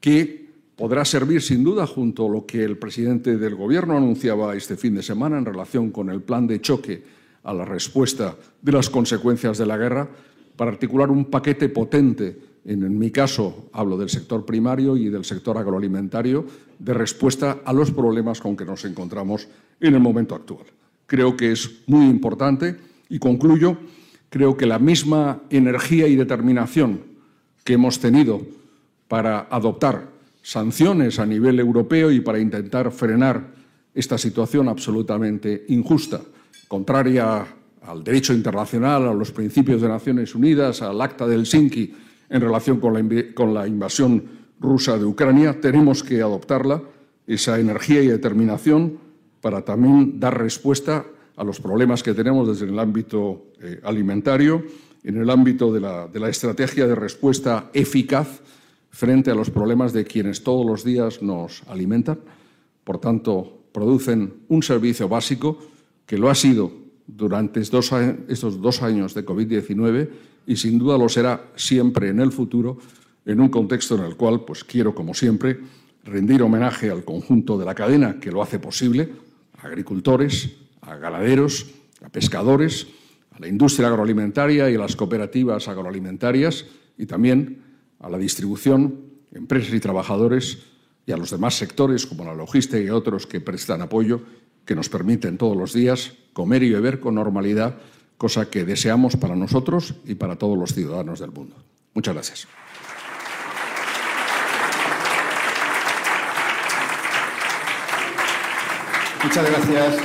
que 0.00 0.45
podrá 0.76 1.04
servir 1.04 1.42
sin 1.42 1.64
duda 1.64 1.86
junto 1.86 2.26
a 2.26 2.30
lo 2.30 2.46
que 2.46 2.62
el 2.62 2.76
presidente 2.76 3.38
del 3.38 3.56
Gobierno 3.56 3.96
anunciaba 3.96 4.54
este 4.54 4.76
fin 4.76 4.94
de 4.94 5.02
semana 5.02 5.38
en 5.38 5.46
relación 5.46 5.90
con 5.90 6.10
el 6.10 6.20
plan 6.20 6.46
de 6.46 6.60
choque 6.60 7.02
a 7.42 7.54
la 7.54 7.64
respuesta 7.64 8.36
de 8.60 8.72
las 8.72 8.90
consecuencias 8.90 9.56
de 9.56 9.66
la 9.66 9.78
guerra, 9.78 10.08
para 10.56 10.70
articular 10.70 11.10
un 11.10 11.26
paquete 11.26 11.68
potente, 11.68 12.38
en, 12.64 12.98
mi 12.98 13.10
caso 13.10 13.68
hablo 13.72 13.96
del 13.96 14.08
sector 14.08 14.44
primario 14.44 14.96
y 14.96 15.08
del 15.08 15.24
sector 15.24 15.56
agroalimentario, 15.56 16.44
de 16.78 16.94
respuesta 16.94 17.58
a 17.64 17.72
los 17.72 17.92
problemas 17.92 18.40
con 18.40 18.56
que 18.56 18.64
nos 18.64 18.84
encontramos 18.84 19.48
en 19.80 19.94
el 19.94 20.00
momento 20.00 20.34
actual. 20.34 20.64
Creo 21.06 21.36
que 21.36 21.52
es 21.52 21.82
muy 21.86 22.06
importante 22.06 22.76
y 23.08 23.18
concluyo, 23.18 23.76
creo 24.28 24.56
que 24.56 24.66
la 24.66 24.78
misma 24.78 25.42
energía 25.50 26.08
y 26.08 26.16
determinación 26.16 27.02
que 27.62 27.74
hemos 27.74 28.00
tenido 28.00 28.42
para 29.06 29.46
adoptar 29.50 30.15
sanciones 30.46 31.18
a 31.18 31.26
nivel 31.26 31.58
europeo 31.58 32.12
y 32.12 32.20
para 32.20 32.38
intentar 32.38 32.92
frenar 32.92 33.50
esta 33.92 34.16
situación 34.16 34.68
absolutamente 34.68 35.64
injusta, 35.70 36.20
contraria 36.68 37.44
al 37.82 38.04
derecho 38.04 38.32
internacional, 38.32 39.08
a 39.08 39.12
los 39.12 39.32
principios 39.32 39.82
de 39.82 39.88
Naciones 39.88 40.36
Unidas, 40.36 40.82
al 40.82 41.00
acta 41.00 41.26
del 41.26 41.40
Helsinki 41.40 41.92
en 42.30 42.40
relación 42.40 42.78
con 42.78 43.54
la, 43.54 43.66
invasión 43.66 44.22
rusa 44.60 44.96
de 44.96 45.04
Ucrania, 45.04 45.60
tenemos 45.60 46.04
que 46.04 46.22
adoptarla, 46.22 46.80
esa 47.26 47.58
energía 47.58 48.00
y 48.04 48.06
determinación, 48.06 49.00
para 49.40 49.64
también 49.64 50.20
dar 50.20 50.38
respuesta 50.38 51.06
a 51.34 51.42
los 51.42 51.58
problemas 51.58 52.04
que 52.04 52.14
tenemos 52.14 52.46
desde 52.46 52.72
el 52.72 52.78
ámbito 52.78 53.46
eh, 53.60 53.80
alimentario, 53.82 54.64
en 55.02 55.16
el 55.16 55.28
ámbito 55.28 55.72
de 55.72 55.80
la, 55.80 56.06
de 56.06 56.20
la 56.20 56.28
estrategia 56.28 56.86
de 56.86 56.94
respuesta 56.94 57.68
eficaz 57.74 58.42
frente 58.96 59.30
a 59.30 59.34
los 59.34 59.50
problemas 59.50 59.92
de 59.92 60.06
quienes 60.06 60.42
todos 60.42 60.64
los 60.64 60.82
días 60.82 61.20
nos 61.20 61.62
alimentan. 61.68 62.18
Por 62.82 62.96
tanto, 62.96 63.68
producen 63.70 64.32
un 64.48 64.62
servicio 64.62 65.06
básico 65.06 65.58
que 66.06 66.16
lo 66.16 66.30
ha 66.30 66.34
sido 66.34 66.72
durante 67.06 67.60
estos 67.60 67.90
dos 68.62 68.82
años 68.82 69.12
de 69.12 69.26
COVID-19 69.26 70.08
y 70.46 70.56
sin 70.56 70.78
duda 70.78 70.96
lo 70.96 71.10
será 71.10 71.52
siempre 71.56 72.08
en 72.08 72.20
el 72.20 72.32
futuro, 72.32 72.78
en 73.26 73.38
un 73.38 73.50
contexto 73.50 73.96
en 73.96 74.04
el 74.04 74.16
cual 74.16 74.46
pues, 74.46 74.64
quiero, 74.64 74.94
como 74.94 75.12
siempre, 75.12 75.60
rendir 76.02 76.42
homenaje 76.42 76.88
al 76.90 77.04
conjunto 77.04 77.58
de 77.58 77.66
la 77.66 77.74
cadena 77.74 78.18
que 78.18 78.32
lo 78.32 78.40
hace 78.40 78.58
posible, 78.58 79.10
a 79.58 79.66
agricultores, 79.66 80.56
a 80.80 80.96
ganaderos, 80.96 81.66
a 82.02 82.08
pescadores, 82.08 82.86
a 83.32 83.40
la 83.40 83.48
industria 83.48 83.88
agroalimentaria 83.88 84.70
y 84.70 84.74
a 84.74 84.78
las 84.78 84.96
cooperativas 84.96 85.68
agroalimentarias 85.68 86.64
y 86.96 87.04
también 87.04 87.65
a 88.00 88.10
la 88.10 88.18
distribución, 88.18 89.06
empresas 89.32 89.72
y 89.74 89.80
trabajadores 89.80 90.58
y 91.06 91.12
a 91.12 91.16
los 91.16 91.30
demás 91.30 91.54
sectores 91.54 92.06
como 92.06 92.24
la 92.24 92.34
logística 92.34 92.78
y 92.78 92.90
otros 92.90 93.26
que 93.26 93.40
prestan 93.40 93.82
apoyo 93.82 94.22
que 94.64 94.74
nos 94.74 94.88
permiten 94.88 95.38
todos 95.38 95.56
los 95.56 95.72
días 95.72 96.12
comer 96.32 96.62
y 96.62 96.72
beber 96.72 97.00
con 97.00 97.14
normalidad, 97.14 97.76
cosa 98.18 98.50
que 98.50 98.64
deseamos 98.64 99.16
para 99.16 99.36
nosotros 99.36 99.94
y 100.04 100.16
para 100.16 100.36
todos 100.36 100.58
los 100.58 100.74
ciudadanos 100.74 101.20
del 101.20 101.30
mundo. 101.30 101.56
Muchas 101.94 102.14
gracias. 102.14 102.48
Muchas 109.22 109.50
gracias. 109.50 109.96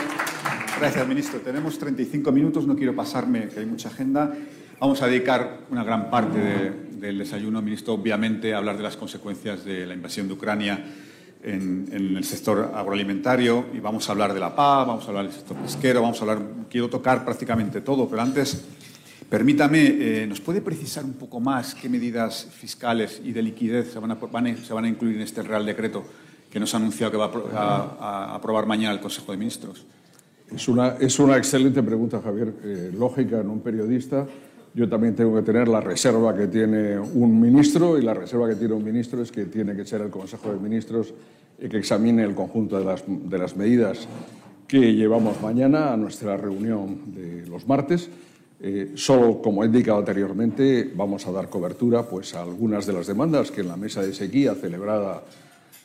Gracias, 0.79 1.07
ministro. 1.07 1.39
Tenemos 1.41 1.77
35 1.77 2.31
minutos, 2.31 2.65
no 2.65 2.75
quiero 2.75 2.95
pasarme, 2.95 3.49
que 3.49 3.59
hay 3.59 3.65
mucha 3.65 3.89
agenda. 3.89 4.33
Vamos 4.79 5.01
a 5.01 5.07
dedicar 5.07 5.59
una 5.69 5.83
gran 5.83 6.09
parte 6.09 6.71
del 7.01 7.17
desayuno, 7.17 7.61
ministro, 7.63 7.95
obviamente, 7.95 8.53
hablar 8.53 8.77
de 8.77 8.83
las 8.83 8.95
consecuencias 8.95 9.65
de 9.65 9.87
la 9.87 9.95
invasión 9.95 10.27
de 10.27 10.33
Ucrania 10.35 10.85
en, 11.43 11.89
el 11.91 12.23
sector 12.23 12.71
agroalimentario 12.75 13.65
y 13.73 13.79
vamos 13.79 14.07
a 14.07 14.11
hablar 14.11 14.35
de 14.35 14.39
la 14.39 14.55
PA, 14.55 14.83
vamos 14.85 15.05
a 15.05 15.07
hablar 15.07 15.25
del 15.25 15.33
sector 15.33 15.57
pesquero, 15.57 16.03
vamos 16.03 16.19
a 16.19 16.21
hablar, 16.21 16.41
quiero 16.69 16.89
tocar 16.89 17.25
prácticamente 17.25 17.81
todo, 17.81 18.07
pero 18.07 18.21
antes, 18.21 18.63
permítame, 19.27 19.79
eh, 19.83 20.27
¿nos 20.27 20.41
puede 20.41 20.61
precisar 20.61 21.03
un 21.03 21.13
poco 21.13 21.39
más 21.39 21.73
qué 21.73 21.89
medidas 21.89 22.47
fiscales 22.51 23.19
y 23.23 23.31
de 23.31 23.41
liquidez 23.41 23.91
se 23.91 23.97
van, 23.97 24.11
a, 24.11 24.17
se 24.63 24.73
van 24.73 24.85
a 24.85 24.87
incluir 24.87 25.15
en 25.15 25.23
este 25.23 25.41
Real 25.41 25.65
Decreto 25.65 26.03
que 26.51 26.59
nos 26.59 26.71
ha 26.75 26.77
anunciado 26.77 27.11
que 27.11 27.17
va 27.17 27.31
a, 27.99 28.35
aprobar 28.35 28.67
mañana 28.67 28.93
el 28.93 28.99
Consejo 28.99 29.31
de 29.31 29.39
Ministros? 29.39 29.85
Es 30.53 30.67
una, 30.67 30.97
es 30.99 31.17
una 31.17 31.37
excelente 31.37 31.81
pregunta, 31.81 32.21
Javier, 32.21 32.53
eh, 32.63 32.91
lógica 32.93 33.39
en 33.39 33.49
un 33.49 33.61
periodista. 33.61 34.27
Yo 34.73 34.87
también 34.87 35.15
tengo 35.15 35.35
que 35.35 35.41
tener 35.41 35.67
la 35.67 35.81
reserva 35.81 36.35
que 36.35 36.47
tiene 36.47 36.97
un 36.97 37.39
ministro 37.41 37.97
y 37.97 38.01
la 38.01 38.13
reserva 38.13 38.47
que 38.47 38.55
tiene 38.55 38.73
un 38.73 38.83
ministro 38.83 39.21
es 39.21 39.31
que 39.31 39.45
tiene 39.45 39.75
que 39.75 39.85
ser 39.85 40.01
el 40.01 40.09
Consejo 40.09 40.51
de 40.53 40.59
Ministros 40.59 41.13
el 41.59 41.69
que 41.69 41.77
examine 41.77 42.23
el 42.23 42.33
conjunto 42.33 42.79
de 42.79 42.85
las, 42.85 43.03
de 43.07 43.37
las 43.37 43.55
medidas 43.55 44.07
que 44.67 44.93
llevamos 44.93 45.41
mañana 45.41 45.93
a 45.93 45.97
nuestra 45.97 46.35
reunión 46.37 47.13
de 47.13 47.45
los 47.45 47.67
martes. 47.67 48.09
Eh, 48.59 48.93
solo, 48.95 49.41
como 49.41 49.63
he 49.63 49.67
indicado 49.67 49.99
anteriormente, 49.99 50.91
vamos 50.95 51.27
a 51.27 51.31
dar 51.31 51.49
cobertura 51.49 52.07
pues, 52.07 52.33
a 52.33 52.41
algunas 52.41 52.85
de 52.85 52.93
las 52.93 53.07
demandas 53.07 53.51
que 53.51 53.61
en 53.61 53.67
la 53.67 53.75
mesa 53.75 54.01
de 54.01 54.13
sequía 54.13 54.55
celebrada 54.55 55.23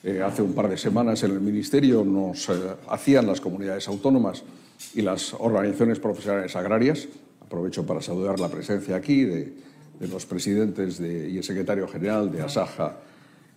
eh, 0.05 0.23
hace 0.23 0.43
un 0.43 0.53
par 0.53 0.69
de 0.69 0.77
semanas 0.77 1.23
en 1.25 1.33
el 1.33 1.41
Ministerio 1.41 2.05
nos 2.05 2.49
eh, 2.49 2.53
hacían 2.89 3.27
las 3.27 3.41
comunidades 3.41 3.89
autónomas 3.89 4.45
y 4.95 5.03
las 5.03 5.35
organizaciones 5.35 5.99
profesionales 5.99 6.55
agrarias. 6.55 7.09
Aprovecho 7.47 7.87
para 7.87 8.03
saludar 8.03 8.41
la 8.41 8.49
presencia 8.49 8.97
aquí 8.97 9.25
de, 9.25 9.53
los 10.01 10.27
presidentes 10.27 11.01
y 11.01 11.39
el 11.39 11.45
secretario 11.45 11.89
general 11.89 12.31
de 12.31 12.43
Asaja 12.43 12.99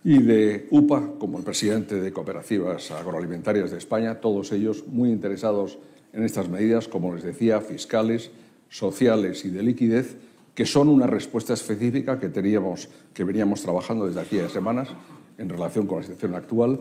y 0.02 0.22
de 0.22 0.68
UPA, 0.70 1.10
como 1.18 1.38
el 1.38 1.44
presidente 1.44 2.00
de 2.00 2.12
Cooperativas 2.12 2.90
Agroalimentarias 2.92 3.70
de 3.70 3.78
España, 3.78 4.20
todos 4.20 4.52
ellos 4.52 4.84
muy 4.86 5.10
interesados 5.10 5.78
en 6.12 6.22
estas 6.22 6.48
medidas, 6.48 6.88
como 6.88 7.14
les 7.14 7.22
decía, 7.22 7.60
fiscales, 7.60 8.30
sociales 8.68 9.44
y 9.44 9.50
de 9.50 9.62
liquidez, 9.62 10.16
que 10.54 10.64
son 10.64 10.88
una 10.88 11.06
respuesta 11.06 11.52
específica 11.52 12.18
que, 12.18 12.28
teníamos, 12.28 12.88
que 13.12 13.24
veníamos 13.24 13.62
trabajando 13.62 14.06
desde 14.06 14.20
hacía 14.20 14.48
semanas 14.48 14.88
en 15.36 15.48
relación 15.48 15.86
con 15.86 15.98
la 15.98 16.04
situación 16.04 16.34
actual. 16.34 16.80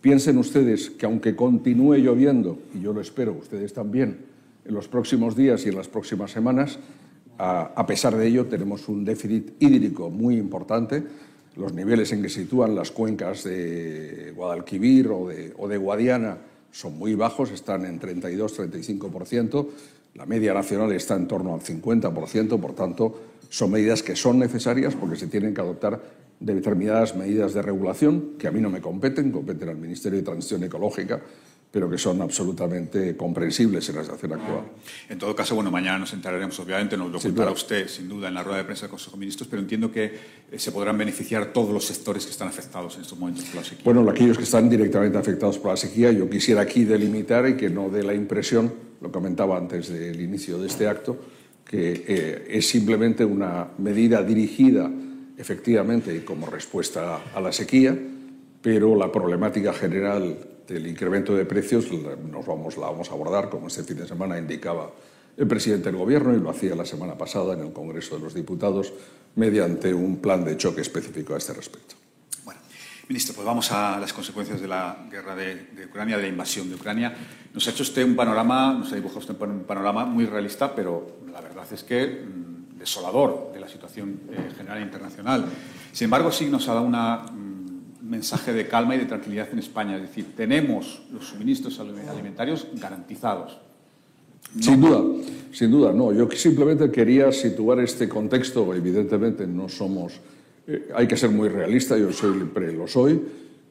Piensen 0.00 0.38
ustedes 0.38 0.90
que 0.90 1.06
aunque 1.06 1.34
continúe 1.34 1.96
lloviendo, 1.96 2.58
y 2.74 2.80
yo 2.80 2.92
lo 2.92 3.00
espero, 3.00 3.32
ustedes 3.32 3.72
también, 3.72 4.29
en 4.64 4.74
los 4.74 4.88
próximos 4.88 5.36
días 5.36 5.64
y 5.64 5.68
en 5.68 5.76
las 5.76 5.88
próximas 5.88 6.30
semanas, 6.30 6.78
A, 7.42 7.86
pesar 7.86 8.14
de 8.16 8.26
ello, 8.26 8.44
tenemos 8.46 8.86
un 8.88 9.02
déficit 9.02 9.54
hídrico 9.60 10.10
muy 10.10 10.36
importante. 10.36 11.02
Los 11.56 11.72
niveles 11.72 12.12
en 12.12 12.20
que 12.20 12.28
se 12.28 12.42
sitúan 12.42 12.74
las 12.74 12.90
cuencas 12.90 13.44
de 13.44 14.34
Guadalquivir 14.36 15.08
o 15.08 15.28
de, 15.28 15.76
Guadiana 15.78 16.36
son 16.70 16.98
muy 16.98 17.14
bajos, 17.14 17.50
están 17.50 17.86
en 17.86 17.98
32-35%. 17.98 19.68
La 20.16 20.26
media 20.26 20.52
nacional 20.52 20.92
está 20.92 21.16
en 21.16 21.26
torno 21.26 21.54
al 21.54 21.60
50%, 21.60 22.60
por 22.60 22.74
tanto, 22.74 23.20
son 23.48 23.70
medidas 23.70 24.02
que 24.02 24.16
son 24.16 24.38
necesarias 24.38 24.94
porque 24.94 25.16
se 25.16 25.26
tienen 25.26 25.54
que 25.54 25.62
adoptar 25.62 25.98
determinadas 26.40 27.16
medidas 27.16 27.54
de 27.54 27.62
regulación 27.62 28.34
que 28.38 28.48
a 28.48 28.50
mí 28.50 28.60
no 28.60 28.70
me 28.70 28.80
competen, 28.80 29.30
competen 29.30 29.68
al 29.70 29.76
Ministerio 29.76 30.18
de 30.18 30.24
Transición 30.24 30.64
Ecológica, 30.64 31.20
pero 31.70 31.88
que 31.88 31.98
son 31.98 32.20
absolutamente 32.20 33.16
comprensibles 33.16 33.88
en 33.88 33.96
la 33.96 34.02
situación 34.02 34.32
actual. 34.32 34.64
En 35.08 35.18
todo 35.18 35.36
caso, 35.36 35.54
bueno, 35.54 35.70
mañana 35.70 36.00
nos 36.00 36.12
enteraremos, 36.12 36.58
obviamente, 36.58 36.96
nos 36.96 37.12
lo 37.12 37.20
contará 37.20 37.52
usted, 37.52 37.86
sin 37.86 38.08
duda, 38.08 38.26
en 38.28 38.34
la 38.34 38.42
rueda 38.42 38.58
de 38.58 38.64
prensa 38.64 38.82
del 38.82 38.90
Consejo 38.90 39.12
de 39.12 39.20
Ministros, 39.20 39.48
pero 39.48 39.62
entiendo 39.62 39.92
que 39.92 40.04
eh, 40.50 40.58
se 40.58 40.72
podrán 40.72 40.98
beneficiar 40.98 41.52
todos 41.52 41.72
los 41.72 41.84
sectores 41.84 42.24
que 42.24 42.32
están 42.32 42.48
afectados 42.48 42.96
en 42.96 43.02
estos 43.02 43.16
momentos 43.16 43.44
por 43.44 43.56
la 43.56 43.64
sequía. 43.64 43.84
Bueno, 43.84 44.08
aquellos 44.10 44.36
que 44.36 44.44
están 44.44 44.68
directamente 44.68 45.16
afectados 45.16 45.58
por 45.58 45.70
la 45.70 45.76
sequía, 45.76 46.10
yo 46.10 46.28
quisiera 46.28 46.62
aquí 46.62 46.84
delimitar 46.84 47.48
y 47.48 47.56
que 47.56 47.70
no 47.70 47.88
dé 47.88 48.02
la 48.02 48.14
impresión, 48.14 48.72
lo 49.00 49.12
comentaba 49.12 49.56
antes 49.56 49.92
del 49.92 50.20
inicio 50.20 50.58
de 50.58 50.66
este 50.66 50.88
acto, 50.88 51.18
que 51.64 52.04
eh, 52.08 52.46
es 52.48 52.68
simplemente 52.68 53.24
una 53.24 53.68
medida 53.78 54.24
dirigida 54.24 54.90
efectivamente 55.38 56.24
como 56.24 56.46
respuesta 56.46 57.20
a 57.32 57.40
la 57.40 57.52
sequía, 57.52 57.96
pero 58.60 58.96
la 58.96 59.10
problemática 59.10 59.72
general 59.72 60.36
del 60.74 60.86
incremento 60.86 61.34
de 61.34 61.44
precios 61.44 61.86
nos 61.90 62.46
vamos, 62.46 62.76
la 62.76 62.86
vamos 62.86 63.10
a 63.10 63.12
abordar, 63.12 63.50
como 63.50 63.66
este 63.66 63.82
fin 63.82 63.98
de 63.98 64.06
semana 64.06 64.38
indicaba 64.38 64.90
el 65.36 65.46
presidente 65.46 65.86
del 65.86 65.96
Gobierno 65.96 66.34
y 66.34 66.40
lo 66.40 66.50
hacía 66.50 66.74
la 66.74 66.84
semana 66.84 67.16
pasada 67.16 67.54
en 67.54 67.60
el 67.60 67.72
Congreso 67.72 68.16
de 68.16 68.22
los 68.22 68.34
Diputados, 68.34 68.92
mediante 69.36 69.92
un 69.92 70.18
plan 70.18 70.44
de 70.44 70.56
choque 70.56 70.80
específico 70.80 71.34
a 71.34 71.38
este 71.38 71.54
respecto. 71.54 71.94
Bueno, 72.44 72.60
ministro, 73.08 73.34
pues 73.34 73.46
vamos 73.46 73.70
a 73.72 73.98
las 73.98 74.12
consecuencias 74.12 74.60
de 74.60 74.68
la 74.68 75.06
guerra 75.10 75.34
de, 75.34 75.86
Ucrania, 75.88 76.16
de 76.16 76.22
la 76.22 76.28
invasión 76.28 76.68
de 76.68 76.76
Ucrania. 76.76 77.14
Nos 77.52 77.66
ha 77.66 77.70
hecho 77.70 77.82
usted 77.82 78.04
un 78.04 78.14
panorama, 78.14 78.72
nos 78.74 78.92
ha 78.92 78.94
dibujado 78.94 79.20
usted 79.20 79.40
un 79.40 79.64
panorama 79.64 80.04
muy 80.04 80.26
realista, 80.26 80.74
pero 80.74 81.20
la 81.32 81.40
verdad 81.40 81.66
es 81.72 81.82
que 81.82 82.06
mm, 82.06 82.78
desolador 82.78 83.50
de 83.52 83.60
la 83.60 83.68
situación 83.68 84.20
eh, 84.30 84.52
general 84.56 84.82
internacional. 84.82 85.46
Sin 85.92 86.06
embargo, 86.06 86.30
sí 86.30 86.46
nos 86.46 86.68
ha 86.68 86.74
dado 86.74 86.86
una 86.86 87.24
mensaje 88.10 88.52
de 88.52 88.66
calma 88.66 88.96
y 88.96 88.98
de 88.98 89.06
tranquilidad 89.06 89.48
en 89.52 89.60
España. 89.60 89.96
Es 89.96 90.02
decir, 90.02 90.34
tenemos 90.36 91.02
los 91.12 91.28
suministros 91.28 91.78
alimentarios 91.78 92.66
garantizados. 92.74 93.58
Sin 94.58 94.80
duda, 94.80 95.00
sin 95.52 95.70
duda, 95.70 95.92
no. 95.92 96.12
Yo 96.12 96.28
simplemente 96.32 96.90
quería 96.90 97.30
situar 97.30 97.78
este 97.78 98.08
contexto. 98.08 98.74
Evidentemente, 98.74 99.46
no 99.46 99.68
somos. 99.68 100.20
Eh, 100.66 100.88
hay 100.94 101.06
que 101.06 101.16
ser 101.16 101.30
muy 101.30 101.48
realista, 101.48 101.96
yo 101.96 102.12
siempre 102.12 102.72
lo 102.72 102.88
soy. 102.88 103.20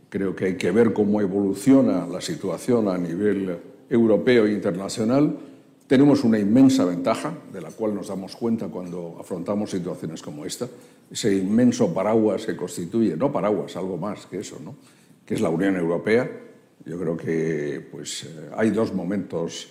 Creo 0.09 0.33
que 0.33 0.45
hay 0.45 0.55
que 0.55 0.71
ver 0.71 0.93
cómo 0.93 1.19
evoluciona 1.19 2.07
la 2.07 2.21
situación 2.21 2.87
a 2.87 2.97
nivel 2.97 3.57
europeo 3.89 4.45
e 4.45 4.53
internacional. 4.53 5.35
Tenemos 5.89 6.23
una 6.23 6.37
inmensa 6.37 6.85
ventaja, 6.85 7.33
de 7.51 7.61
la 7.61 7.71
cual 7.71 7.95
nos 7.95 8.09
damos 8.09 8.35
cuenta 8.35 8.67
cuando 8.67 9.17
afrontamos 9.19 9.71
situaciones 9.71 10.21
como 10.21 10.45
esta, 10.45 10.67
ese 11.09 11.35
inmenso 11.35 11.91
paraguas 11.91 12.45
que 12.45 12.55
constituye, 12.55 13.17
no 13.17 13.31
paraguas, 13.31 13.75
algo 13.75 13.97
más 13.97 14.27
que 14.27 14.37
eso, 14.37 14.59
¿no? 14.63 14.75
que 15.25 15.33
es 15.33 15.41
la 15.41 15.49
Unión 15.49 15.75
Europea. 15.77 16.29
Yo 16.85 16.99
creo 16.99 17.17
que 17.17 17.87
pues, 17.91 18.25
eh, 18.25 18.51
hay 18.55 18.69
dos 18.69 18.93
momentos, 18.93 19.69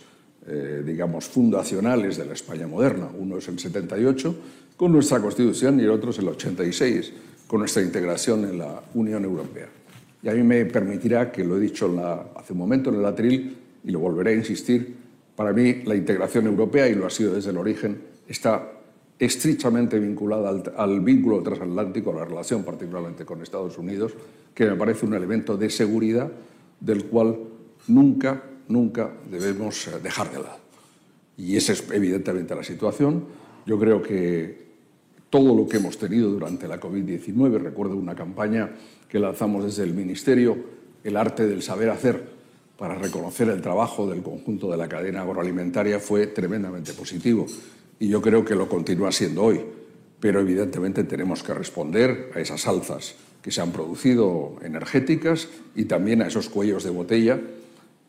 eh, 0.49 0.83
digamos, 0.85 1.27
fundacionales 1.27 2.17
de 2.17 2.25
la 2.25 2.33
España 2.33 2.67
moderna. 2.67 3.09
Uno 3.17 3.39
es 3.39 3.47
el 3.47 3.61
78, 3.61 4.35
con 4.77 4.91
nuestra 4.91 5.21
Constitución, 5.21 5.79
y 5.79 5.85
el 5.85 5.91
otro 5.91 6.11
es 6.11 6.19
el 6.19 6.27
86, 6.27 7.13
con 7.47 7.61
nuestra 7.61 7.81
integración 7.81 8.45
en 8.45 8.59
la 8.59 8.83
Unión 8.95 9.23
Europea. 9.23 9.69
Y 10.25 10.29
a 10.29 10.35
mí 10.35 10.43
me 10.43 10.65
permitirá, 10.65 11.31
que 11.31 11.45
lo 11.45 11.59
he 11.59 11.61
dicho 11.61 11.87
hace 12.35 12.55
un 12.55 12.59
momento 12.59 12.91
en 12.91 12.97
el 12.97 13.05
atril, 13.05 13.57
y 13.85 13.91
lo 13.93 14.01
volveré 14.01 14.33
a 14.33 14.35
insistir, 14.35 14.98
para 15.39 15.53
mí, 15.53 15.83
la 15.85 15.95
integración 15.95 16.49
europea, 16.49 16.89
y 16.89 16.97
lo 16.97 17.07
ha 17.07 17.11
sido 17.11 17.33
desde 17.33 17.51
el 17.51 17.59
origen, 17.59 17.97
está 18.27 18.73
estrechamente 19.21 19.97
vinculada 20.01 20.51
al, 20.77 21.01
vínculo 21.01 21.41
transatlántico, 21.45 22.11
a 22.11 22.17
la 22.17 22.25
relación 22.25 22.65
particularmente 22.65 23.25
con 23.25 23.41
Estados 23.41 23.79
Unidos, 23.79 24.15
que 24.53 24.67
me 24.67 24.75
parece 24.75 25.07
un 25.07 25.15
elemento 25.15 25.57
de 25.57 25.71
seguridad 25.71 26.29
del 26.81 27.05
cual 27.05 27.39
nunca, 27.87 28.43
nunca 28.67 29.13
debemos 29.31 29.87
eh, 29.87 30.01
dejar 30.03 30.33
de 30.33 30.43
lado. 30.43 30.59
Y 31.37 31.55
esa 31.55 31.73
es 31.73 31.89
evidentemente 31.93 32.57
la 32.57 32.65
situación. 32.65 33.23
Yo 33.65 33.79
creo 33.79 34.03
que 34.03 34.67
todo 35.31 35.55
lo 35.55 35.69
que 35.69 35.77
hemos 35.77 35.99
tenido 35.99 36.31
durante 36.31 36.67
la 36.67 36.81
COVID-19, 36.81 37.61
recuerdo 37.61 37.95
una 37.95 38.17
campaña 38.17 38.71
que 39.09 39.21
lanzamos 39.21 39.67
desde 39.67 39.85
el 39.85 39.95
Ministerio, 39.95 40.57
el 41.05 41.17
arte 41.17 41.47
del 41.47 41.63
saber 41.63 41.91
hacer, 41.91 42.38
para 42.79 42.95
reconocer 42.95 43.49
el 43.49 43.61
trabajo 43.61 44.09
del 44.09 44.23
conjunto 44.23 44.71
de 44.71 44.77
la 44.77 44.89
cadena 44.89 45.23
agroalimentaria 45.23 45.99
fue 45.99 46.29
tremendamente 46.29 46.93
positivo 46.93 47.45
y 47.99 48.09
yo 48.09 48.23
creo 48.23 48.45
que 48.45 48.55
lo 48.55 48.69
continúa 48.69 49.11
siendo 49.11 49.43
hoy. 49.43 49.61
Pero 50.21 50.41
evidentemente 50.41 51.05
tenemos 51.05 51.43
que 51.43 51.55
responder 51.55 52.31
a 52.35 52.41
esas 52.41 52.67
alzas 52.67 53.17
que 53.43 53.51
se 53.51 53.61
han 53.61 53.73
producido 53.73 54.57
energéticas 54.63 55.49
y 55.75 55.85
también 55.85 56.23
a 56.23 56.29
esos 56.29 56.49
cuellos 56.49 56.85
de 56.85 56.91
botella 56.91 57.41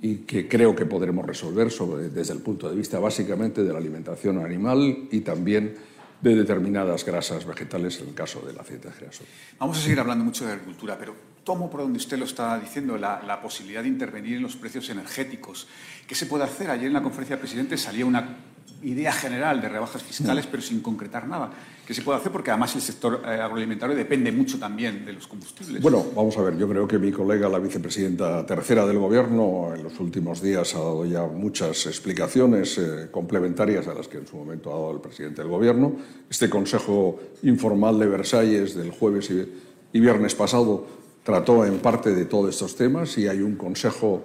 y 0.01 0.17
que 0.17 0.47
creo 0.47 0.75
que 0.75 0.85
podremos 0.85 1.25
resolver 1.25 1.69
desde 2.11 2.33
el 2.33 2.39
punto 2.39 2.69
de 2.69 2.75
vista 2.75 2.99
básicamente 2.99 3.63
de 3.63 3.73
la 3.73 3.79
alimentación 3.79 4.37
animal 4.37 5.07
y 5.11 5.21
también 5.21 5.75
de 6.21 6.35
determinadas 6.35 7.05
grasas 7.05 7.45
vegetales 7.45 7.99
en 8.01 8.09
el 8.09 8.13
caso 8.13 8.41
del 8.41 8.59
aceite 8.59 8.89
de 8.89 8.93
girasol. 8.93 9.25
Vamos 9.57 9.77
a 9.77 9.81
seguir 9.81 9.99
hablando 9.99 10.23
mucho 10.23 10.45
de 10.45 10.51
agricultura, 10.51 10.97
pero 10.99 11.15
tomo 11.49 11.67
por 11.67 11.81
donde 11.81 11.97
usted 11.97 12.19
lo 12.19 12.25
está 12.25 12.59
diciendo, 12.59 12.95
la, 12.95 13.23
la, 13.25 13.41
posibilidad 13.41 13.81
de 13.81 13.87
intervenir 13.87 14.35
en 14.35 14.43
los 14.43 14.55
precios 14.55 14.87
energéticos. 14.91 15.65
¿Qué 16.05 16.13
se 16.13 16.27
puede 16.27 16.43
hacer? 16.43 16.69
Ayer 16.69 16.85
en 16.85 16.93
la 16.93 17.01
conferencia 17.01 17.37
de 17.37 17.39
presidentes 17.39 17.81
salía 17.81 18.05
una 18.05 18.37
idea 18.83 19.11
general 19.11 19.59
de 19.59 19.67
rebajas 19.67 20.03
fiscales, 20.03 20.45
pero 20.45 20.61
sin 20.61 20.79
concretar 20.81 21.27
nada. 21.27 21.49
¿Qué 21.87 21.95
se 21.95 22.03
puede 22.03 22.19
hacer? 22.19 22.31
Porque 22.31 22.51
además 22.51 22.75
el 22.75 22.81
sector 22.81 23.23
eh, 23.25 23.29
agroalimentario 23.29 23.95
depende 23.95 24.31
mucho 24.31 24.59
también 24.59 25.03
de 25.03 25.13
los 25.13 25.27
combustibles. 25.27 25.81
Bueno, 25.81 26.05
vamos 26.15 26.37
a 26.37 26.43
ver, 26.43 26.55
yo 26.55 26.69
creo 26.69 26.87
que 26.87 26.99
mi 26.99 27.11
colega, 27.11 27.49
la 27.49 27.57
vicepresidenta 27.57 28.45
tercera 28.45 28.85
del 28.85 28.99
Gobierno, 28.99 29.73
en 29.73 29.81
los 29.81 29.99
últimos 29.99 30.39
días 30.43 30.75
ha 30.75 30.77
dado 30.77 31.03
ya 31.07 31.25
muchas 31.25 31.87
explicaciones 31.87 32.77
eh, 32.77 33.07
complementarias 33.09 33.87
a 33.87 33.95
las 33.95 34.07
que 34.07 34.19
en 34.19 34.27
su 34.27 34.37
momento 34.37 34.69
ha 34.69 34.75
dado 34.75 34.91
el 34.91 35.01
presidente 35.01 35.41
del 35.41 35.49
Gobierno. 35.49 35.93
Este 36.29 36.47
Consejo 36.47 37.19
Informal 37.41 37.97
de 37.97 38.05
Versalles 38.05 38.75
del 38.75 38.91
jueves 38.91 39.31
y, 39.31 39.99
viernes 39.99 40.35
pasado 40.35 40.99
trató 41.23 41.65
en 41.65 41.79
parte 41.79 42.13
de 42.13 42.25
todos 42.25 42.49
estos 42.49 42.75
temas 42.75 43.17
y 43.17 43.27
hay 43.27 43.41
un 43.41 43.55
Consejo, 43.55 44.23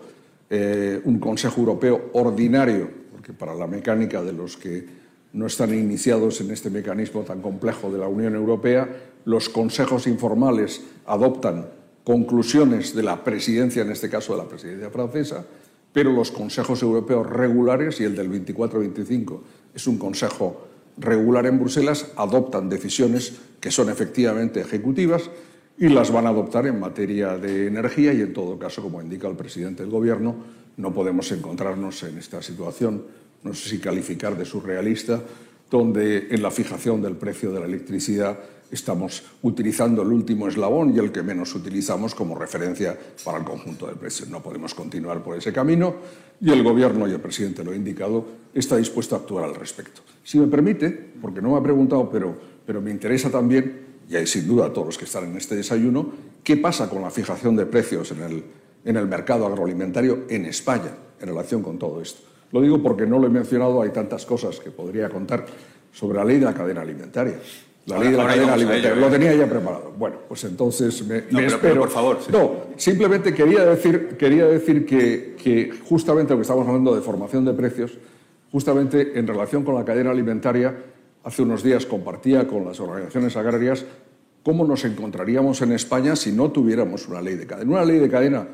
eh, 0.51 1.01
un 1.05 1.19
consejo 1.19 1.61
Europeo 1.61 2.11
ordinario 2.13 3.05
que 3.25 3.33
para 3.33 3.55
la 3.55 3.67
mecánica 3.67 4.23
de 4.23 4.33
los 4.33 4.57
que 4.57 4.87
no 5.33 5.47
están 5.47 5.75
iniciados 5.75 6.41
en 6.41 6.51
este 6.53 6.71
mecanismo 6.71 7.23
tan 7.23 7.41
complejo 7.41 7.91
de 7.91 7.99
la 7.99 8.07
Unión 8.07 8.37
Europea, 8.37 8.89
los 9.25 9.49
consejos 9.49 10.07
informales 10.07 10.83
adoptan 11.07 11.67
conclusiones 12.05 12.95
de 12.95 13.03
la 13.03 13.25
presidencia, 13.25 13.83
en 13.83 13.91
este 13.91 14.11
caso 14.11 14.37
de 14.37 14.43
la 14.43 14.49
presidencia 14.49 14.91
francesa, 14.91 15.45
pero 15.93 16.13
los 16.13 16.31
consejos 16.31 16.83
europeos 16.83 17.29
regulares, 17.29 18.01
y 18.01 18.05
el 18.05 18.15
del 18.15 18.31
24-25 18.31 19.41
es 19.75 19.87
un 19.87 19.99
consejo 19.99 20.67
regular 20.99 21.47
en 21.47 21.59
Bruselas, 21.59 22.13
adoptan 22.17 22.69
decisiones 22.69 23.33
que 23.61 23.71
son 23.71 23.89
efectivamente 23.89 24.61
ejecutivas 24.61 25.31
y 25.79 25.89
las 25.89 26.11
van 26.13 26.27
a 26.27 26.31
adoptar 26.31 26.67
en 26.67 26.79
materia 26.79 27.37
de 27.37 27.67
energía 27.67 28.13
y, 28.13 28.21
en 28.21 28.33
todo 28.33 28.59
caso, 28.59 28.83
como 28.83 29.03
indica 29.03 29.29
el 29.29 29.37
presidente 29.37 29.83
del 29.83 29.91
Gobierno, 29.91 30.37
no 30.77 30.93
podemos 30.93 31.31
encontrarnos 31.33 32.03
en 32.05 32.19
esta 32.19 32.43
situación, 32.43 33.05
no 33.43 33.55
sé 33.55 33.69
si 33.69 33.79
calificar 33.79 34.37
de 34.37 34.45
surrealista, 34.45 35.23
donde 35.71 36.29
en 36.31 36.43
la 36.43 36.51
fijación 36.51 37.03
del 37.03 37.17
precio 37.17 37.51
de 37.51 37.61
la 37.61 37.67
electricidad 37.67 38.39
estamos 38.71 39.23
utilizando 39.43 40.03
el 40.03 40.09
último 40.09 40.49
eslabón 40.49 40.95
y 40.95 40.99
el 40.99 41.13
que 41.13 41.23
menos 41.23 41.55
utilizamos 41.55 42.15
como 42.15 42.37
referencia 42.37 42.99
para 43.25 43.39
el 43.39 43.45
conjunto 43.45 43.87
del 43.87 43.97
precio. 43.97 44.27
No 44.27 44.43
podemos 44.43 44.75
continuar 44.75 45.23
por 45.23 45.37
ese 45.37 45.53
camino 45.53 45.97
y 46.41 46.51
el 46.51 46.63
Gobierno, 46.63 47.07
y 47.09 47.13
el 47.13 47.21
presidente 47.21 47.63
lo 47.63 47.73
ha 47.73 47.77
indicado, 47.77 48.27
está 48.53 48.77
dispuesto 48.77 49.15
a 49.15 49.19
actuar 49.19 49.45
al 49.45 49.55
respecto. 49.55 50.03
Si 50.23 50.39
me 50.39 50.47
permite, 50.47 50.91
porque 51.21 51.41
no 51.41 51.53
me 51.53 51.59
ha 51.59 51.63
preguntado, 51.63 52.11
pero, 52.11 52.37
pero 52.67 52.81
me 52.81 52.91
interesa 52.91 53.31
también, 53.31 53.84
y 54.09 54.17
hay 54.17 54.27
sin 54.27 54.47
duda 54.47 54.73
todos 54.73 54.87
los 54.87 54.99
que 54.99 55.05
están 55.05 55.25
en 55.25 55.37
este 55.37 55.57
desayuno, 55.57 56.13
qué 56.43 56.57
pasa 56.57 56.89
con 56.89 57.03
la 57.03 57.11
fijación 57.11 57.57
de 57.57 57.67
precios 57.67 58.11
en 58.13 58.23
el, 58.23 58.45
en 58.85 58.97
el 58.97 59.07
mercado 59.07 59.47
agroalimentario 59.47 60.25
en 60.29 60.45
España 60.47 60.91
en 61.21 61.29
relación 61.29 61.63
con 61.63 61.79
todo 61.79 62.01
esto. 62.01 62.23
Lo 62.53 62.61
digo 62.61 62.83
porque 62.83 63.07
no 63.07 63.19
lo 63.19 63.27
he 63.27 63.31
mencionado, 63.31 63.83
hay 63.83 63.91
tantas 63.91 64.27
cosas 64.27 64.61
que 64.61 64.71
podría 64.71 65.09
contar 65.09 65.47
sobre 65.93 66.19
la 66.19 66.25
ley 66.25 66.39
de 66.39 66.45
la 66.45 66.55
cadena 66.55 66.83
alimentaria. 66.83 67.39
La 67.87 67.99
ley 67.99 68.13
de 68.13 68.17
la 68.17 68.27
cadena 68.27 68.55
alimentaria. 68.55 68.95
lo 68.95 69.11
tenía 69.11 69.35
ya 69.35 69.47
preparado. 69.47 69.93
Bueno, 69.99 70.17
pues 70.29 70.45
entonces 70.45 71.05
me, 71.07 71.25
espero. 71.47 71.81
por 71.81 71.91
favor. 71.91 72.19
No, 72.31 72.53
simplemente 72.77 73.35
quería 73.35 73.65
decir, 73.65 74.17
quería 74.19 74.47
decir 74.47 74.87
que, 74.87 75.37
que 75.43 75.73
justamente, 75.87 76.33
lo 76.33 76.39
que 76.39 76.43
estamos 76.43 76.67
hablando 76.67 76.95
de 76.95 77.03
formación 77.03 77.45
de 77.45 77.53
precios, 77.53 77.93
justamente 78.51 79.19
en 79.19 79.27
relación 79.27 79.65
con 79.65 79.75
la 79.75 79.85
cadena 79.85 80.13
alimentaria, 80.13 80.75
hace 81.25 81.43
unos 81.43 81.63
días 81.63 81.87
compartía 81.87 82.47
con 82.47 82.65
las 82.65 82.79
organizaciones 82.81 83.37
agrarias 83.37 83.85
cómo 84.43 84.67
nos 84.67 84.85
encontraríamos 84.85 85.63
en 85.63 85.73
España 85.73 86.15
si 86.15 86.31
no 86.31 86.51
tuviéramos 86.51 87.09
una 87.09 87.23
ley 87.23 87.35
de 87.35 87.47
cadena. 87.47 87.71
Una 87.73 87.85
ley 87.85 87.99
de 87.99 88.11
cadena 88.11 88.47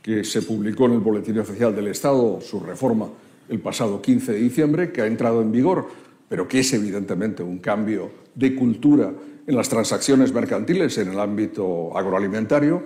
que 0.00 0.24
se 0.24 0.42
publicó 0.42 0.86
en 0.86 0.92
el 0.92 1.00
Boletín 1.00 1.38
Oficial 1.38 1.74
del 1.74 1.88
Estado, 1.88 2.40
su 2.40 2.60
reforma, 2.60 3.08
el 3.48 3.60
pasado 3.60 4.00
15 4.00 4.32
de 4.32 4.38
diciembre, 4.38 4.92
que 4.92 5.02
ha 5.02 5.06
entrado 5.06 5.42
en 5.42 5.50
vigor, 5.50 5.88
pero 6.28 6.46
que 6.46 6.60
es 6.60 6.72
evidentemente 6.72 7.42
un 7.42 7.58
cambio 7.58 8.10
de 8.34 8.54
cultura 8.54 9.12
en 9.46 9.56
las 9.56 9.68
transacciones 9.68 10.32
mercantiles 10.32 10.96
en 10.98 11.08
el 11.08 11.18
ámbito 11.18 11.96
agroalimentario. 11.96 12.82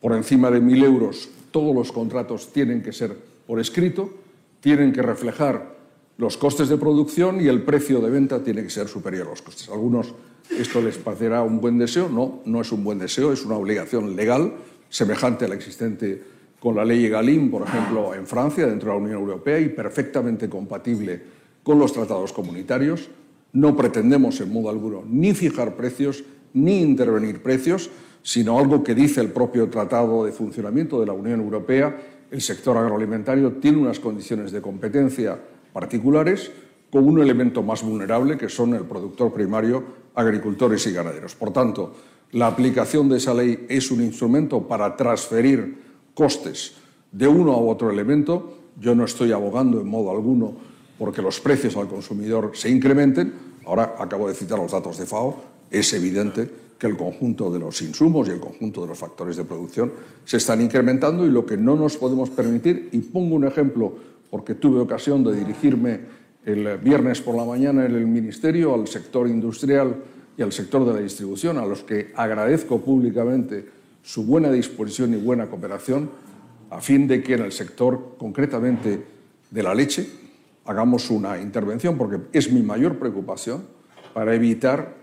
Por 0.00 0.12
encima 0.12 0.50
de 0.50 0.60
mil 0.60 0.82
euros, 0.82 1.28
todos 1.52 1.74
los 1.74 1.92
contratos 1.92 2.52
tienen 2.52 2.82
que 2.82 2.92
ser 2.92 3.16
por 3.46 3.60
escrito, 3.60 4.10
tienen 4.60 4.92
que 4.92 5.02
reflejar 5.02 5.79
los 6.20 6.36
costes 6.36 6.68
de 6.68 6.76
producción 6.76 7.40
y 7.40 7.48
el 7.48 7.62
precio 7.62 7.98
de 7.98 8.10
venta 8.10 8.44
tiene 8.44 8.62
que 8.62 8.68
ser 8.68 8.88
superior 8.88 9.26
a 9.26 9.30
los 9.30 9.40
costes. 9.40 9.70
A 9.70 9.72
algunos 9.72 10.12
esto 10.50 10.82
les 10.82 10.98
parecerá 10.98 11.42
un 11.42 11.62
buen 11.62 11.78
deseo. 11.78 12.10
No, 12.10 12.40
no 12.44 12.60
es 12.60 12.70
un 12.72 12.84
buen 12.84 12.98
deseo, 12.98 13.32
es 13.32 13.42
una 13.46 13.56
obligación 13.56 14.14
legal 14.14 14.52
semejante 14.90 15.46
a 15.46 15.48
la 15.48 15.54
existente 15.54 16.22
con 16.58 16.76
la 16.76 16.84
ley 16.84 17.08
Galim, 17.08 17.50
por 17.50 17.62
ejemplo, 17.62 18.14
en 18.14 18.26
Francia, 18.26 18.66
dentro 18.66 18.90
de 18.90 18.98
la 18.98 19.02
Unión 19.02 19.18
Europea, 19.18 19.58
y 19.60 19.70
perfectamente 19.70 20.50
compatible 20.50 21.22
con 21.62 21.78
los 21.78 21.94
tratados 21.94 22.34
comunitarios. 22.34 23.08
No 23.54 23.74
pretendemos 23.74 24.42
en 24.42 24.52
modo 24.52 24.68
alguno 24.68 25.02
ni 25.08 25.32
fijar 25.32 25.74
precios 25.74 26.22
ni 26.52 26.82
intervenir 26.82 27.42
precios, 27.42 27.88
sino 28.22 28.58
algo 28.58 28.84
que 28.84 28.94
dice 28.94 29.22
el 29.22 29.30
propio 29.30 29.70
Tratado 29.70 30.26
de 30.26 30.32
Funcionamiento 30.32 31.00
de 31.00 31.06
la 31.06 31.14
Unión 31.14 31.40
Europea. 31.40 31.98
El 32.30 32.42
sector 32.42 32.76
agroalimentario 32.76 33.52
tiene 33.52 33.78
unas 33.78 33.98
condiciones 33.98 34.52
de 34.52 34.60
competencia 34.60 35.38
particulares 35.72 36.50
con 36.90 37.06
un 37.06 37.20
elemento 37.20 37.62
más 37.62 37.82
vulnerable, 37.82 38.36
que 38.36 38.48
son 38.48 38.74
el 38.74 38.82
productor 38.82 39.32
primario, 39.32 39.84
agricultores 40.14 40.86
y 40.86 40.92
ganaderos. 40.92 41.34
Por 41.34 41.52
tanto, 41.52 41.94
la 42.32 42.46
aplicación 42.46 43.08
de 43.08 43.18
esa 43.18 43.34
ley 43.34 43.66
es 43.68 43.90
un 43.90 44.02
instrumento 44.02 44.66
para 44.66 44.96
transferir 44.96 45.78
costes 46.14 46.74
de 47.12 47.28
uno 47.28 47.52
a 47.52 47.58
otro 47.58 47.90
elemento. 47.90 48.58
Yo 48.80 48.94
no 48.94 49.04
estoy 49.04 49.32
abogando 49.32 49.80
en 49.80 49.88
modo 49.88 50.10
alguno 50.10 50.54
porque 50.98 51.22
los 51.22 51.40
precios 51.40 51.76
al 51.76 51.88
consumidor 51.88 52.52
se 52.54 52.70
incrementen. 52.70 53.32
Ahora 53.66 53.96
acabo 53.98 54.28
de 54.28 54.34
citar 54.34 54.58
los 54.58 54.72
datos 54.72 54.98
de 54.98 55.06
FAO. 55.06 55.36
Es 55.70 55.92
evidente 55.92 56.50
que 56.78 56.86
el 56.86 56.96
conjunto 56.96 57.50
de 57.50 57.58
los 57.58 57.82
insumos 57.82 58.26
y 58.28 58.30
el 58.30 58.40
conjunto 58.40 58.82
de 58.82 58.88
los 58.88 58.98
factores 58.98 59.36
de 59.36 59.44
producción 59.44 59.92
se 60.24 60.38
están 60.38 60.60
incrementando 60.62 61.26
y 61.26 61.30
lo 61.30 61.44
que 61.44 61.56
no 61.56 61.76
nos 61.76 61.96
podemos 61.96 62.30
permitir, 62.30 62.88
y 62.92 62.98
pongo 63.00 63.36
un 63.36 63.46
ejemplo 63.46 63.92
porque 64.30 64.54
tuve 64.54 64.80
ocasión 64.80 65.24
de 65.24 65.34
dirigirme 65.34 66.00
el 66.44 66.78
viernes 66.78 67.20
por 67.20 67.34
la 67.34 67.44
mañana 67.44 67.84
en 67.84 67.94
el 67.94 68.06
Ministerio 68.06 68.74
al 68.74 68.88
sector 68.88 69.28
industrial 69.28 69.96
y 70.36 70.42
al 70.42 70.52
sector 70.52 70.86
de 70.86 70.94
la 70.94 71.00
distribución, 71.00 71.58
a 71.58 71.66
los 71.66 71.82
que 71.82 72.12
agradezco 72.14 72.80
públicamente 72.80 73.66
su 74.02 74.24
buena 74.24 74.50
disposición 74.50 75.12
y 75.12 75.18
buena 75.18 75.46
cooperación, 75.46 76.08
a 76.70 76.80
fin 76.80 77.06
de 77.06 77.22
que 77.22 77.34
en 77.34 77.42
el 77.42 77.52
sector 77.52 78.14
concretamente 78.16 79.04
de 79.50 79.62
la 79.62 79.74
leche 79.74 80.08
hagamos 80.64 81.10
una 81.10 81.40
intervención, 81.40 81.98
porque 81.98 82.20
es 82.32 82.50
mi 82.52 82.62
mayor 82.62 82.98
preocupación 82.98 83.64
para 84.14 84.34
evitar 84.34 84.94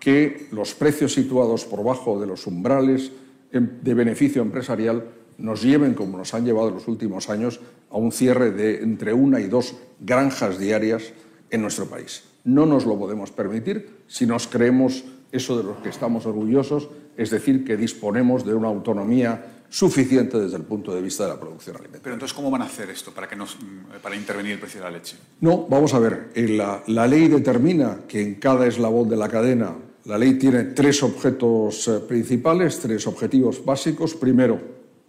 que 0.00 0.48
los 0.50 0.74
precios 0.74 1.14
situados 1.14 1.64
por 1.64 1.84
bajo 1.84 2.20
de 2.20 2.26
los 2.26 2.46
umbrales 2.46 3.12
de 3.52 3.94
beneficio 3.94 4.42
empresarial 4.42 5.04
nos 5.38 5.62
lleven, 5.62 5.94
como 5.94 6.18
nos 6.18 6.34
han 6.34 6.44
llevado 6.44 6.68
en 6.68 6.74
los 6.74 6.88
últimos 6.88 7.28
años, 7.30 7.60
a 7.90 7.96
un 7.96 8.12
cierre 8.12 8.50
de 8.50 8.82
entre 8.82 9.12
una 9.12 9.40
y 9.40 9.48
dos 9.48 9.74
granjas 10.00 10.58
diarias 10.58 11.12
en 11.50 11.62
nuestro 11.62 11.86
país. 11.86 12.24
No 12.44 12.66
nos 12.66 12.86
lo 12.86 12.98
podemos 12.98 13.30
permitir 13.30 14.02
si 14.06 14.26
nos 14.26 14.46
creemos 14.46 15.04
eso 15.30 15.56
de 15.56 15.64
lo 15.64 15.82
que 15.82 15.88
estamos 15.88 16.26
orgullosos, 16.26 16.88
es 17.16 17.30
decir, 17.30 17.64
que 17.64 17.76
disponemos 17.76 18.44
de 18.44 18.54
una 18.54 18.68
autonomía 18.68 19.62
suficiente 19.68 20.38
desde 20.38 20.56
el 20.56 20.64
punto 20.64 20.94
de 20.94 21.00
vista 21.00 21.24
de 21.24 21.30
la 21.30 21.40
producción 21.40 21.76
alimentaria. 21.76 22.02
Pero 22.02 22.14
entonces, 22.14 22.34
¿cómo 22.34 22.50
van 22.50 22.60
a 22.62 22.66
hacer 22.66 22.90
esto 22.90 23.10
para, 23.12 23.26
que 23.26 23.36
nos, 23.36 23.56
para 24.02 24.14
intervenir 24.14 24.52
el 24.52 24.58
precio 24.58 24.80
de 24.80 24.84
la 24.84 24.90
leche? 24.90 25.16
No, 25.40 25.66
vamos 25.66 25.94
a 25.94 25.98
ver. 25.98 26.30
La, 26.34 26.82
la 26.88 27.06
ley 27.06 27.28
determina 27.28 28.00
que 28.06 28.20
en 28.20 28.34
cada 28.34 28.66
eslabón 28.66 29.08
de 29.08 29.16
la 29.16 29.28
cadena 29.28 29.74
la 30.04 30.18
ley 30.18 30.34
tiene 30.34 30.64
tres 30.64 31.02
objetos 31.02 31.86
eh, 31.86 32.00
principales, 32.00 32.80
tres 32.80 33.06
objetivos 33.06 33.64
básicos. 33.64 34.14
Primero, 34.14 34.60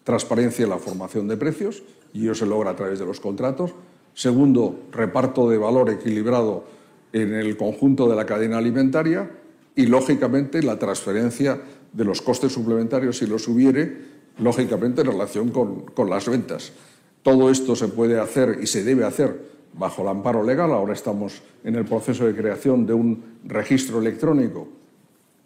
transparencia 0.03 0.63
en 0.63 0.69
la 0.69 0.77
formación 0.77 1.27
de 1.27 1.37
precios, 1.37 1.83
y 2.13 2.23
ello 2.23 2.35
se 2.35 2.45
logra 2.45 2.71
a 2.71 2.75
través 2.75 2.99
de 2.99 3.05
los 3.05 3.19
contratos. 3.19 3.73
Segundo, 4.13 4.81
reparto 4.91 5.49
de 5.49 5.57
valor 5.57 5.89
equilibrado 5.89 6.65
en 7.11 7.33
el 7.33 7.57
conjunto 7.57 8.07
de 8.07 8.15
la 8.15 8.25
cadena 8.25 8.57
alimentaria 8.57 9.31
y, 9.75 9.87
lógicamente, 9.87 10.61
la 10.61 10.77
transferencia 10.77 11.61
de 11.91 12.05
los 12.05 12.21
costes 12.21 12.51
suplementarios, 12.51 13.17
si 13.17 13.27
los 13.27 13.47
hubiere, 13.47 13.97
lógicamente 14.39 15.01
en 15.01 15.07
relación 15.07 15.49
con, 15.49 15.85
con 15.85 16.09
las 16.09 16.27
ventas. 16.27 16.73
Todo 17.21 17.49
esto 17.49 17.75
se 17.75 17.87
puede 17.87 18.19
hacer 18.19 18.59
y 18.61 18.67
se 18.67 18.83
debe 18.83 19.05
hacer 19.05 19.53
bajo 19.73 20.01
el 20.01 20.09
amparo 20.09 20.43
legal. 20.43 20.71
Ahora 20.71 20.93
estamos 20.93 21.41
en 21.63 21.75
el 21.75 21.85
proceso 21.85 22.25
de 22.25 22.35
creación 22.35 22.85
de 22.85 22.93
un 22.93 23.23
registro 23.45 23.99
electrónico 23.99 24.67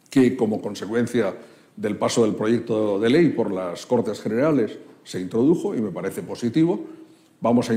que, 0.10 0.36
como 0.36 0.62
consecuencia 0.62 1.34
del 1.78 1.95
paso 1.95 2.23
del 2.23 2.36
proyecto 2.36 2.99
de 2.99 3.09
ley 3.09 3.30
por 3.30 3.51
las 3.51 3.86
Cortes 3.86 4.19
Generales 4.19 4.78
se 5.03 5.21
introdujo 5.21 5.73
y 5.75 5.82
me 5.82 5.91
parece 5.91 6.21
positivo. 6.23 6.84
Vamos 7.39 7.69
a, 7.69 7.73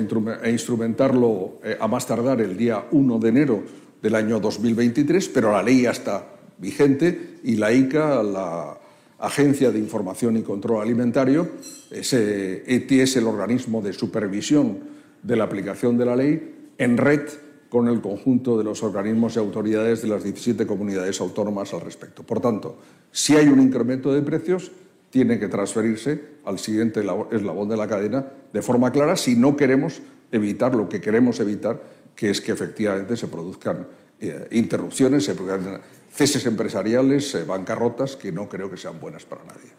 instrumentarlo 0.48 1.58
eh, 1.62 1.76
a 1.78 1.86
más 1.86 2.06
tardar 2.06 2.40
el 2.40 2.56
día 2.56 2.86
1 2.90 3.18
de 3.18 3.28
enero 3.28 3.62
del 4.02 4.14
año 4.14 4.40
2023, 4.40 5.28
pero 5.28 5.52
la 5.52 5.62
ley 5.62 5.82
ya 5.82 5.90
está 5.90 6.26
vigente 6.58 7.36
y 7.44 7.56
la 7.56 7.72
ICA, 7.72 8.22
la 8.22 8.78
Agencia 9.18 9.70
de 9.70 9.78
Información 9.78 10.38
y 10.38 10.42
Control 10.42 10.80
Alimentario, 10.80 11.46
ETI 11.90 13.00
es 13.00 13.16
el 13.16 13.26
organismo 13.26 13.82
de 13.82 13.92
supervisión 13.92 14.78
de 15.22 15.36
la 15.36 15.44
aplicación 15.44 15.98
de 15.98 16.06
la 16.06 16.16
ley 16.16 16.70
en 16.78 16.96
red 16.96 17.28
con 17.70 17.88
el 17.88 18.02
conjunto 18.02 18.58
de 18.58 18.64
los 18.64 18.82
organismos 18.82 19.36
y 19.36 19.38
autoridades 19.38 20.02
de 20.02 20.08
las 20.08 20.24
17 20.24 20.66
comunidades 20.66 21.20
autónomas 21.20 21.72
al 21.72 21.80
respecto. 21.80 22.24
Por 22.24 22.40
tanto, 22.40 22.76
si 23.12 23.36
hay 23.36 23.48
un 23.48 23.60
incremento 23.60 24.12
de 24.12 24.20
precios, 24.20 24.72
tiene 25.08 25.38
que 25.38 25.48
transferirse 25.48 26.20
al 26.44 26.58
siguiente 26.58 27.00
eslabón 27.00 27.68
de 27.68 27.76
la 27.76 27.88
cadena 27.88 28.26
de 28.52 28.60
forma 28.60 28.90
clara 28.92 29.16
si 29.16 29.36
no 29.36 29.56
queremos 29.56 30.02
evitar 30.32 30.74
lo 30.74 30.88
que 30.88 31.00
queremos 31.00 31.40
evitar, 31.40 31.80
que 32.14 32.30
es 32.30 32.40
que 32.40 32.52
efectivamente 32.52 33.16
se 33.16 33.28
produzcan 33.28 33.86
eh, 34.20 34.48
interrupciones, 34.50 35.24
se 35.24 35.34
produzcan 35.34 35.80
ceses 36.12 36.44
empresariales, 36.46 37.34
eh, 37.34 37.44
bancarrotas, 37.44 38.16
que 38.16 38.32
no 38.32 38.48
creo 38.48 38.70
que 38.70 38.76
sean 38.76 39.00
buenas 39.00 39.24
para 39.24 39.44
nadie. 39.44 39.70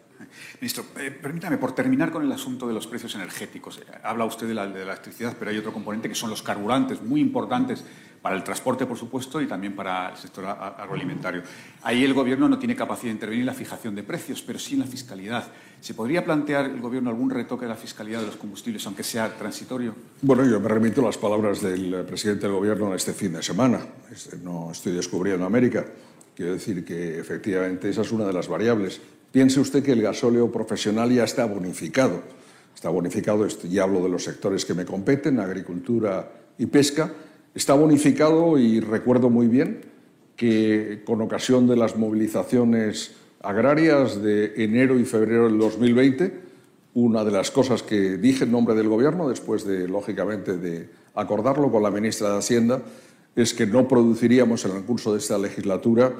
Ministro, 0.62 0.84
eh, 0.96 1.10
permítame, 1.10 1.58
por 1.58 1.74
terminar 1.74 2.12
con 2.12 2.22
el 2.22 2.30
asunto 2.30 2.68
de 2.68 2.72
los 2.72 2.86
precios 2.86 3.12
energéticos, 3.16 3.78
eh, 3.78 3.98
habla 4.04 4.24
usted 4.26 4.46
de 4.46 4.54
la, 4.54 4.64
de 4.68 4.84
la 4.84 4.92
electricidad, 4.92 5.34
pero 5.36 5.50
hay 5.50 5.58
otro 5.58 5.72
componente 5.72 6.08
que 6.08 6.14
son 6.14 6.30
los 6.30 6.40
carburantes, 6.40 7.02
muy 7.02 7.20
importantes 7.20 7.82
para 8.22 8.36
el 8.36 8.44
transporte, 8.44 8.86
por 8.86 8.96
supuesto, 8.96 9.42
y 9.42 9.48
también 9.48 9.74
para 9.74 10.10
el 10.10 10.16
sector 10.16 10.46
agroalimentario. 10.46 11.42
Ahí 11.82 12.04
el 12.04 12.14
Gobierno 12.14 12.48
no 12.48 12.60
tiene 12.60 12.76
capacidad 12.76 13.08
de 13.08 13.14
intervenir 13.14 13.40
en 13.40 13.46
la 13.46 13.54
fijación 13.54 13.96
de 13.96 14.04
precios, 14.04 14.40
pero 14.42 14.60
sí 14.60 14.74
en 14.74 14.80
la 14.82 14.86
fiscalidad. 14.86 15.48
¿Se 15.80 15.94
podría 15.94 16.24
plantear 16.24 16.66
el 16.66 16.80
Gobierno 16.80 17.10
algún 17.10 17.30
retoque 17.30 17.64
de 17.64 17.70
la 17.70 17.76
fiscalidad 17.76 18.20
de 18.20 18.26
los 18.26 18.36
combustibles, 18.36 18.86
aunque 18.86 19.02
sea 19.02 19.36
transitorio? 19.36 19.96
Bueno, 20.20 20.46
yo 20.48 20.60
me 20.60 20.68
remito 20.68 21.00
a 21.00 21.06
las 21.06 21.18
palabras 21.18 21.60
del 21.60 22.04
presidente 22.06 22.46
del 22.46 22.54
Gobierno 22.54 22.94
este 22.94 23.12
fin 23.12 23.32
de 23.32 23.42
semana. 23.42 23.80
No 24.44 24.70
estoy 24.70 24.92
descubriendo 24.92 25.44
América. 25.44 25.84
Quiero 26.36 26.52
decir 26.52 26.84
que 26.84 27.18
efectivamente 27.18 27.90
esa 27.90 28.02
es 28.02 28.12
una 28.12 28.26
de 28.26 28.32
las 28.32 28.46
variables. 28.46 29.00
Piense 29.32 29.60
usted 29.60 29.82
que 29.82 29.92
el 29.92 30.02
gasóleo 30.02 30.52
profesional 30.52 31.10
ya 31.10 31.24
está 31.24 31.46
bonificado. 31.46 32.20
Está 32.74 32.90
bonificado, 32.90 33.46
y 33.68 33.78
hablo 33.78 34.02
de 34.02 34.10
los 34.10 34.24
sectores 34.24 34.64
que 34.64 34.74
me 34.74 34.84
competen, 34.84 35.40
agricultura 35.40 36.30
y 36.58 36.66
pesca. 36.66 37.10
Está 37.54 37.74
bonificado 37.74 38.58
y 38.58 38.80
recuerdo 38.80 39.30
muy 39.30 39.46
bien 39.46 39.80
que 40.36 41.02
con 41.04 41.20
ocasión 41.22 41.66
de 41.66 41.76
las 41.76 41.96
movilizaciones 41.96 43.12
agrarias 43.40 44.22
de 44.22 44.52
enero 44.56 44.98
y 44.98 45.04
febrero 45.04 45.48
del 45.48 45.58
2020, 45.58 46.40
una 46.94 47.24
de 47.24 47.30
las 47.30 47.50
cosas 47.50 47.82
que 47.82 48.18
dije 48.18 48.44
en 48.44 48.52
nombre 48.52 48.74
del 48.74 48.88
Gobierno, 48.88 49.28
después 49.28 49.64
de, 49.64 49.88
lógicamente, 49.88 50.58
de 50.58 50.88
acordarlo 51.14 51.70
con 51.70 51.82
la 51.82 51.90
ministra 51.90 52.32
de 52.32 52.38
Hacienda, 52.38 52.82
es 53.34 53.54
que 53.54 53.66
no 53.66 53.88
produciríamos 53.88 54.64
en 54.66 54.76
el 54.76 54.82
curso 54.82 55.12
de 55.12 55.18
esta 55.18 55.38
legislatura 55.38 56.12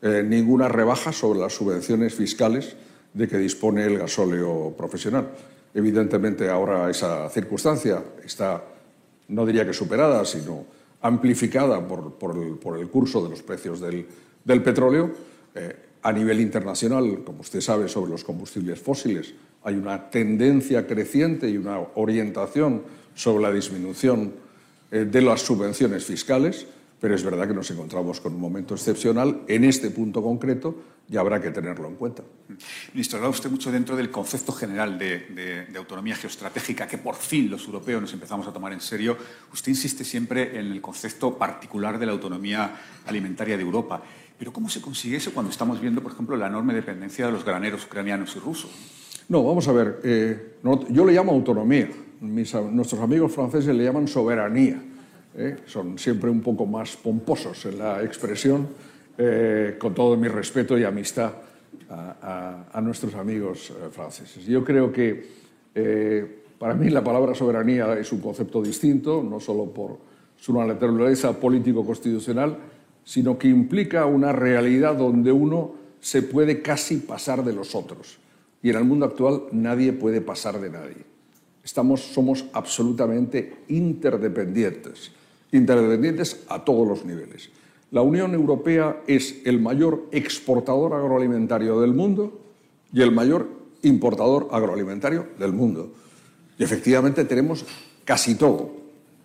eh, 0.00 0.22
ninguna 0.24 0.68
rebaja 0.68 1.12
sobre 1.12 1.40
las 1.40 1.54
subvenciones 1.54 2.14
fiscales 2.14 2.76
de 3.12 3.26
que 3.26 3.38
dispone 3.38 3.84
el 3.84 3.98
gasóleo 3.98 4.74
profesional. 4.76 5.28
Evidentemente, 5.74 6.48
ahora 6.48 6.88
esa 6.88 7.28
circunstancia 7.30 8.02
está, 8.24 8.62
no 9.28 9.44
diría 9.44 9.66
que 9.66 9.72
superada, 9.72 10.24
sino 10.24 10.64
amplificada 11.02 11.86
por, 11.86 12.78
el, 12.78 12.88
curso 12.88 13.22
de 13.22 13.30
los 13.30 13.42
precios 13.42 13.80
del, 13.80 14.06
petróleo. 14.62 15.10
Eh, 15.54 15.76
a 16.02 16.12
nivel 16.12 16.40
internacional, 16.40 17.22
como 17.24 17.40
usted 17.40 17.60
sabe, 17.60 17.88
sobre 17.88 18.12
los 18.12 18.22
combustibles 18.22 18.80
fósiles, 18.80 19.34
hay 19.64 19.74
una 19.74 20.10
tendencia 20.10 20.86
creciente 20.86 21.50
y 21.50 21.56
una 21.56 21.80
orientación 21.96 22.82
sobre 23.14 23.42
la 23.42 23.52
disminución 23.52 24.32
eh, 24.90 25.04
de 25.04 25.22
las 25.22 25.42
subvenciones 25.42 26.04
fiscales 26.04 26.66
pero 27.00 27.14
es 27.14 27.22
verdad 27.22 27.46
que 27.46 27.54
nos 27.54 27.70
encontramos 27.70 28.20
con 28.20 28.34
un 28.34 28.40
momento 28.40 28.74
excepcional 28.74 29.42
en 29.46 29.64
este 29.64 29.90
punto 29.90 30.22
concreto 30.22 30.74
y 31.10 31.16
habrá 31.16 31.40
que 31.40 31.50
tenerlo 31.50 31.88
en 31.88 31.94
cuenta. 31.94 32.22
Ministro, 32.92 33.18
habla 33.18 33.30
usted 33.30 33.50
mucho 33.50 33.72
dentro 33.72 33.96
del 33.96 34.10
concepto 34.10 34.52
general 34.52 34.98
de, 34.98 35.66
autonomía 35.76 36.16
geoestratégica 36.16 36.86
que 36.86 36.98
por 36.98 37.14
fin 37.14 37.50
los 37.50 37.64
europeos 37.66 38.02
nos 38.02 38.12
empezamos 38.12 38.46
a 38.46 38.52
tomar 38.52 38.72
en 38.72 38.80
serio. 38.80 39.16
Usted 39.52 39.70
insiste 39.70 40.04
siempre 40.04 40.58
en 40.58 40.72
el 40.72 40.80
concepto 40.80 41.38
particular 41.38 41.98
de 41.98 42.06
la 42.06 42.12
autonomía 42.12 42.78
alimentaria 43.06 43.56
de 43.56 43.62
Europa. 43.62 44.02
Pero 44.38 44.52
¿cómo 44.52 44.68
se 44.68 44.80
consigue 44.80 45.16
eso 45.16 45.32
cuando 45.32 45.50
estamos 45.50 45.80
viendo, 45.80 46.02
por 46.02 46.12
ejemplo, 46.12 46.36
la 46.36 46.46
enorme 46.46 46.74
dependencia 46.74 47.26
de 47.26 47.32
los 47.32 47.44
graneros 47.44 47.84
ucranianos 47.84 48.36
y 48.36 48.38
rusos? 48.38 48.70
No, 49.28 49.42
vamos 49.44 49.66
a 49.68 49.72
ver. 49.72 50.00
Eh, 50.04 50.56
yo 50.90 51.04
le 51.06 51.12
llamo 51.12 51.32
autonomía. 51.32 51.88
nuestros 52.20 53.00
amigos 53.00 53.32
franceses 53.32 53.74
le 53.74 53.84
llaman 53.84 54.06
soberanía. 54.06 54.80
¿Eh? 55.38 55.56
Son 55.66 55.98
siempre 55.98 56.28
un 56.28 56.42
poco 56.42 56.66
más 56.66 56.96
pomposos 56.96 57.64
en 57.66 57.78
la 57.78 58.02
expresión 58.02 58.68
eh, 59.16 59.76
con 59.78 59.94
todo 59.94 60.16
mi 60.16 60.28
respeto 60.28 60.76
y 60.78 60.84
amistad 60.84 61.32
a, 61.90 62.80
nuestros 62.82 63.14
amigos 63.14 63.70
eh, 63.70 63.88
franceses. 63.90 64.44
Yo 64.46 64.64
creo 64.64 64.92
que 64.92 65.26
eh, 65.74 66.42
para 66.58 66.74
mí 66.74 66.90
la 66.90 67.02
palabra 67.02 67.34
soberanía 67.34 67.98
es 67.98 68.12
un 68.12 68.20
concepto 68.20 68.62
distinto, 68.62 69.22
no 69.22 69.40
solo 69.40 69.66
por 69.66 69.98
su 70.36 70.52
naturaleza 70.52 71.32
político-constitucional, 71.32 72.56
sino 73.04 73.38
que 73.38 73.48
implica 73.48 74.06
una 74.06 74.32
realidad 74.32 74.94
donde 74.94 75.32
uno 75.32 75.74
se 76.00 76.22
puede 76.22 76.62
casi 76.62 76.98
pasar 76.98 77.44
de 77.44 77.52
los 77.52 77.74
otros. 77.74 78.18
Y 78.62 78.70
en 78.70 78.76
el 78.76 78.84
mundo 78.84 79.06
actual 79.06 79.44
nadie 79.52 79.92
puede 79.92 80.20
pasar 80.20 80.60
de 80.60 80.70
nadie. 80.70 81.06
Estamos, 81.64 82.00
somos 82.00 82.46
absolutamente 82.52 83.64
interdependientes, 83.68 85.12
interdependientes 85.52 86.44
a 86.48 86.64
todos 86.64 86.86
los 86.86 87.04
niveles. 87.04 87.50
La 87.90 88.02
Unión 88.02 88.34
Europea 88.34 89.02
es 89.06 89.36
el 89.44 89.60
mayor 89.60 90.08
exportador 90.12 90.92
agroalimentario 90.92 91.80
del 91.80 91.94
mundo 91.94 92.40
y 92.92 93.00
el 93.00 93.12
mayor 93.12 93.48
importador 93.82 94.48
agroalimentario 94.50 95.28
del 95.38 95.52
mundo. 95.52 95.92
Y 96.58 96.64
efectivamente 96.64 97.24
tenemos 97.24 97.64
casi 98.04 98.34
todo. 98.34 98.70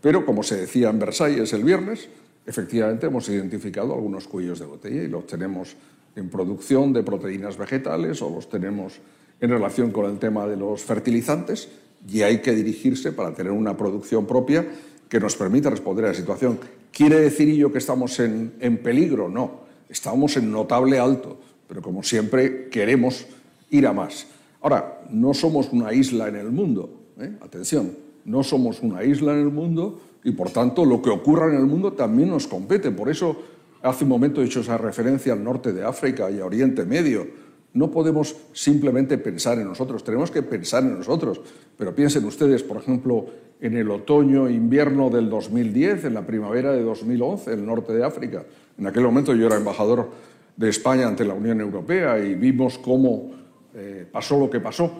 Pero, 0.02 0.26
como 0.26 0.44
se 0.44 0.56
decía 0.56 0.90
en 0.90 1.00
Versalles 1.00 1.52
el 1.54 1.64
viernes, 1.64 2.10
efectivamente 2.46 3.08
hemos 3.08 3.28
identificado 3.30 3.94
algunos 3.94 4.28
cuellos 4.28 4.60
de 4.60 4.66
botella 4.66 5.04
y 5.04 5.08
los 5.08 5.28
tenemos 5.28 5.76
en 6.16 6.30
producción 6.30 6.94
de 6.94 7.04
proteínas 7.04 7.58
vegetales 7.58 8.22
o 8.22 8.30
los 8.30 8.50
tenemos 8.50 9.00
en 9.42 9.50
relación 9.50 9.92
con 9.92 10.06
el 10.06 10.20
tema 10.20 10.48
de 10.48 10.58
los 10.58 10.84
fertilizantes 10.84 11.70
y 12.08 12.22
hay 12.22 12.40
que 12.40 12.54
dirigirse 12.54 13.12
para 13.12 13.34
tener 13.34 13.52
una 13.52 13.76
producción 13.76 14.26
propia 14.26 14.66
que 15.14 15.20
nos 15.20 15.36
permita 15.36 15.70
responder 15.70 16.06
a 16.06 16.08
la 16.08 16.14
situación. 16.16 16.58
¿Quiere 16.92 17.20
decir 17.20 17.48
ello 17.48 17.72
que 17.72 17.78
estamos 17.78 18.20
en, 18.20 18.80
peligro? 18.82 19.30
No, 19.30 19.60
estamos 19.88 20.36
en 20.38 20.52
notable 20.52 20.98
alto, 20.98 21.38
pero 21.68 21.84
como 21.84 22.02
siempre 22.02 22.68
queremos 22.70 23.28
ir 23.70 23.86
a 23.86 23.94
más. 23.94 24.26
Ahora, 24.60 25.04
no 25.12 25.36
somos 25.36 25.72
una 25.72 25.94
isla 25.94 26.30
en 26.30 26.38
el 26.38 26.50
mundo, 26.50 26.90
¿eh? 27.20 27.32
atención, 27.42 27.96
no 28.26 28.42
somos 28.42 28.82
una 28.82 29.04
isla 29.04 29.34
en 29.34 29.42
el 29.42 29.52
mundo 29.52 30.02
y 30.24 30.32
por 30.32 30.50
tanto 30.50 30.84
lo 30.84 31.00
que 31.00 31.12
ocurra 31.12 31.48
en 31.48 31.60
el 31.60 31.68
mundo 31.68 31.94
también 31.94 32.30
nos 32.30 32.48
compete. 32.48 32.90
Por 32.90 33.08
eso 33.08 33.38
hace 33.84 34.06
un 34.06 34.10
momento 34.10 34.42
he 34.42 34.46
hecho 34.46 34.62
esa 34.62 34.80
referencia 34.80 35.34
al 35.34 35.44
norte 35.44 35.74
de 35.74 35.86
África 35.86 36.32
y 36.32 36.40
a 36.40 36.46
Oriente 36.48 36.86
Medio. 36.86 37.28
No 37.74 37.92
podemos 37.92 38.36
simplemente 38.54 39.20
pensar 39.20 39.60
en 39.60 39.68
nosotros, 39.68 40.04
tenemos 40.04 40.32
que 40.32 40.42
pensar 40.42 40.82
en 40.82 40.98
nosotros. 40.98 41.40
Pero 41.78 41.94
piensen 41.94 42.26
ustedes, 42.26 42.64
por 42.64 42.78
ejemplo, 42.78 43.28
en 43.62 43.78
el 43.78 43.90
otoño-invierno 43.90 45.10
del 45.10 45.30
2010, 45.30 46.06
en 46.06 46.14
la 46.14 46.26
primavera 46.26 46.72
de 46.72 46.82
2011, 46.82 47.54
en 47.54 47.60
el 47.60 47.66
norte 47.66 47.94
de 47.94 48.04
África. 48.04 48.44
En 48.78 48.88
aquel 48.88 49.04
momento 49.04 49.34
yo 49.34 49.48
era 49.48 49.56
embajador 49.56 50.10
de 50.56 50.70
España 50.70 51.08
ante 51.08 51.26
la 51.26 51.34
Unión 51.34 51.62
Europea 51.62 52.20
y 52.20 52.36
vimos 52.36 52.78
cómo 52.78 53.32
eh, 53.74 54.06
pasó 54.12 54.40
lo 54.40 54.50
que 54.50 54.60
pasó. 54.60 54.92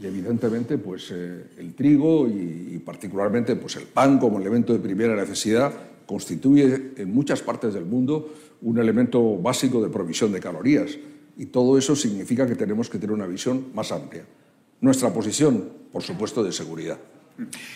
Y 0.00 0.06
evidentemente, 0.06 0.78
pues 0.78 1.10
eh, 1.12 1.44
el 1.58 1.74
trigo 1.74 2.28
y, 2.28 2.80
particularmente 2.84 3.56
pues, 3.56 3.76
el 3.76 3.84
pan 3.84 4.18
como 4.18 4.38
elemento 4.38 4.72
de 4.72 4.78
primera 4.78 5.16
necesidad 5.16 5.72
constituye 6.06 6.92
en 6.96 7.12
muchas 7.12 7.42
partes 7.42 7.74
del 7.74 7.84
mundo 7.84 8.32
un 8.62 8.78
elemento 8.78 9.36
básico 9.36 9.82
de 9.82 9.90
provisión 9.90 10.32
de 10.32 10.40
calorías. 10.40 10.96
Y 11.36 11.46
todo 11.46 11.76
eso 11.78 11.94
significa 11.94 12.46
que 12.46 12.54
tenemos 12.54 12.88
que 12.88 12.98
tener 12.98 13.14
una 13.14 13.26
visión 13.26 13.66
más 13.74 13.92
amplia. 13.92 14.24
Nuestra 14.80 15.12
posición, 15.12 15.68
por 15.92 16.02
supuesto, 16.02 16.42
de 16.42 16.52
seguridad. 16.52 16.98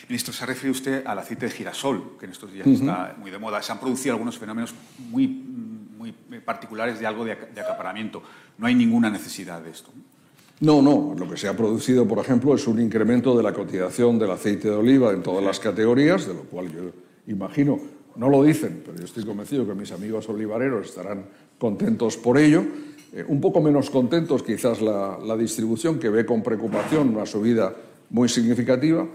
Ministro, 0.09 0.33
se 0.33 0.45
refiere 0.45 0.71
usted 0.71 1.07
al 1.07 1.19
aceite 1.19 1.47
de 1.47 1.53
girasol, 1.53 2.17
que 2.19 2.27
en 2.27 2.33
estos 2.33 2.53
días 2.53 2.67
está 2.67 3.15
muy 3.19 3.31
de 3.31 3.39
moda. 3.39 3.63
Se 3.63 3.71
han 3.71 3.79
producido 3.79 4.15
algunos 4.15 4.37
fenómenos 4.37 4.75
muy, 5.11 5.29
muy 5.29 6.13
particulares 6.45 6.99
de 6.99 7.07
algo 7.07 7.25
de, 7.25 7.33
acaparamiento. 7.33 8.23
No 8.59 8.67
hay 8.67 8.75
ninguna 8.75 9.09
necesidad 9.09 9.63
de 9.63 9.71
esto. 9.71 9.91
No, 10.61 10.83
no. 10.83 11.15
Lo 11.17 11.29
que 11.29 11.37
se 11.37 11.49
ha 11.49 11.57
producido, 11.57 12.07
por 12.07 12.19
ejemplo, 12.19 12.55
es 12.55 12.67
un 12.67 12.81
incremento 12.81 13.37
de 13.37 13.43
la 13.43 13.53
cotización 13.53 14.19
del 14.19 14.33
aceite 14.33 14.69
de 14.69 14.75
oliva 14.75 15.13
en 15.13 15.23
todas 15.23 15.45
las 15.45 15.61
categorías, 15.61 16.27
de 16.27 16.35
lo 16.35 16.43
cual 16.43 16.73
yo 16.73 16.91
imagino, 17.29 17.79
no 18.17 18.29
lo 18.29 18.43
dicen, 18.43 18.83
pero 18.85 18.99
yo 18.99 19.05
estoy 19.05 19.25
convencido 19.25 19.67
que 19.67 19.75
mis 19.75 19.93
amigos 19.93 20.29
olivareros 20.29 20.89
estarán 20.89 21.25
contentos 21.59 22.17
por 22.17 22.39
ello. 22.39 22.65
Eh, 23.13 23.25
un 23.27 23.41
poco 23.41 23.61
menos 23.61 23.91
contentos 23.91 24.43
quizás 24.43 24.81
la, 24.81 25.19
la 25.25 25.37
distribución, 25.37 25.99
que 25.99 26.09
ve 26.09 26.27
con 26.27 26.43
preocupación 26.43 27.15
una 27.15 27.27
subida 27.27 27.75
muy 28.11 28.29
significativa. 28.29 29.07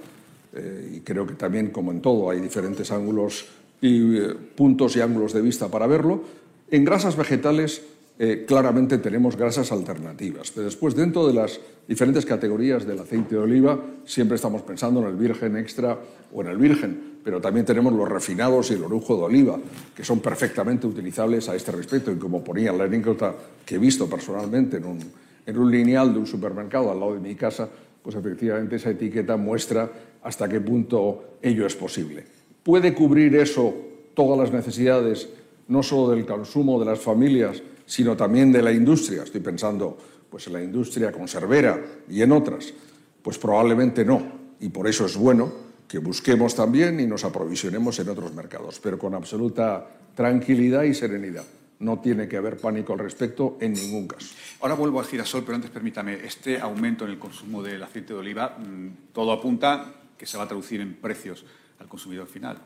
Eh, 0.57 0.97
y 0.97 0.99
creo 1.01 1.27
que 1.27 1.35
también, 1.35 1.69
como 1.69 1.91
en 1.91 2.01
todo, 2.01 2.29
hay 2.29 2.41
diferentes 2.41 2.91
ángulos 2.91 3.45
y 3.79 4.17
eh, 4.17 4.33
puntos 4.55 4.95
y 4.95 5.01
ángulos 5.01 5.33
de 5.33 5.41
vista 5.41 5.69
para 5.69 5.85
verlo. 5.85 6.23
En 6.71 6.83
grasas 6.83 7.15
vegetales, 7.15 7.83
eh, 8.19 8.45
claramente 8.47 8.97
tenemos 8.97 9.37
grasas 9.37 9.71
alternativas, 9.71 10.49
pero 10.49 10.65
después, 10.65 10.95
dentro 10.95 11.27
de 11.27 11.35
las 11.35 11.59
diferentes 11.87 12.25
categorías 12.25 12.87
del 12.87 12.99
aceite 12.99 13.35
de 13.35 13.41
oliva, 13.41 13.79
siempre 14.05 14.35
estamos 14.35 14.63
pensando 14.63 15.01
en 15.01 15.07
el 15.07 15.15
virgen 15.15 15.55
extra 15.55 15.99
o 16.33 16.41
en 16.41 16.47
el 16.47 16.57
virgen, 16.57 17.19
pero 17.23 17.39
también 17.39 17.65
tenemos 17.65 17.93
los 17.93 18.09
refinados 18.09 18.71
y 18.71 18.73
el 18.73 18.83
orujo 18.83 19.15
de 19.15 19.23
oliva, 19.23 19.59
que 19.95 20.03
son 20.03 20.19
perfectamente 20.19 20.87
utilizables 20.87 21.47
a 21.47 21.55
este 21.55 21.71
respecto. 21.71 22.11
Y 22.11 22.15
como 22.15 22.43
ponía 22.43 22.73
la 22.73 22.85
anécdota 22.85 23.35
que 23.63 23.75
he 23.75 23.77
visto 23.77 24.09
personalmente 24.09 24.77
en 24.77 24.85
un, 24.85 24.99
en 25.45 25.57
un 25.57 25.71
lineal 25.71 26.11
de 26.11 26.19
un 26.19 26.25
supermercado 26.25 26.91
al 26.91 26.99
lado 26.99 27.13
de 27.13 27.19
mi 27.19 27.35
casa, 27.35 27.69
pues 28.01 28.15
efectivamente 28.15 28.77
esa 28.77 28.89
etiqueta 28.89 29.37
muestra 29.37 29.91
hasta 30.27 30.49
qué 30.49 30.59
punto 30.59 31.37
ello 31.41 31.65
es 31.65 31.73
posible. 31.75 32.25
¿Puede 32.61 32.93
cubrir 32.93 33.33
eso 33.37 33.73
todas 34.13 34.37
las 34.37 34.51
necesidades, 34.51 35.29
no 35.69 35.81
solo 35.81 36.09
del 36.09 36.25
consumo 36.25 36.77
de 36.77 36.85
las 36.85 36.99
familias, 36.99 37.63
sino 37.85 38.17
también 38.17 38.51
de 38.51 38.61
la 38.61 38.73
industria? 38.73 39.23
Estoy 39.23 39.39
pensando 39.39 39.97
pues, 40.29 40.47
en 40.47 40.53
la 40.53 40.61
industria 40.61 41.13
conservera 41.13 41.81
y 42.09 42.21
en 42.21 42.33
otras. 42.33 42.73
Pues 43.21 43.37
probablemente 43.37 44.03
no, 44.03 44.21
y 44.59 44.67
por 44.67 44.89
eso 44.89 45.05
es 45.05 45.15
bueno 45.15 45.49
que 45.87 45.99
busquemos 45.99 46.53
también 46.53 46.99
y 46.99 47.07
nos 47.07 47.23
aprovisionemos 47.23 47.97
en 47.99 48.09
otros 48.09 48.33
mercados, 48.33 48.81
pero 48.83 48.99
con 48.99 49.13
absoluta 49.13 49.87
tranquilidad 50.13 50.83
y 50.83 50.93
serenidad 50.93 51.45
no 51.79 51.99
tiene 51.99 52.27
que 52.27 52.35
haber 52.35 52.57
pánico 52.57 52.91
al 52.91 52.99
respecto 52.99 53.57
en 53.61 53.71
ningún 53.71 54.07
caso. 54.07 54.35
Ahora 54.59 54.73
vuelvo 54.73 54.99
al 54.99 55.05
girasol, 55.05 55.43
pero 55.43 55.55
antes 55.55 55.71
permítame, 55.71 56.15
este 56.25 56.59
aumento 56.59 57.05
en 57.05 57.11
el 57.11 57.19
consumo 57.19 57.63
del 57.63 57.81
aceite 57.81 58.13
de 58.13 58.19
oliva, 58.19 58.57
mm, 58.57 59.13
todo 59.13 59.31
apunta 59.31 59.93
que 60.17 60.25
se 60.25 60.37
va 60.37 60.43
a 60.43 60.47
traducir 60.47 60.81
en 60.81 60.95
precios 60.95 61.45
al 61.79 61.87
consumidor 61.87 62.27
final. 62.27 62.57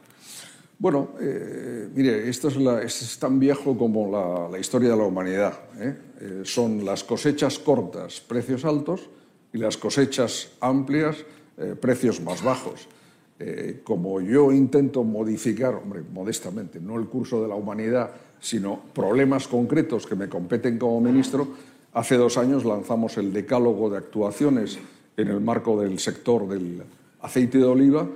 Bueno, 0.81 1.09
eh, 1.19 1.89
mire, 1.93 2.27
esto 2.27 2.47
es, 2.47 3.19
tan 3.19 3.39
viejo 3.39 3.77
como 3.77 4.49
la, 4.51 4.57
historia 4.57 4.89
de 4.89 4.97
la 4.97 5.03
humanidad. 5.03 5.53
¿eh? 5.77 5.95
Eh, 6.19 6.41
son 6.43 6.83
las 6.83 7.03
cosechas 7.03 7.59
cortas, 7.59 8.19
precios 8.19 8.65
altos, 8.65 9.07
y 9.53 9.59
las 9.59 9.77
cosechas 9.77 10.53
amplias, 10.59 11.17
precios 11.81 12.21
más 12.21 12.41
bajos. 12.41 12.87
como 13.83 14.21
yo 14.21 14.51
intento 14.53 15.03
modificar, 15.03 15.75
hombre, 15.75 16.01
modestamente, 16.01 16.79
no 16.79 16.97
el 16.97 17.05
curso 17.07 17.41
de 17.41 17.49
la 17.49 17.55
humanidad, 17.55 18.11
sino 18.39 18.81
problemas 18.93 19.47
concretos 19.47 20.07
que 20.07 20.15
me 20.15 20.29
competen 20.29 20.79
como 20.79 21.01
ministro, 21.01 21.49
hace 21.93 22.15
dos 22.15 22.37
años 22.37 22.63
lanzamos 22.63 23.17
el 23.17 23.33
decálogo 23.33 23.89
de 23.89 23.97
actuaciones 23.97 24.79
en 25.17 25.27
el 25.27 25.41
marco 25.41 25.79
del 25.81 25.99
sector 25.99 26.47
del 26.47 26.81
aceite 27.21 27.57
de 27.57 27.65
oliva, 27.65 28.07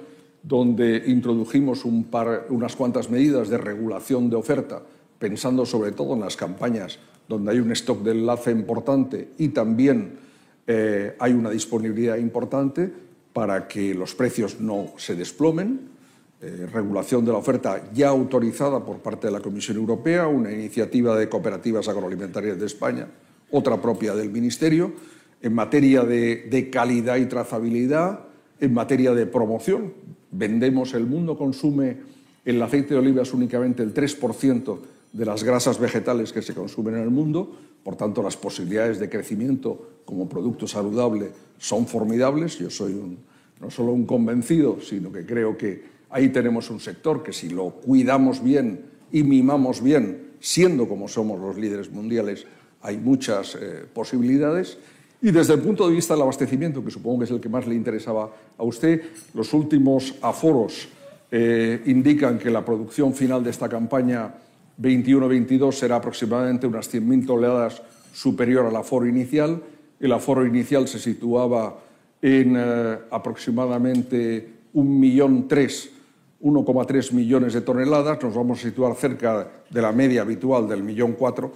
donde 0.44 1.04
introdujimos 1.08 1.86
unas 1.86 2.76
cuantas 2.76 3.10
medidas 3.10 3.50
de 3.50 3.58
regulación 3.58 4.30
de 4.30 4.36
oferta, 4.36 4.82
pensando 5.18 5.66
sobre 5.66 5.92
todo 5.92 6.14
en 6.14 6.22
las 6.22 6.38
campañas 6.38 7.00
donde 7.28 7.52
hay 7.52 7.60
un 7.60 7.72
stock 7.72 8.04
de 8.04 8.12
enlace 8.12 8.52
importante 8.52 9.30
y 9.38 9.50
también 9.50 10.20
eh, 10.68 11.16
hay 11.20 11.34
una 11.34 11.50
disponibilidad 11.50 12.18
importante 12.18 12.92
para 13.34 13.68
que 13.68 13.94
los 13.94 14.16
precios 14.16 14.60
no 14.60 14.94
se 14.98 15.16
desplomen. 15.16 15.96
Eh, 16.42 16.68
regulación 16.72 17.26
de 17.26 17.32
la 17.32 17.38
oferta 17.38 17.90
ya 17.94 18.10
autorizada 18.10 18.84
por 18.84 19.00
parte 19.00 19.28
de 19.28 19.34
la 19.34 19.40
Comisión 19.40 19.78
Europea, 19.78 20.28
una 20.28 20.52
iniciativa 20.52 21.18
de 21.18 21.28
cooperativas 21.30 21.88
agroalimentarias 21.88 22.60
de 22.60 22.66
España, 22.66 23.08
otra 23.52 23.82
propia 23.82 24.14
del 24.16 24.30
Ministerio, 24.30 24.94
en 25.42 25.54
materia 25.54 26.04
de, 26.04 26.70
calidad 26.72 27.18
y 27.18 27.26
trazabilidad, 27.26 28.22
en 28.60 28.74
materia 28.74 29.14
de 29.14 29.26
promoción. 29.26 29.94
Vendemos, 30.32 30.94
el 30.94 31.06
mundo 31.06 31.38
consume 31.38 32.16
El 32.46 32.62
aceite 32.62 32.94
de 32.94 33.00
oliva 33.00 33.24
es 33.24 33.34
únicamente 33.34 33.82
el 33.82 33.94
3% 33.94 34.78
de 35.14 35.26
las 35.26 35.44
grasas 35.44 35.80
vegetales 35.80 36.32
que 36.32 36.44
se 36.44 36.54
consumen 36.54 36.96
en 36.96 37.02
el 37.02 37.10
mundo, 37.10 37.58
por 37.84 37.96
tanto 37.96 38.22
las 38.22 38.38
posibilidades 38.38 39.00
de 39.00 39.10
crecimiento 39.10 40.02
como 40.06 40.30
producto 40.30 40.68
saludable 40.68 41.32
son 41.58 41.88
formidables. 41.88 42.60
Yo 42.60 42.70
soy 42.70 42.94
un, 42.94 43.18
no 43.60 43.72
solo 43.72 43.94
un 43.94 44.06
convencido, 44.06 44.80
sino 44.80 45.12
que 45.12 45.26
creo 45.26 45.58
que 45.58 45.84
ahí 46.10 46.30
tenemos 46.30 46.70
un 46.70 46.80
sector 46.80 47.24
que 47.24 47.34
si 47.34 47.50
lo 47.50 47.72
cuidamos 47.72 48.44
bien 48.44 48.86
y 49.12 49.24
mimamos 49.24 49.82
bien, 49.82 50.34
siendo 50.40 50.88
como 50.88 51.08
somos 51.08 51.40
los 51.40 51.58
líderes 51.58 51.92
mundiales, 51.92 52.46
hay 52.82 52.98
muchas 52.98 53.56
eh, 53.56 53.86
posibilidades. 53.92 54.78
Y 55.22 55.32
desde 55.32 55.54
el 55.54 55.62
punto 55.62 55.88
de 55.88 55.96
vista 55.96 56.14
del 56.14 56.24
abastecimiento, 56.24 56.84
que 56.84 56.92
supongo 56.92 57.20
que 57.20 57.26
es 57.26 57.32
el 57.32 57.40
que 57.40 57.50
más 57.50 57.66
le 57.66 57.76
interesaba 57.76 58.30
a 58.58 58.64
usted, 58.64 59.02
los 59.34 59.54
últimos 59.54 60.16
aforos 60.22 60.90
eh, 61.32 61.82
indican 61.86 62.38
que 62.38 62.50
la 62.50 62.64
producción 62.64 63.14
final 63.14 63.44
de 63.44 63.50
esta 63.50 63.68
campaña 63.68 64.34
21-22 64.82 65.72
será 65.72 65.98
aproximadamente 65.98 66.68
unas 66.68 66.94
100.000 66.94 67.26
toneladas 67.26 67.82
superior 68.14 68.66
al 68.66 68.76
aforo 68.76 69.08
inicial. 69.08 69.62
El 70.00 70.12
aforo 70.12 70.46
inicial 70.46 70.88
se 70.88 71.00
situaba 71.00 71.80
en 72.22 72.56
eh, 72.58 72.98
aproximadamente 73.12 74.54
1,3 74.74 77.12
millones 77.12 77.54
de 77.54 77.62
toneladas. 77.62 78.22
Nos 78.22 78.36
vamos 78.36 78.60
a 78.60 78.64
situar 78.64 78.96
cerca 78.96 79.48
de 79.70 79.82
la 79.82 79.92
media 79.92 80.22
habitual 80.22 80.68
del 80.68 80.84
millón 80.84 81.14
cuatro, 81.14 81.52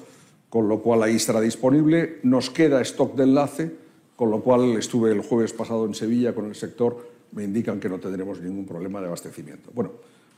con 0.49 0.67
lo 0.67 0.81
cual 0.81 1.03
ahí 1.03 1.15
estará 1.15 1.41
disponible. 1.41 2.19
Nos 2.23 2.49
queda 2.49 2.81
stock 2.81 3.15
de 3.15 3.23
enlace, 3.23 3.71
con 4.15 4.31
lo 4.31 4.41
cual 4.41 4.77
estuve 4.77 5.11
el 5.11 5.21
jueves 5.21 5.53
pasado 5.53 5.85
en 5.85 5.93
Sevilla 5.93 6.33
con 6.33 6.45
el 6.45 6.55
sector 6.55 7.09
me 7.31 7.43
indican 7.43 7.79
que 7.79 7.89
no 7.89 7.99
tendremos 7.99 8.41
ningún 8.41 8.65
problema 8.65 8.99
de 8.99 9.07
abastecimiento. 9.07 9.69
Bueno, 9.73 9.91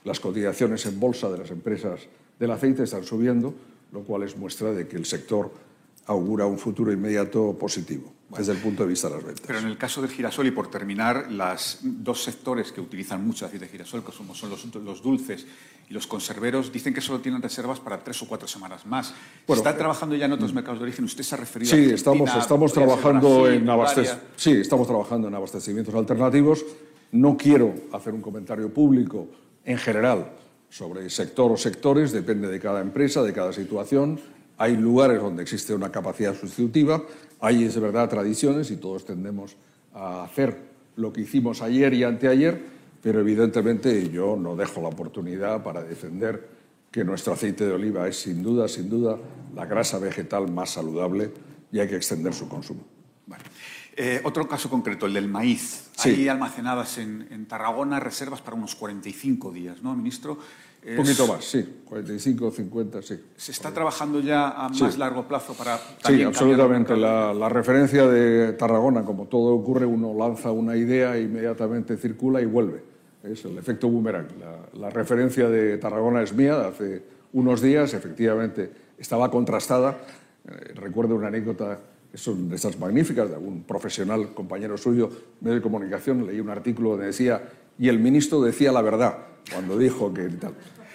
las 0.03 0.19
cotizaciones 0.19 0.85
en 0.85 0.99
bolsa 0.99 1.29
de 1.29 1.37
las 1.37 1.51
empresas 1.51 2.01
del 2.39 2.51
aceite 2.51 2.83
están 2.83 3.03
subiendo, 3.03 3.53
lo 3.91 4.03
cual 4.03 4.23
es 4.23 4.35
muestra 4.35 4.71
de 4.71 4.87
que 4.87 4.97
el 4.97 5.05
sector 5.05 5.51
augura 6.05 6.45
un 6.45 6.57
futuro 6.57 6.91
inmediato 6.91 7.57
positivo 7.57 8.13
desde 8.37 8.53
el 8.53 8.59
punto 8.59 8.83
de 8.83 8.89
vista 8.89 9.09
de 9.09 9.15
las 9.15 9.23
ventas. 9.25 9.45
Pero 9.45 9.59
en 9.59 9.67
el 9.67 9.77
caso 9.77 10.01
del 10.01 10.09
girasol, 10.09 10.47
y 10.47 10.51
por 10.51 10.69
terminar, 10.69 11.31
los 11.31 11.79
dos 11.81 12.23
sectores 12.23 12.71
que 12.71 12.79
utilizan 12.79 13.25
mucho 13.25 13.45
aceite 13.45 13.65
de 13.65 13.71
girasol, 13.71 14.03
que 14.03 14.11
son 14.11 14.27
los, 14.85 15.01
dulces 15.01 15.45
y 15.89 15.93
los 15.93 16.07
conserveros, 16.07 16.71
dicen 16.71 16.93
que 16.93 17.01
solo 17.01 17.19
tienen 17.19 17.41
reservas 17.41 17.79
para 17.79 18.01
tres 18.01 18.21
o 18.21 18.27
cuatro 18.27 18.47
semanas 18.47 18.85
más. 18.85 19.13
¿Está 19.47 19.75
trabajando 19.75 20.15
ya 20.15 20.25
en 20.25 20.31
otros 20.31 20.53
mm. 20.53 20.55
mercados 20.55 20.79
de 20.79 20.83
origen? 20.83 21.05
¿Usted 21.05 21.23
se 21.23 21.35
ha 21.35 21.37
referido 21.37 21.71
sí, 21.71 21.91
a 21.91 21.95
estamos, 21.95 22.33
estamos 22.35 22.73
trabajando 22.73 23.49
en 23.49 23.67
sí, 24.35 24.51
estamos 24.51 24.87
trabajando 24.87 25.27
en 25.27 25.35
abastecimientos 25.35 25.93
alternativos. 25.93 26.65
No 27.11 27.35
quiero 27.35 27.73
hacer 27.91 28.13
un 28.13 28.21
comentario 28.21 28.73
público 28.73 29.27
en 29.65 29.77
general 29.77 30.31
sobre 30.69 31.09
sector 31.09 31.51
o 31.51 31.57
sectores, 31.57 32.13
depende 32.13 32.47
de 32.47 32.59
cada 32.61 32.79
empresa, 32.79 33.21
de 33.21 33.33
cada 33.33 33.51
situación 33.51 34.17
hay 34.61 34.77
lugares 34.77 35.19
donde 35.19 35.41
existe 35.41 35.73
una 35.73 35.91
capacidad 35.91 36.35
sustitutiva, 36.35 37.01
hay, 37.39 37.63
es 37.63 37.79
verdad, 37.79 38.07
tradiciones 38.07 38.69
y 38.69 38.77
todos 38.77 39.05
tendemos 39.05 39.55
a 39.91 40.23
hacer 40.23 40.55
lo 40.97 41.11
que 41.11 41.21
hicimos 41.21 41.63
ayer 41.63 41.95
y 41.95 42.03
anteayer, 42.03 42.61
pero 43.01 43.21
evidentemente 43.21 44.11
yo 44.11 44.35
no 44.35 44.55
dejo 44.55 44.83
la 44.83 44.89
oportunidad 44.89 45.63
para 45.63 45.81
defender 45.81 46.47
que 46.91 47.03
nuestro 47.03 47.33
aceite 47.33 47.65
de 47.65 47.71
oliva 47.71 48.07
es 48.07 48.17
sin 48.17 48.43
duda, 48.43 48.67
sin 48.67 48.87
duda, 48.87 49.17
la 49.55 49.65
grasa 49.65 49.97
vegetal 49.97 50.51
más 50.51 50.69
saludable 50.69 51.31
y 51.71 51.79
hay 51.79 51.87
que 51.87 51.95
extender 51.95 52.31
su 52.35 52.47
consumo. 52.47 52.83
Eh, 53.95 54.21
otro 54.23 54.47
caso 54.47 54.69
concreto, 54.69 55.07
el 55.07 55.13
del 55.13 55.27
maíz. 55.27 55.89
Hay 56.03 56.27
almacenadas 56.27 56.99
en, 56.99 57.27
en, 57.31 57.47
Tarragona 57.47 57.99
reservas 57.99 58.41
para 58.41 58.55
unos 58.55 58.75
45 58.75 59.51
días, 59.51 59.81
¿no, 59.81 59.95
ministro? 59.95 60.37
Un 60.83 60.95
poquito 60.95 61.27
más, 61.27 61.45
sí, 61.45 61.81
45 61.85 62.47
o 62.47 62.51
50, 62.51 63.01
sí. 63.03 63.19
¿Se 63.35 63.51
está 63.51 63.71
trabajando 63.71 64.19
ya 64.19 64.49
a 64.49 64.69
más 64.69 64.97
largo 64.97 65.27
plazo 65.27 65.53
para... 65.53 65.77
Sí, 65.77 66.23
absolutamente. 66.23 66.97
La, 66.97 67.49
referencia 67.49 68.07
de 68.07 68.53
Tarragona, 68.53 69.05
como 69.05 69.25
todo 69.27 69.53
ocurre, 69.53 69.85
uno 69.85 70.13
lanza 70.17 70.51
una 70.51 70.75
idea 70.75 71.15
e 71.15 71.21
inmediatamente 71.21 71.97
circula 71.97 72.41
y 72.41 72.45
vuelve. 72.45 72.83
Es 73.23 73.45
el 73.45 73.59
efecto 73.59 73.89
boomerang. 73.89 74.27
La, 74.73 74.89
referencia 74.89 75.47
de 75.47 75.77
Tarragona 75.77 76.23
es 76.23 76.33
mía, 76.33 76.57
de 76.57 76.67
hace 76.67 77.03
unos 77.33 77.61
días, 77.61 77.93
efectivamente, 77.93 78.71
estaba 78.97 79.29
contrastada. 79.29 79.99
Eh, 80.47 80.73
recuerdo 80.73 81.15
una 81.15 81.27
anécdota 81.27 81.79
son 82.13 82.49
de 82.49 82.55
esas 82.55 82.77
magníficas, 82.77 83.29
de 83.29 83.35
algún 83.35 83.63
profesional, 83.63 84.33
compañero 84.33 84.77
suyo, 84.77 85.09
medio 85.39 85.55
de 85.55 85.61
comunicación, 85.61 86.27
leí 86.27 86.39
un 86.39 86.49
artículo 86.49 86.91
donde 86.91 87.05
decía, 87.07 87.41
y 87.81 87.89
el 87.89 87.97
ministro 87.97 88.39
decía 88.43 88.71
la 88.71 88.83
verdad, 88.83 89.17
cuando 89.51 89.75
dijo 89.75 90.13
que. 90.13 90.29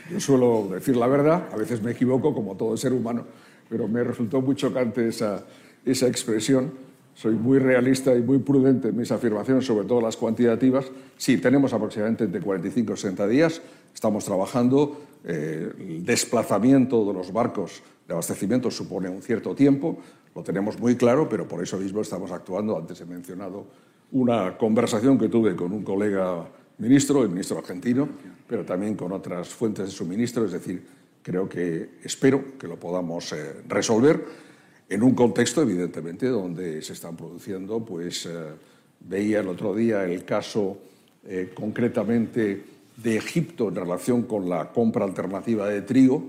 Yo 0.08 0.20
suelo 0.20 0.68
decir 0.70 0.96
la 0.96 1.08
verdad, 1.08 1.48
a 1.52 1.56
veces 1.56 1.82
me 1.82 1.90
equivoco 1.90 2.32
como 2.32 2.54
todo 2.54 2.76
ser 2.76 2.92
humano, 2.92 3.24
pero 3.68 3.88
me 3.88 4.04
resultó 4.04 4.40
muy 4.40 4.54
chocante 4.54 5.08
esa, 5.08 5.44
esa 5.84 6.06
expresión. 6.06 6.70
Soy 7.12 7.34
muy 7.34 7.58
realista 7.58 8.14
y 8.14 8.22
muy 8.22 8.38
prudente 8.38 8.90
en 8.90 8.96
mis 8.96 9.10
afirmaciones, 9.10 9.66
sobre 9.66 9.84
todo 9.88 10.00
las 10.00 10.16
cuantitativas. 10.16 10.86
Sí, 11.16 11.38
tenemos 11.38 11.72
aproximadamente 11.72 12.22
entre 12.22 12.40
45 12.40 12.92
y 12.92 12.96
60 12.96 13.26
días. 13.26 13.60
Estamos 13.92 14.24
trabajando. 14.24 14.96
Eh, 15.24 15.72
el 15.80 16.04
desplazamiento 16.04 17.04
de 17.04 17.14
los 17.14 17.32
barcos 17.32 17.82
de 18.06 18.14
abastecimiento 18.14 18.70
supone 18.70 19.08
un 19.08 19.22
cierto 19.22 19.56
tiempo. 19.56 19.98
Lo 20.36 20.44
tenemos 20.44 20.78
muy 20.78 20.94
claro, 20.94 21.28
pero 21.28 21.48
por 21.48 21.60
eso 21.64 21.78
mismo 21.78 22.00
estamos 22.00 22.30
actuando. 22.30 22.78
Antes 22.78 23.00
he 23.00 23.06
mencionado 23.06 23.66
una 24.12 24.56
conversación 24.56 25.18
que 25.18 25.28
tuve 25.28 25.56
con 25.56 25.72
un 25.72 25.82
colega 25.82 26.46
ministro, 26.78 27.22
el 27.22 27.30
ministro 27.30 27.58
argentino, 27.58 28.08
pero 28.46 28.64
también 28.64 28.94
con 28.94 29.12
otras 29.12 29.48
fuentes 29.48 29.86
de 29.86 29.90
suministro. 29.90 30.44
Es 30.44 30.52
decir, 30.52 30.82
creo 31.22 31.48
que 31.48 31.90
espero 32.04 32.58
que 32.58 32.68
lo 32.68 32.76
podamos 32.76 33.32
eh, 33.32 33.62
resolver 33.68 34.24
en 34.88 35.02
un 35.02 35.14
contexto, 35.14 35.62
evidentemente, 35.62 36.28
donde 36.28 36.80
se 36.82 36.92
están 36.92 37.16
produciendo, 37.16 37.84
pues 37.84 38.26
eh, 38.26 38.30
veía 39.00 39.40
el 39.40 39.48
otro 39.48 39.74
día 39.74 40.04
el 40.04 40.24
caso 40.24 40.78
eh, 41.26 41.52
concretamente 41.54 42.64
de 42.96 43.16
Egipto 43.16 43.68
en 43.68 43.74
relación 43.74 44.22
con 44.22 44.48
la 44.48 44.70
compra 44.72 45.04
alternativa 45.04 45.68
de 45.68 45.82
trigo, 45.82 46.22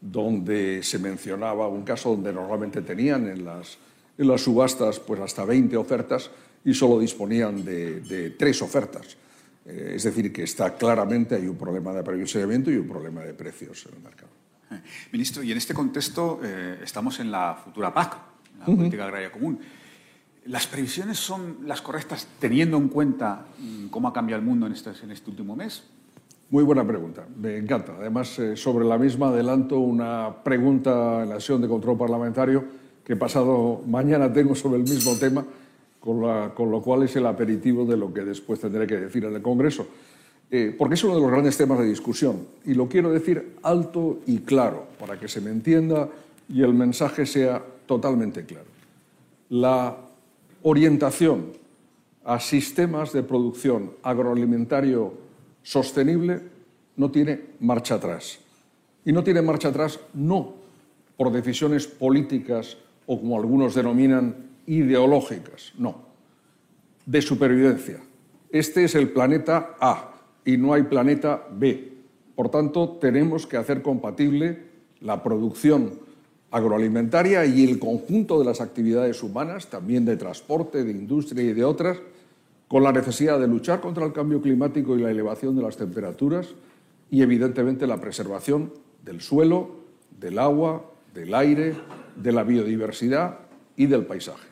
donde 0.00 0.82
se 0.82 0.98
mencionaba 0.98 1.68
un 1.68 1.82
caso 1.82 2.10
donde 2.10 2.32
normalmente 2.32 2.80
tenían 2.80 3.28
en 3.28 3.44
las, 3.44 3.76
en 4.16 4.28
las 4.28 4.40
subastas 4.40 4.98
pues 4.98 5.20
hasta 5.20 5.44
20 5.44 5.76
ofertas 5.76 6.30
y 6.64 6.72
solo 6.72 6.98
disponían 6.98 7.64
de, 7.64 8.00
de 8.00 8.30
tres 8.30 8.62
ofertas. 8.62 9.18
Eh, 9.66 9.92
es 9.96 10.04
decir, 10.04 10.32
que 10.32 10.42
está 10.42 10.76
claramente 10.76 11.34
hay 11.34 11.46
un 11.46 11.56
problema 11.56 11.92
de 11.92 12.00
aprovisionamiento 12.00 12.70
y 12.70 12.76
un 12.76 12.88
problema 12.88 13.20
de 13.22 13.34
precios 13.34 13.86
en 13.86 13.96
el 13.96 14.02
mercado. 14.02 14.30
Eh, 14.70 14.80
ministro, 15.12 15.42
y 15.42 15.52
en 15.52 15.58
este 15.58 15.74
contexto 15.74 16.40
eh, 16.42 16.78
estamos 16.82 17.20
en 17.20 17.30
la 17.30 17.54
futura 17.62 17.92
PAC, 17.92 18.16
la 18.58 18.64
Política 18.64 19.04
Agraria 19.04 19.30
Común. 19.30 19.58
¿Las 20.46 20.66
previsiones 20.66 21.18
son 21.18 21.58
las 21.66 21.82
correctas 21.82 22.26
teniendo 22.38 22.78
en 22.78 22.88
cuenta 22.88 23.44
mm, 23.58 23.86
cómo 23.88 24.08
ha 24.08 24.12
cambiado 24.12 24.40
el 24.40 24.46
mundo 24.46 24.66
en 24.66 24.72
este, 24.72 24.90
en 25.02 25.10
este 25.10 25.30
último 25.30 25.54
mes? 25.54 25.84
Muy 26.48 26.64
buena 26.64 26.84
pregunta, 26.84 27.26
me 27.36 27.58
encanta. 27.58 27.94
Además, 28.00 28.40
sobre 28.56 28.84
la 28.84 28.98
misma 28.98 29.28
adelanto 29.28 29.78
una 29.78 30.42
pregunta 30.42 31.22
en 31.22 31.28
la 31.28 31.34
sesión 31.36 31.60
de 31.60 31.68
control 31.68 31.96
parlamentario 31.96 32.64
que 33.04 33.14
pasado 33.14 33.82
mañana 33.86 34.32
tengo 34.32 34.56
sobre 34.56 34.78
el 34.78 34.82
mismo 34.82 35.14
tema 35.16 35.44
con, 36.00 36.70
lo 36.70 36.82
cual 36.82 37.02
es 37.02 37.14
el 37.16 37.26
aperitivo 37.26 37.84
de 37.84 37.96
lo 37.96 38.12
que 38.12 38.22
después 38.22 38.58
tendré 38.58 38.86
que 38.86 38.96
decir 38.96 39.24
en 39.24 39.34
el 39.34 39.42
Congreso. 39.42 39.86
Eh, 40.50 40.74
porque 40.76 40.94
es 40.94 41.04
uno 41.04 41.14
de 41.14 41.20
los 41.20 41.30
grandes 41.30 41.56
temas 41.56 41.78
de 41.78 41.86
discusión 41.86 42.48
y 42.64 42.74
lo 42.74 42.88
quiero 42.88 43.12
decir 43.12 43.56
alto 43.62 44.18
y 44.26 44.38
claro 44.38 44.86
para 44.98 45.16
que 45.16 45.28
se 45.28 45.40
me 45.40 45.50
entienda 45.50 46.08
y 46.48 46.62
el 46.62 46.74
mensaje 46.74 47.24
sea 47.24 47.62
totalmente 47.86 48.44
claro. 48.44 48.66
La 49.50 49.96
orientación 50.62 51.52
a 52.24 52.40
sistemas 52.40 53.12
de 53.12 53.22
producción 53.22 53.92
agroalimentario 54.02 55.14
sostenible 55.62 56.40
no 56.96 57.10
tiene 57.10 57.40
marcha 57.60 57.94
atrás. 57.94 58.40
Y 59.04 59.12
no 59.12 59.22
tiene 59.22 59.42
marcha 59.42 59.68
atrás 59.68 60.00
no 60.14 60.54
por 61.16 61.30
decisiones 61.30 61.86
políticas 61.86 62.76
o 63.06 63.20
como 63.20 63.38
algunos 63.38 63.74
denominan 63.74 64.49
ideológicas, 64.66 65.72
no, 65.78 66.02
de 67.06 67.22
supervivencia. 67.22 68.00
Este 68.50 68.84
es 68.84 68.94
el 68.94 69.10
planeta 69.10 69.76
A 69.80 70.14
y 70.44 70.56
no 70.56 70.72
hay 70.72 70.82
planeta 70.84 71.46
B. 71.52 71.92
Por 72.34 72.50
tanto, 72.50 72.98
tenemos 73.00 73.46
que 73.46 73.56
hacer 73.56 73.82
compatible 73.82 74.70
la 75.00 75.22
producción 75.22 75.98
agroalimentaria 76.50 77.46
y 77.46 77.68
el 77.68 77.78
conjunto 77.78 78.38
de 78.38 78.44
las 78.44 78.60
actividades 78.60 79.22
humanas, 79.22 79.68
también 79.68 80.04
de 80.04 80.16
transporte, 80.16 80.84
de 80.84 80.90
industria 80.90 81.44
y 81.44 81.52
de 81.52 81.64
otras, 81.64 81.98
con 82.66 82.82
la 82.82 82.92
necesidad 82.92 83.38
de 83.38 83.48
luchar 83.48 83.80
contra 83.80 84.04
el 84.04 84.12
cambio 84.12 84.40
climático 84.40 84.96
y 84.96 85.00
la 85.00 85.10
elevación 85.10 85.56
de 85.56 85.62
las 85.62 85.76
temperaturas 85.76 86.54
y, 87.10 87.22
evidentemente, 87.22 87.86
la 87.86 88.00
preservación 88.00 88.72
del 89.04 89.20
suelo, 89.20 89.80
del 90.18 90.38
agua, 90.38 90.84
del 91.14 91.34
aire, 91.34 91.74
de 92.16 92.32
la 92.32 92.42
biodiversidad 92.42 93.38
y 93.76 93.86
del 93.86 94.06
paisaje. 94.06 94.49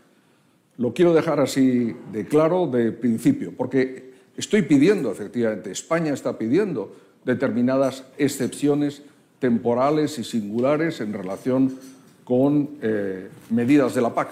Lo 0.78 0.94
quiero 0.94 1.12
dejar 1.12 1.40
así 1.40 1.94
de 2.12 2.24
claro 2.26 2.68
de 2.68 2.92
principio, 2.92 3.52
porque 3.56 4.12
estoy 4.36 4.62
pidiendo, 4.62 5.10
efectivamente, 5.10 5.72
España 5.72 6.14
está 6.14 6.38
pidiendo 6.38 6.94
determinadas 7.24 8.04
excepciones 8.16 9.02
temporales 9.40 10.20
y 10.20 10.24
singulares 10.24 11.00
en 11.00 11.12
relación 11.12 11.76
con 12.22 12.78
eh, 12.80 13.28
medidas 13.50 13.92
de 13.96 14.02
la 14.02 14.14
PAC, 14.14 14.28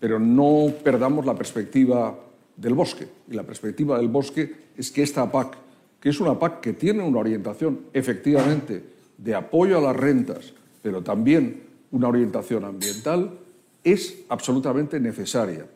pero 0.00 0.18
no 0.18 0.72
perdamos 0.82 1.26
la 1.26 1.34
perspectiva 1.34 2.18
del 2.56 2.72
bosque. 2.72 3.06
Y 3.28 3.34
la 3.34 3.42
perspectiva 3.42 3.98
del 3.98 4.08
bosque 4.08 4.54
es 4.78 4.90
que 4.90 5.02
esta 5.02 5.30
PAC, 5.30 5.54
que 6.00 6.08
es 6.08 6.18
una 6.18 6.38
PAC 6.38 6.60
que 6.60 6.72
tiene 6.72 7.02
una 7.02 7.18
orientación 7.18 7.80
efectivamente 7.92 8.82
de 9.18 9.34
apoyo 9.34 9.76
a 9.76 9.82
las 9.82 9.96
rentas, 9.96 10.54
pero 10.80 11.02
también 11.02 11.62
una 11.90 12.08
orientación 12.08 12.64
ambiental, 12.64 13.38
es 13.82 14.24
absolutamente 14.30 14.98
necesaria. 14.98 15.66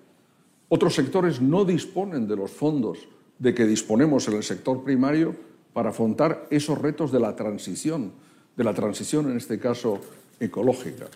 Otros 0.68 0.94
sectores 0.94 1.40
no 1.40 1.64
disponen 1.64 2.28
de 2.28 2.36
los 2.36 2.50
fondos 2.50 3.08
de 3.38 3.54
que 3.54 3.64
disponemos 3.64 4.28
en 4.28 4.34
el 4.34 4.42
sector 4.42 4.84
primario 4.84 5.34
para 5.72 5.88
afrontar 5.90 6.46
esos 6.50 6.78
retos 6.78 7.10
de 7.10 7.20
la 7.20 7.34
transición, 7.36 8.12
de 8.56 8.64
la 8.64 8.74
transición 8.74 9.30
en 9.30 9.38
este 9.38 9.58
caso 9.58 9.98
ecológica. 10.40 11.06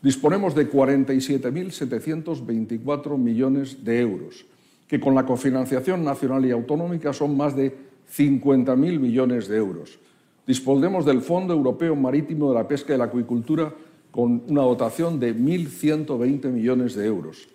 Disponemos 0.00 0.54
de 0.54 0.70
47.724 0.70 3.18
millones 3.18 3.84
de 3.84 4.00
euros, 4.00 4.46
que 4.88 5.00
con 5.00 5.14
la 5.14 5.26
cofinanciación 5.26 6.02
nacional 6.04 6.46
y 6.46 6.50
autonómica 6.50 7.12
son 7.12 7.36
más 7.36 7.54
de 7.56 7.76
50.000 8.16 9.00
millones 9.00 9.48
de 9.48 9.56
euros. 9.56 9.98
Disponemos 10.46 11.04
del 11.04 11.20
Fondo 11.20 11.52
Europeo 11.54 11.96
Marítimo 11.96 12.50
de 12.50 12.54
la 12.54 12.68
Pesca 12.68 12.94
y 12.94 12.98
la 12.98 13.04
Acuicultura 13.04 13.74
con 14.10 14.42
una 14.46 14.60
dotación 14.62 15.18
de 15.18 15.34
1.120 15.34 16.50
millones 16.50 16.94
de 16.94 17.06
euros. 17.06 17.48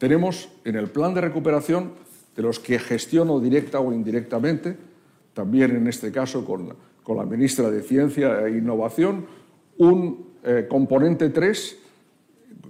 Tenemos 0.00 0.48
en 0.64 0.76
el 0.76 0.88
plan 0.88 1.12
de 1.12 1.20
recuperación, 1.20 1.92
de 2.34 2.40
los 2.40 2.58
que 2.58 2.78
gestiono 2.78 3.38
directa 3.38 3.80
o 3.80 3.92
indirectamente, 3.92 4.74
también 5.34 5.76
en 5.76 5.86
este 5.88 6.10
caso 6.10 6.42
con, 6.42 6.74
con 7.02 7.18
la 7.18 7.26
ministra 7.26 7.70
de 7.70 7.82
Ciencia 7.82 8.46
e 8.46 8.56
Innovación, 8.56 9.26
un 9.76 10.30
eh, 10.42 10.66
componente 10.70 11.28
3 11.28 11.76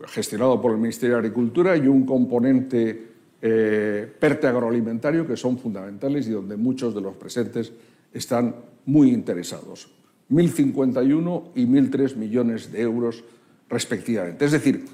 gestionado 0.08 0.60
por 0.60 0.72
el 0.72 0.78
Ministerio 0.78 1.14
de 1.14 1.20
Agricultura 1.20 1.76
y 1.76 1.86
un 1.86 2.04
componente 2.04 3.10
eh, 3.40 4.12
PERTE 4.18 4.48
agroalimentario 4.48 5.24
que 5.24 5.36
son 5.36 5.56
fundamentales 5.56 6.26
y 6.26 6.32
donde 6.32 6.56
muchos 6.56 6.96
de 6.96 7.00
los 7.00 7.14
presentes 7.14 7.72
están 8.12 8.56
muy 8.86 9.12
interesados. 9.12 9.88
1.051 10.32 11.50
y 11.54 11.64
1.003 11.64 12.16
millones 12.16 12.72
de 12.72 12.80
euros 12.82 13.22
respectivamente. 13.68 14.46
Es 14.46 14.50
decir, 14.50 14.84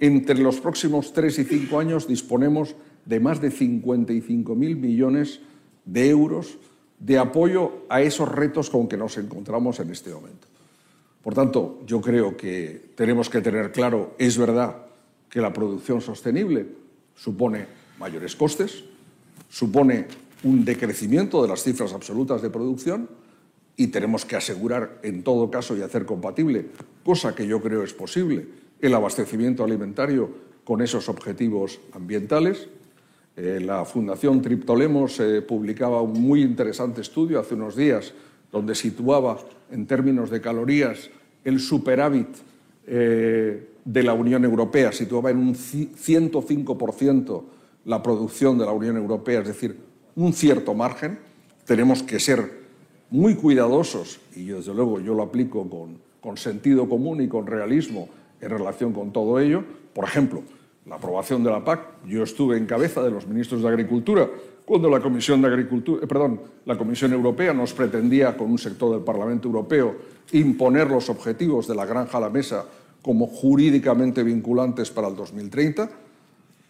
entre 0.00 0.38
los 0.38 0.60
próximos 0.60 1.12
tres 1.12 1.38
y 1.38 1.44
cinco 1.44 1.78
años 1.78 2.06
disponemos 2.06 2.74
de 3.04 3.20
más 3.20 3.40
de 3.40 3.50
55.000 3.50 4.54
millones 4.76 5.40
de 5.84 6.08
euros 6.08 6.58
de 6.98 7.18
apoyo 7.18 7.84
a 7.88 8.02
esos 8.02 8.28
retos 8.28 8.70
con 8.70 8.88
que 8.88 8.96
nos 8.96 9.16
encontramos 9.18 9.80
en 9.80 9.90
este 9.90 10.10
momento. 10.10 10.48
Por 11.22 11.34
tanto, 11.34 11.80
yo 11.86 12.00
creo 12.00 12.36
que 12.36 12.90
tenemos 12.94 13.28
que 13.28 13.40
tener 13.40 13.72
claro, 13.72 14.14
es 14.18 14.38
verdad 14.38 14.86
que 15.28 15.40
la 15.40 15.52
producción 15.52 16.00
sostenible 16.00 16.66
supone 17.14 17.66
mayores 17.98 18.36
costes, 18.36 18.84
supone 19.48 20.06
un 20.44 20.64
decrecimiento 20.64 21.42
de 21.42 21.48
las 21.48 21.62
cifras 21.62 21.92
absolutas 21.92 22.42
de 22.42 22.50
producción, 22.50 23.08
y 23.76 23.88
tenemos 23.88 24.24
que 24.24 24.36
asegurar 24.36 25.00
en 25.02 25.22
todo 25.22 25.50
caso 25.50 25.76
y 25.76 25.82
hacer 25.82 26.06
compatible, 26.06 26.66
cosa 27.04 27.34
que 27.34 27.46
yo 27.46 27.60
creo 27.60 27.82
es 27.82 27.92
posible, 27.92 28.46
el 28.80 28.94
abastecimiento 28.94 29.64
alimentario 29.64 30.30
con 30.64 30.82
esos 30.82 31.08
objetivos 31.08 31.80
ambientales. 31.92 32.68
Eh, 33.36 33.60
la 33.60 33.84
Fundación 33.84 34.42
Triptolemos 34.42 35.20
publicaba 35.46 36.02
un 36.02 36.20
muy 36.20 36.42
interesante 36.42 37.00
estudio 37.00 37.38
hace 37.38 37.54
unos 37.54 37.76
días 37.76 38.14
donde 38.50 38.74
situaba 38.74 39.38
en 39.70 39.86
términos 39.86 40.30
de 40.30 40.40
calorías 40.40 41.10
el 41.44 41.60
superávit 41.60 42.28
eh, 42.86 43.68
de 43.84 44.02
la 44.02 44.14
Unión 44.14 44.44
Europea, 44.44 44.92
situaba 44.92 45.30
en 45.30 45.38
un 45.38 45.54
105% 45.54 47.42
la 47.84 48.02
producción 48.02 48.58
de 48.58 48.64
la 48.64 48.72
Unión 48.72 48.96
Europea, 48.96 49.40
es 49.40 49.48
decir, 49.48 49.76
un 50.16 50.32
cierto 50.32 50.74
margen. 50.74 51.18
Tenemos 51.64 52.02
que 52.02 52.18
ser 52.18 52.66
muy 53.10 53.36
cuidadosos, 53.36 54.20
y 54.34 54.46
desde 54.46 54.74
luego 54.74 55.00
yo 55.00 55.14
lo 55.14 55.22
aplico 55.22 55.68
con 56.20 56.36
sentido 56.36 56.88
común 56.88 57.20
y 57.20 57.28
con 57.28 57.46
realismo 57.46 58.08
en 58.46 58.58
relación 58.58 58.92
con 58.92 59.12
todo 59.12 59.38
ello. 59.38 59.62
Por 59.92 60.04
ejemplo, 60.04 60.42
la 60.86 60.96
aprobación 60.96 61.42
de 61.44 61.50
la 61.50 61.64
PAC. 61.64 62.04
Yo 62.06 62.22
estuve 62.22 62.56
en 62.56 62.66
cabeza 62.66 63.02
de 63.02 63.10
los 63.10 63.26
ministros 63.26 63.62
de 63.62 63.68
Agricultura 63.68 64.28
cuando 64.64 64.90
la 64.90 65.00
Comisión 65.00 65.40
de 65.42 65.48
Agricultura, 65.48 66.04
eh, 66.04 66.08
perdón, 66.08 66.40
la 66.64 66.76
Comisión 66.76 67.12
Europea 67.12 67.54
nos 67.54 67.72
pretendía 67.72 68.36
con 68.36 68.50
un 68.50 68.58
sector 68.58 68.90
del 68.90 69.04
Parlamento 69.04 69.46
Europeo 69.46 69.94
imponer 70.32 70.90
los 70.90 71.08
objetivos 71.08 71.68
de 71.68 71.76
la 71.76 71.86
granja 71.86 72.18
a 72.18 72.20
la 72.20 72.30
mesa 72.30 72.64
como 73.00 73.28
jurídicamente 73.28 74.24
vinculantes 74.24 74.90
para 74.90 75.06
el 75.06 75.14
2030 75.14 75.88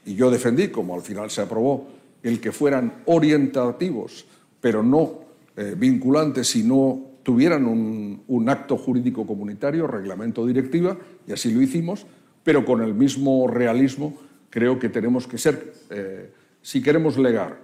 y 0.04 0.14
yo 0.14 0.30
defendí, 0.30 0.68
como 0.68 0.94
al 0.94 1.00
final 1.00 1.30
se 1.30 1.40
aprobó, 1.40 1.88
el 2.22 2.38
que 2.38 2.52
fueran 2.52 3.02
orientativos, 3.06 4.26
pero 4.60 4.82
no 4.82 5.20
eh, 5.56 5.74
vinculantes 5.76 6.48
si 6.48 6.62
no 6.62 7.00
tuvieran 7.26 7.66
un, 7.66 8.48
acto 8.48 8.76
jurídico 8.76 9.26
comunitario, 9.26 9.88
reglamento 9.88 10.46
directiva, 10.46 10.96
y 11.26 11.32
así 11.32 11.52
lo 11.52 11.60
hicimos, 11.60 12.06
pero 12.44 12.64
con 12.64 12.80
el 12.82 12.94
mismo 12.94 13.48
realismo 13.48 14.16
creo 14.48 14.78
que 14.78 14.90
tenemos 14.90 15.26
que 15.26 15.36
ser, 15.36 15.74
eh, 15.90 16.30
si 16.62 16.80
queremos 16.80 17.18
legar 17.18 17.58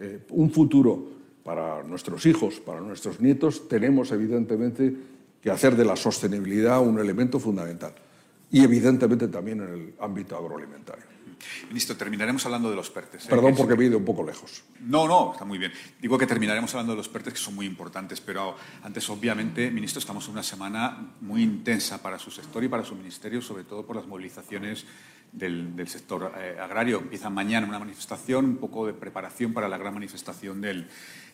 eh, 0.00 0.20
un 0.30 0.50
futuro 0.50 1.10
para 1.44 1.82
nuestros 1.82 2.24
hijos, 2.24 2.58
para 2.60 2.80
nuestros 2.80 3.20
nietos, 3.20 3.68
tenemos 3.68 4.12
evidentemente 4.12 4.94
que 5.42 5.50
hacer 5.50 5.76
de 5.76 5.84
la 5.84 5.96
sostenibilidad 5.96 6.80
un 6.80 6.98
elemento 6.98 7.38
fundamental 7.38 7.92
y 8.50 8.64
evidentemente 8.64 9.28
también 9.28 9.60
en 9.60 9.68
el 9.68 9.94
ámbito 10.00 10.38
agroalimentario. 10.38 11.11
Ministro, 11.68 11.96
terminaremos 11.96 12.44
hablando 12.46 12.70
de 12.70 12.76
los 12.76 12.90
PERTES. 12.90 13.26
¿eh? 13.26 13.28
Perdón 13.28 13.54
porque 13.54 13.74
he 13.74 13.86
ido 13.86 13.98
un 13.98 14.04
poco 14.04 14.24
lejos. 14.24 14.64
No, 14.80 15.06
no, 15.06 15.32
está 15.32 15.44
muy 15.44 15.58
bien. 15.58 15.72
Digo 16.00 16.18
que 16.18 16.26
terminaremos 16.26 16.72
hablando 16.74 16.92
de 16.92 16.98
los 16.98 17.08
PERTES, 17.08 17.34
que 17.34 17.40
son 17.40 17.54
muy 17.54 17.66
importantes, 17.66 18.20
pero 18.20 18.56
antes, 18.82 19.08
obviamente, 19.10 19.70
ministro, 19.70 20.00
estamos 20.00 20.26
en 20.26 20.32
una 20.32 20.42
semana 20.42 21.14
muy 21.20 21.42
intensa 21.42 22.02
para 22.02 22.18
su 22.18 22.30
sector 22.30 22.62
y 22.64 22.68
para 22.68 22.84
su 22.84 22.94
ministerio, 22.94 23.40
sobre 23.40 23.64
todo 23.64 23.84
por 23.84 23.96
las 23.96 24.06
movilizaciones 24.06 24.86
del, 25.32 25.88
sector 25.88 26.32
eh, 26.38 26.56
agrario. 26.60 26.98
Empieza 26.98 27.30
mañana 27.30 27.66
una 27.66 27.78
manifestación, 27.78 28.44
un 28.44 28.56
poco 28.58 28.86
de 28.86 28.92
preparación 28.92 29.52
para 29.52 29.68
la 29.68 29.78
gran 29.78 29.94
manifestación 29.94 30.60
del, 30.60 30.88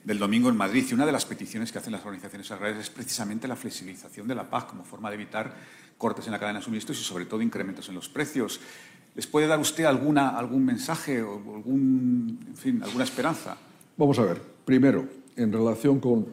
del 0.04 0.18
domingo 0.18 0.48
en 0.48 0.56
Madrid. 0.56 0.86
Y 0.88 0.94
una 0.94 1.06
de 1.06 1.12
las 1.12 1.26
peticiones 1.26 1.72
que 1.72 1.78
hacen 1.78 1.92
las 1.92 2.04
organizaciones 2.04 2.50
agrarias 2.50 2.80
es 2.80 2.90
precisamente 2.90 3.48
la 3.48 3.56
flexibilización 3.56 4.28
de 4.28 4.34
la 4.34 4.48
PAC 4.48 4.68
como 4.68 4.84
forma 4.84 5.10
de 5.10 5.16
evitar 5.16 5.54
cortes 5.98 6.26
en 6.26 6.32
la 6.32 6.38
cadena 6.38 6.60
de 6.60 6.64
suministros 6.64 6.98
y, 7.00 7.02
sobre 7.02 7.26
todo, 7.26 7.42
incrementos 7.42 7.88
en 7.88 7.96
los 7.96 8.08
precios. 8.08 8.60
¿Les 9.18 9.26
puede 9.26 9.48
dar 9.48 9.58
usted 9.58 9.82
alguna, 9.82 10.28
algún 10.28 10.64
mensaje 10.64 11.20
o 11.24 11.42
algún, 11.56 12.38
en 12.46 12.56
fin, 12.56 12.80
alguna 12.84 13.02
esperanza? 13.02 13.56
Vamos 13.96 14.16
a 14.20 14.22
ver. 14.22 14.40
Primero, 14.64 15.08
en 15.34 15.52
relación 15.52 15.98
con 15.98 16.24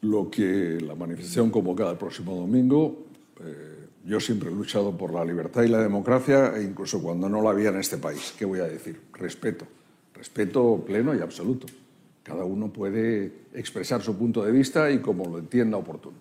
lo 0.00 0.28
que 0.28 0.80
la 0.80 0.96
manifestación 0.96 1.48
convocada 1.48 1.92
el 1.92 1.96
próximo 1.96 2.34
domingo, 2.34 3.06
eh, 3.40 3.86
yo 4.04 4.18
siempre 4.18 4.48
he 4.48 4.52
luchado 4.52 4.96
por 4.96 5.14
la 5.14 5.24
libertad 5.24 5.62
y 5.62 5.68
la 5.68 5.80
democracia, 5.80 6.56
e 6.56 6.64
incluso 6.64 7.00
cuando 7.00 7.28
no 7.28 7.40
la 7.40 7.50
había 7.50 7.68
en 7.68 7.76
este 7.76 7.98
país. 7.98 8.34
¿Qué 8.36 8.44
voy 8.44 8.58
a 8.58 8.64
decir? 8.64 9.00
Respeto. 9.12 9.64
Respeto 10.12 10.82
pleno 10.84 11.14
y 11.14 11.20
absoluto. 11.20 11.68
Cada 12.24 12.42
uno 12.42 12.72
puede 12.72 13.32
expresar 13.54 14.02
su 14.02 14.18
punto 14.18 14.44
de 14.44 14.50
vista 14.50 14.90
y 14.90 14.98
como 14.98 15.24
lo 15.26 15.38
entienda 15.38 15.76
oportuno. 15.76 16.16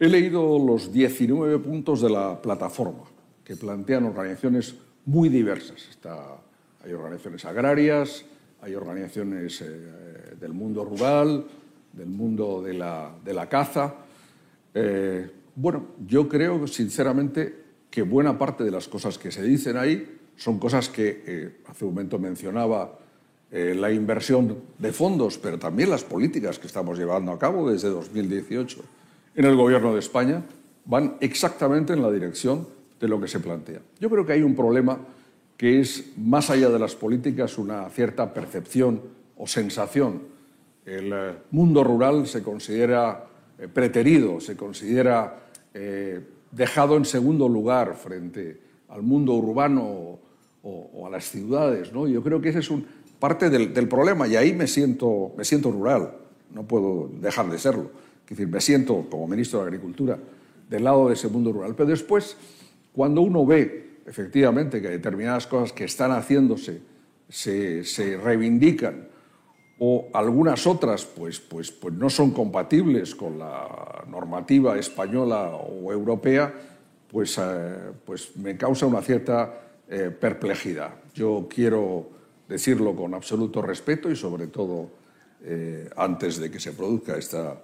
He 0.00 0.08
leído 0.08 0.58
los 0.58 0.90
19 0.90 1.58
puntos 1.58 2.00
de 2.00 2.08
la 2.08 2.40
plataforma 2.40 3.04
que 3.44 3.56
plantean 3.56 4.06
organizaciones 4.06 4.74
muy 5.06 5.28
diversas. 5.28 5.88
Está, 5.90 6.36
hay 6.84 6.92
organizaciones 6.92 7.44
agrarias, 7.44 8.24
hay 8.60 8.74
organizaciones 8.74 9.60
eh, 9.60 10.36
del 10.38 10.52
mundo 10.52 10.84
rural, 10.84 11.44
del 11.92 12.08
mundo 12.08 12.62
de 12.62 12.74
la, 12.74 13.14
de 13.24 13.34
la 13.34 13.48
caza. 13.48 13.94
Eh, 14.74 15.30
bueno, 15.54 15.88
yo 16.06 16.28
creo 16.28 16.66
sinceramente 16.66 17.62
que 17.90 18.02
buena 18.02 18.38
parte 18.38 18.64
de 18.64 18.70
las 18.70 18.88
cosas 18.88 19.18
que 19.18 19.30
se 19.30 19.42
dicen 19.42 19.76
ahí 19.76 20.18
son 20.36 20.58
cosas 20.58 20.88
que 20.88 21.22
eh, 21.26 21.56
hace 21.66 21.84
un 21.84 21.92
momento 21.92 22.18
mencionaba 22.18 22.98
la 23.54 23.92
inversión 23.92 24.62
de 24.78 24.94
fondos, 24.94 25.36
pero 25.36 25.58
también 25.58 25.90
las 25.90 26.04
políticas 26.04 26.58
que 26.58 26.66
estamos 26.66 26.96
llevando 26.98 27.32
a 27.32 27.38
cabo 27.38 27.70
desde 27.70 27.90
2018 27.90 28.82
en 29.34 29.44
el 29.44 29.56
Gobierno 29.56 29.92
de 29.92 30.00
España 30.00 30.42
van 30.86 31.18
exactamente 31.20 31.92
en 31.92 32.00
la 32.00 32.10
dirección 32.10 32.66
de 33.02 33.08
lo 33.08 33.20
que 33.20 33.26
se 33.26 33.40
plantea. 33.40 33.80
Yo 33.98 34.08
creo 34.08 34.24
que 34.24 34.32
hay 34.32 34.42
un 34.42 34.54
problema 34.54 34.96
que 35.56 35.80
es, 35.80 36.16
más 36.16 36.50
allá 36.50 36.70
de 36.70 36.78
las 36.78 36.94
políticas, 36.94 37.58
una 37.58 37.90
cierta 37.90 38.32
percepción 38.32 39.00
o 39.36 39.48
sensación. 39.48 40.22
El 40.86 41.12
eh, 41.12 41.32
mundo 41.50 41.82
rural 41.82 42.28
se 42.28 42.44
considera 42.44 43.26
eh, 43.58 43.66
preterido, 43.66 44.40
se 44.40 44.56
considera 44.56 45.40
eh, 45.74 46.20
dejado 46.52 46.96
en 46.96 47.04
segundo 47.04 47.48
lugar 47.48 47.96
frente 47.96 48.60
al 48.88 49.02
mundo 49.02 49.34
urbano 49.34 50.20
o, 50.62 51.04
a 51.04 51.10
las 51.10 51.24
ciudades. 51.24 51.92
¿no? 51.92 52.06
Yo 52.06 52.22
creo 52.22 52.40
que 52.40 52.50
ese 52.50 52.60
es 52.60 52.70
un, 52.70 52.86
parte 53.18 53.50
del, 53.50 53.88
problema 53.88 54.28
y 54.28 54.36
ahí 54.36 54.52
me 54.52 54.68
siento, 54.68 55.32
me 55.36 55.44
siento 55.44 55.72
rural, 55.72 56.12
no 56.54 56.62
puedo 56.62 57.10
dejar 57.20 57.50
de 57.50 57.58
serlo. 57.58 57.90
Es 58.22 58.30
decir, 58.30 58.46
me 58.46 58.60
siento 58.60 59.04
como 59.10 59.26
ministro 59.26 59.58
de 59.58 59.64
Agricultura 59.66 60.18
del 60.70 60.84
lado 60.84 61.08
de 61.08 61.14
ese 61.14 61.26
mundo 61.26 61.52
rural. 61.52 61.74
Pero 61.74 61.88
después, 61.88 62.36
cuando 62.92 63.22
uno 63.22 63.46
ve 63.46 64.00
efectivamente 64.06 64.80
que 64.82 64.88
determinadas 64.88 65.46
cosas 65.46 65.72
que 65.72 65.84
están 65.84 66.10
haciéndose 66.10 66.80
se, 67.28 68.18
reivindican 68.22 69.08
o 69.78 70.08
algunas 70.12 70.66
otras 70.66 71.06
pues, 71.06 71.40
pues, 71.40 71.72
pues 71.72 71.94
no 71.94 72.10
son 72.10 72.32
compatibles 72.32 73.14
con 73.14 73.38
la 73.38 74.04
normativa 74.08 74.78
española 74.78 75.56
o 75.56 75.90
europea, 75.92 76.52
pues, 77.10 77.38
eh, 77.38 77.92
pues 78.04 78.36
me 78.36 78.56
causa 78.56 78.86
una 78.86 79.00
cierta 79.02 79.60
eh, 79.88 80.10
perplejidad. 80.10 80.94
Yo 81.14 81.48
quiero 81.52 82.10
decirlo 82.48 82.94
con 82.94 83.14
absoluto 83.14 83.62
respeto 83.62 84.10
y 84.10 84.16
sobre 84.16 84.48
todo 84.48 84.90
eh, 85.42 85.88
antes 85.96 86.38
de 86.38 86.50
que 86.50 86.60
se 86.60 86.72
produzca 86.72 87.16
esta 87.16 87.56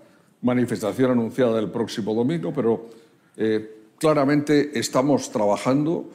manifestación 0.42 1.12
anunciada 1.12 1.58
el 1.60 1.70
próximo 1.70 2.14
domingo, 2.14 2.52
pero 2.54 2.88
claramente 3.98 4.78
estamos 4.78 5.30
trabajando 5.30 6.08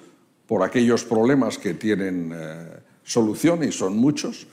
por 0.48 0.64
aquellos 0.64 1.04
problemas 1.04 1.58
que 1.58 1.74
tienen 1.74 2.34
solución 3.04 3.64
y 3.64 3.72
son 3.72 3.98
muchos. 3.98 4.48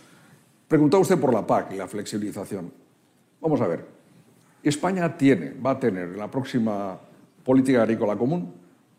Preguntaba 0.68 1.03
usted 1.03 1.18
por 1.18 1.33
la 1.33 1.47
PAC 1.47 1.72
y 1.72 1.76
la 1.76 1.89
flexibilización. 1.89 2.72
Vamos 3.41 3.61
a 3.61 3.66
ver. 3.66 3.85
España 4.62 5.16
tiene, 5.16 5.55
va 5.55 5.72
a 5.72 5.81
tener 5.81 6.11
en 6.11 6.18
la 6.18 6.31
próxima 6.31 6.99
política 7.45 7.83
agrícola 7.83 8.16
común 8.16 8.53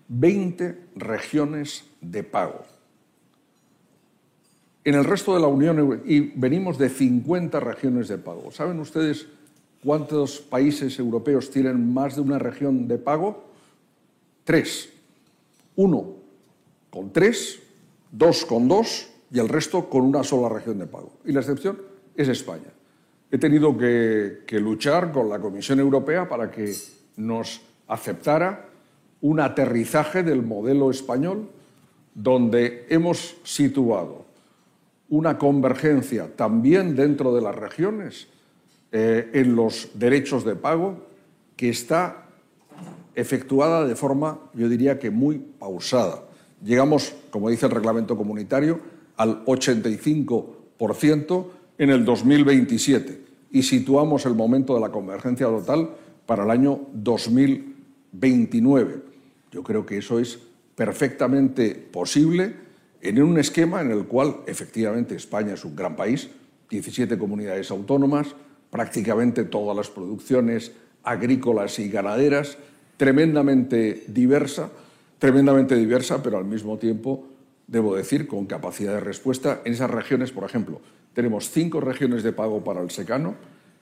20 0.08 0.88
regiones 0.96 1.86
de 2.02 2.24
pago. 2.24 2.66
En 4.84 4.96
el 4.96 5.06
resto 5.06 5.34
de 5.34 5.40
la 5.40 5.48
Unión, 5.48 6.02
y 6.06 6.20
venimos 6.20 6.78
de 6.78 6.90
50 6.90 7.60
regiones 7.60 8.08
de 8.08 8.18
pago. 8.18 8.52
¿Saben 8.52 8.80
ustedes 8.80 9.28
cuántos 9.84 10.42
países 10.42 10.98
europeos 11.00 11.52
tienen 11.52 11.94
más 11.94 12.16
de 12.16 12.22
una 12.22 12.40
región 12.40 12.88
de 12.88 12.98
pago? 12.98 13.51
Tres. 14.44 14.90
Uno 15.76 16.16
con 16.90 17.12
tres, 17.12 17.60
dos 18.12 18.46
con 18.46 18.68
dos 18.68 19.10
y 19.32 19.40
el 19.40 19.48
resto 19.48 19.90
con 19.90 20.02
una 20.04 20.24
sola 20.24 20.50
región 20.50 20.80
de 20.80 20.88
pago. 20.88 21.14
Y 21.26 21.32
la 21.32 21.40
excepción 21.40 21.80
es 22.16 22.28
España. 22.28 22.74
He 23.32 23.38
tenido 23.38 23.78
que, 23.78 24.44
que 24.46 24.60
luchar 24.60 25.12
con 25.12 25.30
la 25.30 25.40
Comisión 25.40 25.80
Europea 25.80 26.28
para 26.28 26.52
que 26.52 26.74
nos 27.16 27.62
aceptara 27.88 28.68
un 29.22 29.40
aterrizaje 29.40 30.24
del 30.24 30.42
modelo 30.42 30.92
español 30.92 31.50
donde 32.14 32.86
hemos 32.90 33.38
situado 33.44 34.26
una 35.10 35.38
convergencia 35.38 36.36
también 36.36 36.96
dentro 36.96 37.34
de 37.34 37.42
las 37.42 37.56
regiones 37.56 38.28
eh, 38.92 39.30
en 39.34 39.56
los 39.56 39.92
derechos 39.94 40.44
de 40.46 40.56
pago 40.56 41.06
que 41.56 41.70
está 41.70 42.21
efectuada 43.16 43.86
de 43.86 43.96
forma, 43.96 44.40
yo 44.54 44.70
diría 44.70 45.00
que 45.00 45.10
muy 45.12 45.38
pausada. 45.38 46.24
Llegamos, 46.64 47.14
como 47.30 47.50
dice 47.50 47.66
el 47.66 47.72
reglamento 47.72 48.16
comunitario, 48.16 48.80
al 49.18 49.44
85% 49.46 51.46
en 51.78 51.90
el 51.90 52.06
2027 52.06 53.26
y 53.52 53.64
situamos 53.64 54.26
el 54.26 54.36
momento 54.36 54.76
de 54.76 54.82
la 54.82 54.92
convergencia 54.92 55.48
total 55.48 55.90
para 56.26 56.44
el 56.44 56.52
año 56.52 56.82
2029. 56.94 59.02
Yo 59.52 59.64
creo 59.64 59.86
que 59.86 59.98
eso 59.98 60.20
es 60.20 60.40
perfectamente 60.76 61.76
posible 61.76 62.56
en 63.02 63.22
un 63.22 63.38
esquema 63.40 63.82
en 63.82 63.92
el 63.92 64.06
cual 64.06 64.38
efectivamente 64.48 65.16
España 65.16 65.54
es 65.54 65.66
un 65.66 65.76
gran 65.76 65.96
país, 65.96 66.30
17 66.70 67.18
comunidades 67.18 67.72
autónomas, 67.72 68.36
prácticamente 68.70 69.44
todas 69.44 69.76
las 69.76 69.90
producciones 69.90 70.72
agrícolas 71.04 71.80
y 71.80 71.90
ganaderas, 71.90 72.58
tremendamente 73.02 74.04
diversa, 74.10 74.70
tremendamente 75.18 75.76
diversa, 75.76 76.22
pero 76.22 76.38
al 76.38 76.46
mismo 76.46 76.78
tiempo, 76.78 77.26
debo 77.66 77.96
decir, 77.96 78.28
con 78.28 78.46
capacidad 78.46 78.94
de 78.94 79.00
respuesta. 79.00 79.62
En 79.66 79.74
esas 79.74 79.90
regiones, 79.90 80.32
por 80.32 80.44
ejemplo, 80.44 80.82
tenemos 81.16 81.50
cinco 81.50 81.82
regiones 81.82 82.22
de 82.22 82.32
pago 82.32 82.64
para 82.64 82.80
el 82.80 82.92
secano, 82.92 83.34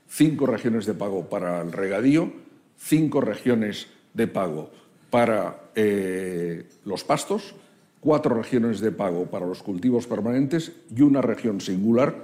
cinco 0.07 0.45
regiones 0.45 0.85
de 0.85 0.93
pago 0.93 1.27
para 1.27 1.59
el 1.59 1.73
regadío, 1.73 2.31
cinco 2.77 3.19
regiones 3.19 3.87
de 4.13 4.27
pago 4.27 4.71
para 5.09 5.63
eh, 5.75 6.69
los 6.85 7.03
pastos, 7.03 7.55
cuatro 7.99 8.33
regiones 8.33 8.79
de 8.79 8.93
pago 8.93 9.25
para 9.25 9.45
los 9.45 9.61
cultivos 9.61 10.07
permanentes 10.07 10.71
y 10.95 11.01
una 11.01 11.21
región 11.21 11.59
singular 11.59 12.15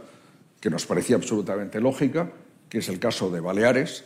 que 0.62 0.70
nos 0.70 0.86
parecía 0.86 1.18
absolutamente 1.18 1.82
lógica, 1.82 2.32
que 2.70 2.78
es 2.78 2.88
el 2.88 3.00
caso 3.00 3.30
de 3.32 3.42
Baleares, 3.42 4.06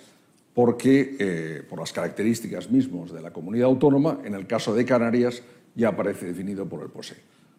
porque 0.54 1.16
eh, 1.20 1.64
por 1.70 1.80
las 1.80 1.94
características 1.94 2.70
mismas 2.70 3.12
de 3.12 3.22
la 3.22 3.32
comunidad 3.32 3.68
autónoma, 3.68 4.20
en 4.24 4.34
el 4.34 4.48
caso 4.48 4.74
de 4.74 4.86
Canarias 4.86 5.42
ya 5.76 5.90
aparece 5.90 6.28
definido 6.28 6.66
por 6.66 6.82
el 6.82 6.90
POSE. 6.90 7.16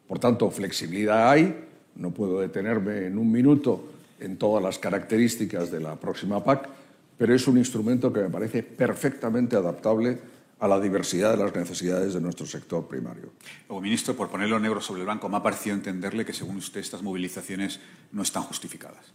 Por 0.06 0.18
tanto, 0.18 0.50
flexibilidad 0.50 1.30
hay, 1.30 1.68
no 1.96 2.10
puedo 2.10 2.40
detenerme 2.40 3.06
en 3.06 3.16
un 3.18 3.30
minuto 3.30 3.88
en 4.18 4.36
todas 4.36 4.62
las 4.62 4.78
características 4.78 5.70
de 5.70 5.80
la 5.80 5.96
próxima 5.96 6.42
PAC, 6.44 6.68
pero 7.16 7.34
es 7.34 7.46
un 7.46 7.58
instrumento 7.58 8.12
que 8.12 8.20
me 8.20 8.30
parece 8.30 8.62
perfectamente 8.62 9.56
adaptable 9.56 10.18
a 10.60 10.68
la 10.68 10.78
diversidad 10.78 11.30
de 11.30 11.42
las 11.42 11.54
necesidades 11.54 12.12
de 12.12 12.20
nuestro 12.20 12.46
sector 12.46 12.86
primario. 12.86 13.30
Luego, 13.68 13.80
ministro, 13.80 14.14
por 14.14 14.28
ponerlo 14.28 14.60
negro 14.60 14.80
sobre 14.80 15.00
el 15.00 15.06
blanco, 15.06 15.28
me 15.28 15.38
ha 15.38 15.42
parecido 15.42 15.74
entenderle 15.74 16.24
que, 16.24 16.34
según 16.34 16.56
usted, 16.56 16.80
estas 16.80 17.02
movilizaciones 17.02 17.80
no 18.12 18.22
están 18.22 18.42
justificadas. 18.42 19.06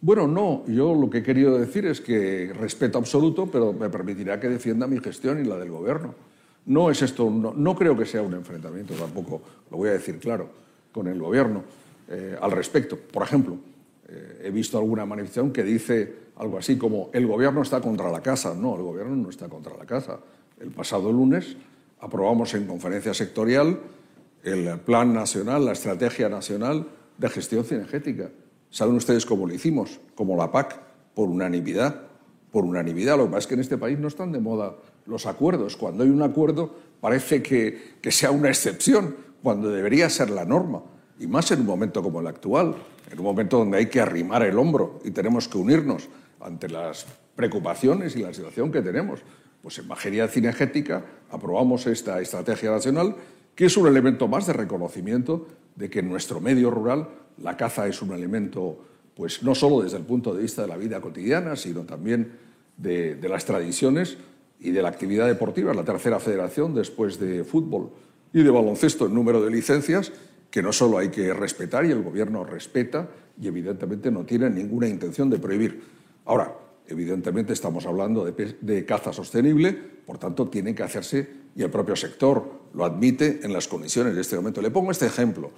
Bueno, 0.00 0.26
no. 0.26 0.64
Yo 0.66 0.94
lo 0.94 1.10
que 1.10 1.18
he 1.18 1.22
querido 1.22 1.58
decir 1.58 1.86
es 1.86 2.00
que 2.00 2.52
respeto 2.58 2.98
absoluto, 2.98 3.46
pero 3.46 3.72
me 3.72 3.90
permitirá 3.90 4.38
que 4.38 4.48
defienda 4.48 4.86
mi 4.86 4.98
gestión 5.00 5.40
y 5.40 5.44
la 5.44 5.56
del 5.56 5.70
Gobierno. 5.70 6.14
No 6.66 6.90
es 6.90 7.02
esto, 7.02 7.30
no, 7.30 7.74
creo 7.74 7.96
que 7.96 8.04
sea 8.04 8.22
un 8.22 8.34
enfrentamiento 8.34 8.92
tampoco, 8.94 9.40
lo 9.70 9.78
voy 9.78 9.88
a 9.88 9.92
decir 9.92 10.18
claro, 10.18 10.50
con 10.92 11.08
el 11.08 11.18
Gobierno 11.18 11.62
eh, 12.08 12.36
al 12.40 12.50
respecto. 12.50 12.96
Por 12.96 13.22
ejemplo, 13.22 13.56
eh, 14.06 14.42
he 14.44 14.50
visto 14.50 14.76
alguna 14.76 15.06
manifestación 15.06 15.50
que 15.50 15.62
dice 15.62 16.28
algo 16.36 16.58
así 16.58 16.76
como 16.76 17.08
el 17.12 17.26
Gobierno 17.26 17.62
está 17.62 17.80
contra 17.80 18.12
la 18.12 18.20
casa. 18.20 18.54
No, 18.54 18.76
el 18.76 18.82
Gobierno 18.82 19.16
no 19.16 19.30
está 19.30 19.48
contra 19.48 19.76
la 19.76 19.86
casa 19.86 20.18
el 20.60 20.70
pasado 20.70 21.12
lunes 21.12 21.56
aprobamos 22.00 22.54
en 22.54 22.66
conferencia 22.66 23.14
sectorial 23.14 23.78
el 24.44 24.78
Plan 24.80 25.12
Nacional, 25.12 25.64
la 25.64 25.72
Estrategia 25.72 26.28
Nacional 26.28 26.86
de 27.18 27.28
Gestión 27.28 27.64
Cinegética. 27.64 28.30
¿Saben 28.70 28.94
ustedes 28.96 29.24
cómo 29.24 29.46
lo 29.46 29.54
hicimos? 29.54 30.00
Como 30.14 30.36
la 30.36 30.50
PAC, 30.50 30.78
por 31.14 31.28
unanimidad. 31.28 32.02
Por 32.50 32.64
unanimidad. 32.64 33.16
Lo 33.16 33.24
que 33.24 33.30
pasa 33.30 33.40
es 33.40 33.46
que 33.46 33.54
en 33.54 33.60
este 33.60 33.78
país 33.78 33.98
no 33.98 34.08
están 34.08 34.32
de 34.32 34.40
moda 34.40 34.76
los 35.06 35.26
acuerdos. 35.26 35.76
Cuando 35.76 36.04
hay 36.04 36.10
un 36.10 36.22
acuerdo 36.22 36.74
parece 37.00 37.42
que, 37.42 37.96
que 38.00 38.10
sea 38.10 38.30
una 38.30 38.48
excepción, 38.48 39.16
cuando 39.42 39.70
debería 39.70 40.10
ser 40.10 40.30
la 40.30 40.44
norma. 40.44 40.82
Y 41.18 41.26
más 41.26 41.50
en 41.50 41.60
un 41.60 41.66
momento 41.66 42.02
como 42.02 42.20
el 42.20 42.26
actual, 42.26 42.74
en 43.10 43.18
un 43.18 43.24
momento 43.24 43.58
donde 43.58 43.78
hay 43.78 43.86
que 43.86 44.00
arrimar 44.00 44.42
el 44.42 44.58
hombro 44.58 45.00
y 45.04 45.10
tenemos 45.10 45.48
que 45.48 45.58
unirnos 45.58 46.08
ante 46.40 46.68
las 46.68 47.06
preocupaciones 47.34 48.16
y 48.16 48.22
la 48.22 48.32
situación 48.32 48.70
que 48.70 48.82
tenemos. 48.82 49.20
Pues 49.62 49.78
en 49.78 49.88
materia 49.88 50.28
cinegética 50.28 51.04
aprobamos 51.30 51.86
esta 51.86 52.20
estrategia 52.20 52.70
nacional, 52.70 53.16
que 53.54 53.66
es 53.66 53.76
un 53.76 53.86
elemento 53.86 54.28
más 54.28 54.46
de 54.46 54.52
reconocimiento 54.52 55.48
de 55.74 55.90
que 55.90 56.02
nuestro 56.02 56.40
medio 56.40 56.70
rural 56.70 57.08
la 57.42 57.56
caza 57.56 57.86
es 57.86 58.02
un 58.02 58.12
elemento, 58.12 58.84
pues 59.14 59.42
no 59.42 59.54
solo 59.54 59.82
desde 59.82 59.96
el 59.96 60.04
punto 60.04 60.34
de 60.34 60.42
vista 60.42 60.62
de 60.62 60.68
la 60.68 60.76
vida 60.76 61.00
cotidiana, 61.00 61.56
sino 61.56 61.82
también 61.82 62.32
de, 62.76 63.18
las 63.28 63.44
tradiciones 63.44 64.18
y 64.60 64.70
de 64.70 64.82
la 64.82 64.88
actividad 64.88 65.26
deportiva, 65.26 65.74
la 65.74 65.84
tercera 65.84 66.18
federación 66.20 66.74
después 66.74 67.18
de 67.18 67.44
fútbol 67.44 67.90
y 68.32 68.42
de 68.42 68.50
baloncesto 68.50 69.06
en 69.06 69.14
número 69.14 69.42
de 69.42 69.50
licencias, 69.50 70.12
que 70.50 70.62
no 70.62 70.72
solo 70.72 70.98
hay 70.98 71.08
que 71.08 71.32
respetar 71.34 71.84
y 71.84 71.90
el 71.90 72.02
Gobierno 72.02 72.44
respeta 72.44 73.08
y 73.40 73.48
evidentemente 73.48 74.10
no 74.10 74.24
tiene 74.24 74.50
ninguna 74.50 74.88
intención 74.88 75.30
de 75.30 75.38
prohibir. 75.38 75.82
Ahora, 76.24 76.52
Evidentemente 76.90 77.52
estamos 77.52 77.84
hablando 77.84 78.24
de, 78.24 78.84
caza 78.86 79.12
sostenible, 79.12 79.74
por 79.74 80.16
tanto 80.16 80.48
tiene 80.48 80.74
que 80.74 80.82
hacerse 80.82 81.28
y 81.54 81.62
el 81.62 81.70
propio 81.70 81.94
sector 81.94 82.50
lo 82.72 82.86
admite 82.86 83.40
en 83.42 83.52
las 83.52 83.68
condiciones 83.68 84.14
de 84.14 84.22
este 84.22 84.36
momento. 84.36 84.62
Le 84.62 84.70
pongo 84.70 84.90
este 84.90 85.04
ejemplo, 85.04 85.50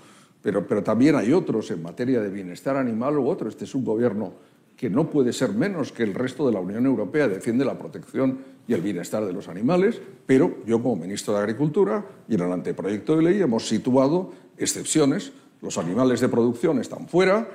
pero, 0.42 0.64
también 0.82 1.16
hay 1.16 1.32
otros 1.32 1.70
en 1.70 1.82
materia 1.82 2.20
de 2.20 2.30
bienestar 2.30 2.76
animal 2.76 3.18
u 3.18 3.28
otro. 3.28 3.48
Este 3.48 3.64
es 3.64 3.74
un 3.74 3.84
gobierno 3.84 4.32
que 4.76 4.88
no 4.88 5.10
puede 5.10 5.34
ser 5.34 5.52
menos 5.52 5.92
que 5.92 6.02
el 6.02 6.14
resto 6.14 6.46
de 6.46 6.52
la 6.54 6.60
Unión 6.60 6.86
Europea, 6.86 7.28
defiende 7.28 7.66
la 7.66 7.78
protección 7.78 8.38
y 8.66 8.72
el 8.72 8.80
bienestar 8.80 9.26
de 9.26 9.32
los 9.34 9.48
animales, 9.48 10.00
pero 10.24 10.56
yo 10.64 10.82
como 10.82 10.96
ministro 10.96 11.34
de 11.34 11.40
Agricultura 11.40 12.06
y 12.26 12.36
en 12.36 12.40
el 12.40 12.52
anteproyecto 12.52 13.14
de 13.16 13.22
ley 13.22 13.42
hemos 13.42 13.68
situado 13.68 14.32
excepciones. 14.56 15.32
Los 15.60 15.76
animales 15.76 16.20
de 16.20 16.30
producción 16.30 16.78
están 16.78 17.06
fuera, 17.08 17.46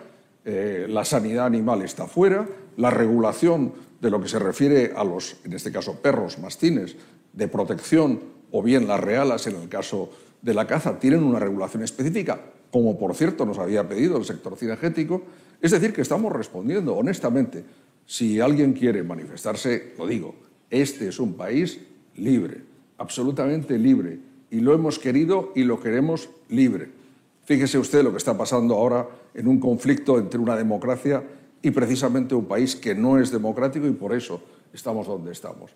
eh, 0.44 0.86
la 0.88 1.04
sanidad 1.04 1.48
animal 1.48 1.82
está 1.82 2.06
fuera, 2.06 2.48
la 2.78 2.92
regulación 2.92 3.74
de 4.00 4.12
lo 4.12 4.22
que 4.22 4.28
se 4.28 4.38
refiere 4.38 4.94
a 4.96 5.04
los, 5.04 5.38
en 5.44 5.54
este 5.54 5.72
caso, 5.72 6.00
perros, 6.00 6.38
mastines, 6.38 6.96
de 7.34 7.48
protección, 7.48 8.20
o 8.52 8.62
bien 8.62 8.88
las 8.88 9.00
realas 9.00 9.48
en 9.48 9.56
el 9.56 9.68
caso 9.68 10.12
de 10.44 10.54
la 10.54 10.68
caza, 10.68 11.00
tienen 11.00 11.24
una 11.24 11.40
regulación 11.40 11.84
específica, 11.84 12.40
como 12.76 13.00
por 13.00 13.16
cierto 13.16 13.46
nos 13.46 13.58
había 13.58 13.88
pedido 13.88 14.18
el 14.18 14.26
sector 14.26 14.58
cinegético. 14.58 15.22
Es 15.62 15.72
decir, 15.72 15.94
que 15.94 16.02
estamos 16.02 16.30
respondiendo 16.34 16.94
honestamente 16.94 17.64
Si 18.06 18.42
alguien 18.42 18.74
quiere 18.74 19.02
manifestarse, 19.02 19.94
lo 19.98 20.06
digo, 20.06 20.36
este 20.70 21.08
es 21.08 21.18
un 21.18 21.36
país 21.36 21.80
libre, 22.18 22.64
absolutamente 22.98 23.80
libre, 23.80 24.20
y 24.52 24.60
lo 24.60 24.74
hemos 24.74 25.00
querido 25.00 25.54
y 25.56 25.64
lo 25.64 25.80
queremos 25.80 26.30
libre. 26.50 26.90
Fíjese 27.46 27.80
usted 27.80 28.04
lo 28.04 28.12
que 28.12 28.18
está 28.18 28.38
pasando 28.38 28.76
ahora 28.76 29.08
en 29.34 29.48
un 29.48 29.58
conflicto 29.58 30.20
entre 30.20 30.42
una 30.42 30.58
democracia 30.58 31.24
y 31.62 31.72
precisamente 31.72 32.36
un 32.36 32.46
país 32.46 32.76
que 32.76 32.94
no 32.94 33.18
es 33.18 33.32
democrático 33.32 33.88
y 33.88 33.94
por 33.94 34.14
eso 34.14 34.42
estamos 34.74 35.08
donde 35.08 35.32
estamos. 35.32 35.72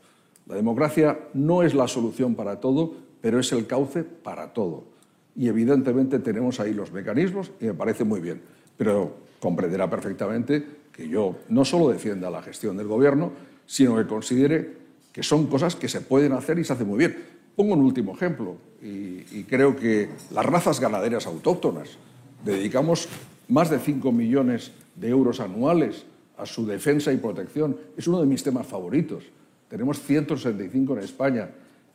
La 0.48 0.56
democracia 0.56 1.18
no 1.34 1.64
es 1.64 1.74
la 1.74 1.88
solución 1.88 2.36
para 2.36 2.60
todo, 2.60 2.94
pero 3.22 3.40
es 3.40 3.54
el 3.54 3.68
cauce 3.68 4.04
para 4.04 4.54
todo. 4.54 4.99
Y 5.36 5.48
evidentemente 5.48 6.20
tenemos 6.20 6.60
ahí 6.60 6.74
los 6.74 6.92
mecanismos 6.92 7.52
y 7.60 7.66
me 7.66 7.74
parece 7.74 8.04
muy 8.04 8.20
bien. 8.20 8.42
Pero 8.78 9.18
comprenderá 9.40 9.90
perfectamente 9.90 10.66
que 10.92 11.08
yo 11.08 11.38
no 11.50 11.64
solo 11.64 11.90
defienda 11.90 12.30
la 12.30 12.42
gestión 12.42 12.78
del 12.78 12.88
Gobierno, 12.88 13.32
sino 13.66 13.96
que 13.96 14.06
considere 14.06 14.80
que 15.12 15.24
son 15.24 15.48
cosas 15.48 15.76
que 15.76 15.88
se 15.88 16.02
pueden 16.02 16.34
hacer 16.34 16.60
y 16.60 16.64
se 16.64 16.74
hacen 16.74 16.88
muy 16.88 16.98
bien. 16.98 17.18
Pongo 17.56 17.74
un 17.74 17.82
último 17.82 18.14
ejemplo 18.14 18.58
y, 18.82 19.44
creo 19.44 19.76
que 19.76 20.10
las 20.32 20.46
razas 20.46 20.80
ganaderas 20.80 21.26
autóctonas 21.28 21.98
dedicamos 22.46 23.10
más 23.48 23.70
de 23.70 23.80
5 23.80 24.12
millones 24.12 24.72
de 24.96 25.10
euros 25.10 25.40
anuales 25.40 26.06
a 26.38 26.46
su 26.46 26.66
defensa 26.66 27.12
y 27.12 27.18
protección. 27.18 27.78
Es 27.98 28.08
uno 28.08 28.22
de 28.22 28.28
mis 28.28 28.44
temas 28.44 28.66
favoritos. 28.66 29.26
Tenemos 29.68 30.02
165 30.02 30.94
en 30.94 31.04
España, 31.04 31.50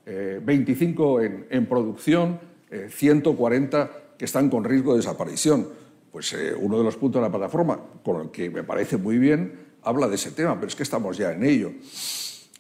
eh, 0.04 0.40
25 0.44 1.20
en, 1.22 1.46
en 1.48 1.66
producción, 1.66 2.38
eh, 2.74 2.90
140 2.90 3.90
que 4.18 4.24
están 4.24 4.50
con 4.50 4.64
riesgo 4.64 4.92
de 4.92 4.98
desaparición. 4.98 5.68
Pues 6.10 6.32
eh, 6.32 6.54
uno 6.58 6.78
de 6.78 6.84
los 6.84 6.96
puntos 6.96 7.20
de 7.20 7.28
la 7.28 7.32
plataforma, 7.32 7.78
con 8.02 8.20
el 8.20 8.30
que 8.30 8.50
me 8.50 8.64
parece 8.64 8.96
muy 8.96 9.18
bien, 9.18 9.52
habla 9.82 10.08
de 10.08 10.16
ese 10.16 10.32
tema, 10.32 10.54
pero 10.56 10.66
es 10.66 10.74
que 10.74 10.82
estamos 10.82 11.16
ya 11.16 11.32
en 11.32 11.44
ello. 11.44 11.72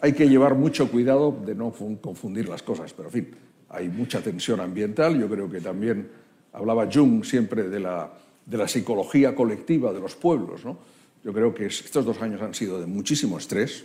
Hay 0.00 0.12
que 0.12 0.28
llevar 0.28 0.54
mucho 0.54 0.90
cuidado 0.90 1.36
de 1.44 1.54
no 1.54 1.72
confundir 2.00 2.48
las 2.48 2.62
cosas, 2.62 2.92
pero 2.92 3.08
en 3.08 3.12
fin, 3.12 3.36
hay 3.70 3.88
mucha 3.88 4.20
tensión 4.20 4.60
ambiental. 4.60 5.18
Yo 5.18 5.28
creo 5.28 5.50
que 5.50 5.60
también 5.60 6.08
hablaba 6.52 6.88
Jung 6.92 7.24
siempre 7.24 7.64
de 7.64 7.80
la, 7.80 8.12
de 8.44 8.56
la 8.56 8.68
psicología 8.68 9.34
colectiva 9.34 9.92
de 9.92 10.00
los 10.00 10.14
pueblos. 10.14 10.64
¿no? 10.64 10.78
Yo 11.24 11.32
creo 11.32 11.54
que 11.54 11.66
estos 11.66 12.04
dos 12.04 12.20
años 12.20 12.42
han 12.42 12.54
sido 12.54 12.80
de 12.80 12.86
muchísimo 12.86 13.38
estrés, 13.38 13.84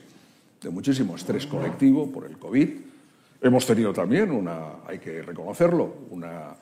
de 0.61 0.69
muchísimo 0.69 1.15
estrés 1.15 1.47
colectivo 1.47 2.11
por 2.11 2.25
el 2.25 2.37
COVID. 2.37 2.69
Hemos 3.41 3.65
tenido 3.65 3.93
también, 3.93 4.31
una, 4.31 4.83
hay 4.85 4.99
que 4.99 5.21
reconocerlo, 5.21 5.93
una, 6.09 6.55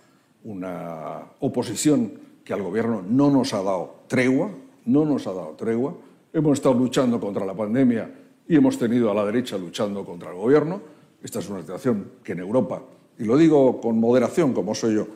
una 0.43 1.23
oposición 1.39 2.11
que 2.43 2.53
al 2.53 2.61
gobierno 2.61 3.03
no 3.07 3.31
nos 3.31 3.53
ha 3.53 3.63
dado 3.63 4.03
tregua, 4.07 4.51
no 4.85 5.03
nos 5.03 5.25
ha 5.25 5.33
dado 5.33 5.51
tregua. 5.57 5.95
Hemos 6.31 6.59
estado 6.59 6.75
luchando 6.75 7.19
contra 7.19 7.45
la 7.45 7.55
pandemia 7.55 8.09
y 8.47 8.55
hemos 8.55 8.77
tenido 8.77 9.11
a 9.11 9.15
la 9.15 9.25
derecha 9.25 9.57
luchando 9.57 10.05
contra 10.05 10.29
el 10.29 10.37
gobierno. 10.37 10.79
Esta 11.21 11.39
es 11.39 11.49
una 11.49 11.61
situación 11.61 12.11
que 12.23 12.33
en 12.33 12.39
Europa, 12.39 12.83
y 13.17 13.25
lo 13.25 13.35
digo 13.37 13.81
con 13.81 13.99
moderación, 13.99 14.53
como 14.53 14.75
soy 14.75 14.95
yo, 14.95 15.07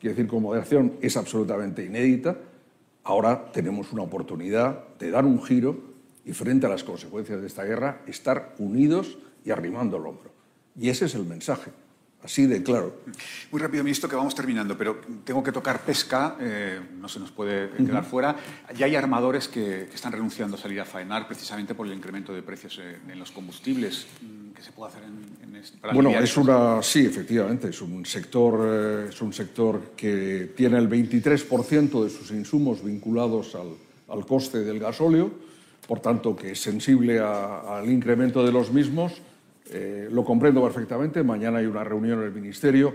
quiero 0.00 0.14
decir 0.14 0.30
con 0.30 0.42
moderación, 0.42 0.92
es 1.00 1.16
absolutamente 1.16 1.84
inédita. 1.84 2.36
Ahora 3.02 3.50
tenemos 3.52 3.92
una 3.92 4.04
oportunidad 4.04 4.96
de 4.98 5.10
dar 5.10 5.24
un 5.24 5.42
giro 5.42 5.76
y 6.24 6.32
frente 6.32 6.66
a 6.66 6.68
las 6.68 6.84
consecuencias 6.84 7.40
de 7.40 7.48
esta 7.48 7.64
guerra, 7.64 8.02
estar 8.06 8.54
unidos 8.58 9.18
y 9.44 9.50
arrimando 9.50 9.96
el 9.96 10.06
hombro. 10.06 10.41
Y 10.78 10.88
ese 10.88 11.06
es 11.06 11.14
el 11.14 11.24
mensaje. 11.24 11.70
Así 12.24 12.46
de 12.46 12.62
claro. 12.62 12.94
Muy 13.50 13.60
rápido, 13.60 13.82
ministro, 13.82 14.08
que 14.08 14.14
vamos 14.14 14.34
terminando, 14.34 14.78
pero 14.78 15.00
tengo 15.24 15.42
que 15.42 15.50
tocar 15.50 15.80
pesca, 15.80 16.36
eh, 16.40 16.80
no 17.00 17.08
se 17.08 17.18
nos 17.18 17.32
puede 17.32 17.70
quedar 17.70 18.02
uh 18.02 18.06
-huh. 18.06 18.10
fuera. 18.10 18.36
Ya 18.76 18.86
hay 18.86 18.94
armadores 18.94 19.48
que, 19.48 19.88
que, 19.90 19.94
están 19.96 20.12
renunciando 20.12 20.56
a 20.56 20.60
salir 20.60 20.80
a 20.80 20.84
faenar 20.84 21.26
precisamente 21.26 21.74
por 21.74 21.86
el 21.88 21.92
incremento 21.92 22.32
de 22.32 22.42
precios 22.42 22.78
en, 22.78 23.10
en 23.10 23.18
los 23.18 23.32
combustibles. 23.32 24.06
Mm, 24.20 24.52
¿Qué 24.52 24.62
se 24.62 24.70
puede 24.70 24.92
hacer 24.92 25.02
en, 25.02 25.48
en 25.48 25.56
este, 25.56 25.78
para 25.78 25.94
Bueno, 25.94 26.10
es 26.10 26.36
una, 26.36 26.80
sí, 26.80 27.06
efectivamente, 27.06 27.70
es 27.70 27.82
un, 27.82 28.06
sector, 28.06 28.60
eh, 28.62 29.06
es 29.08 29.20
un 29.20 29.32
sector 29.32 29.90
que 29.96 30.52
tiene 30.56 30.78
el 30.78 30.88
23% 30.88 32.04
de 32.04 32.10
sus 32.10 32.30
insumos 32.30 32.84
vinculados 32.84 33.56
al, 33.56 33.74
al, 34.08 34.24
coste 34.26 34.60
del 34.60 34.78
gasóleo, 34.78 35.32
por 35.88 35.98
tanto, 35.98 36.36
que 36.36 36.52
es 36.52 36.60
sensible 36.60 37.18
a, 37.18 37.78
al 37.78 37.90
incremento 37.90 38.44
de 38.44 38.52
los 38.52 38.70
mismos 38.70 39.20
eh, 39.74 40.08
lo 40.10 40.22
comprendo 40.24 40.62
perfectamente. 40.62 41.22
Mañana 41.22 41.58
hay 41.58 41.66
una 41.66 41.82
reunión 41.82 42.20
en 42.20 42.26
el 42.26 42.32
Ministerio 42.32 42.94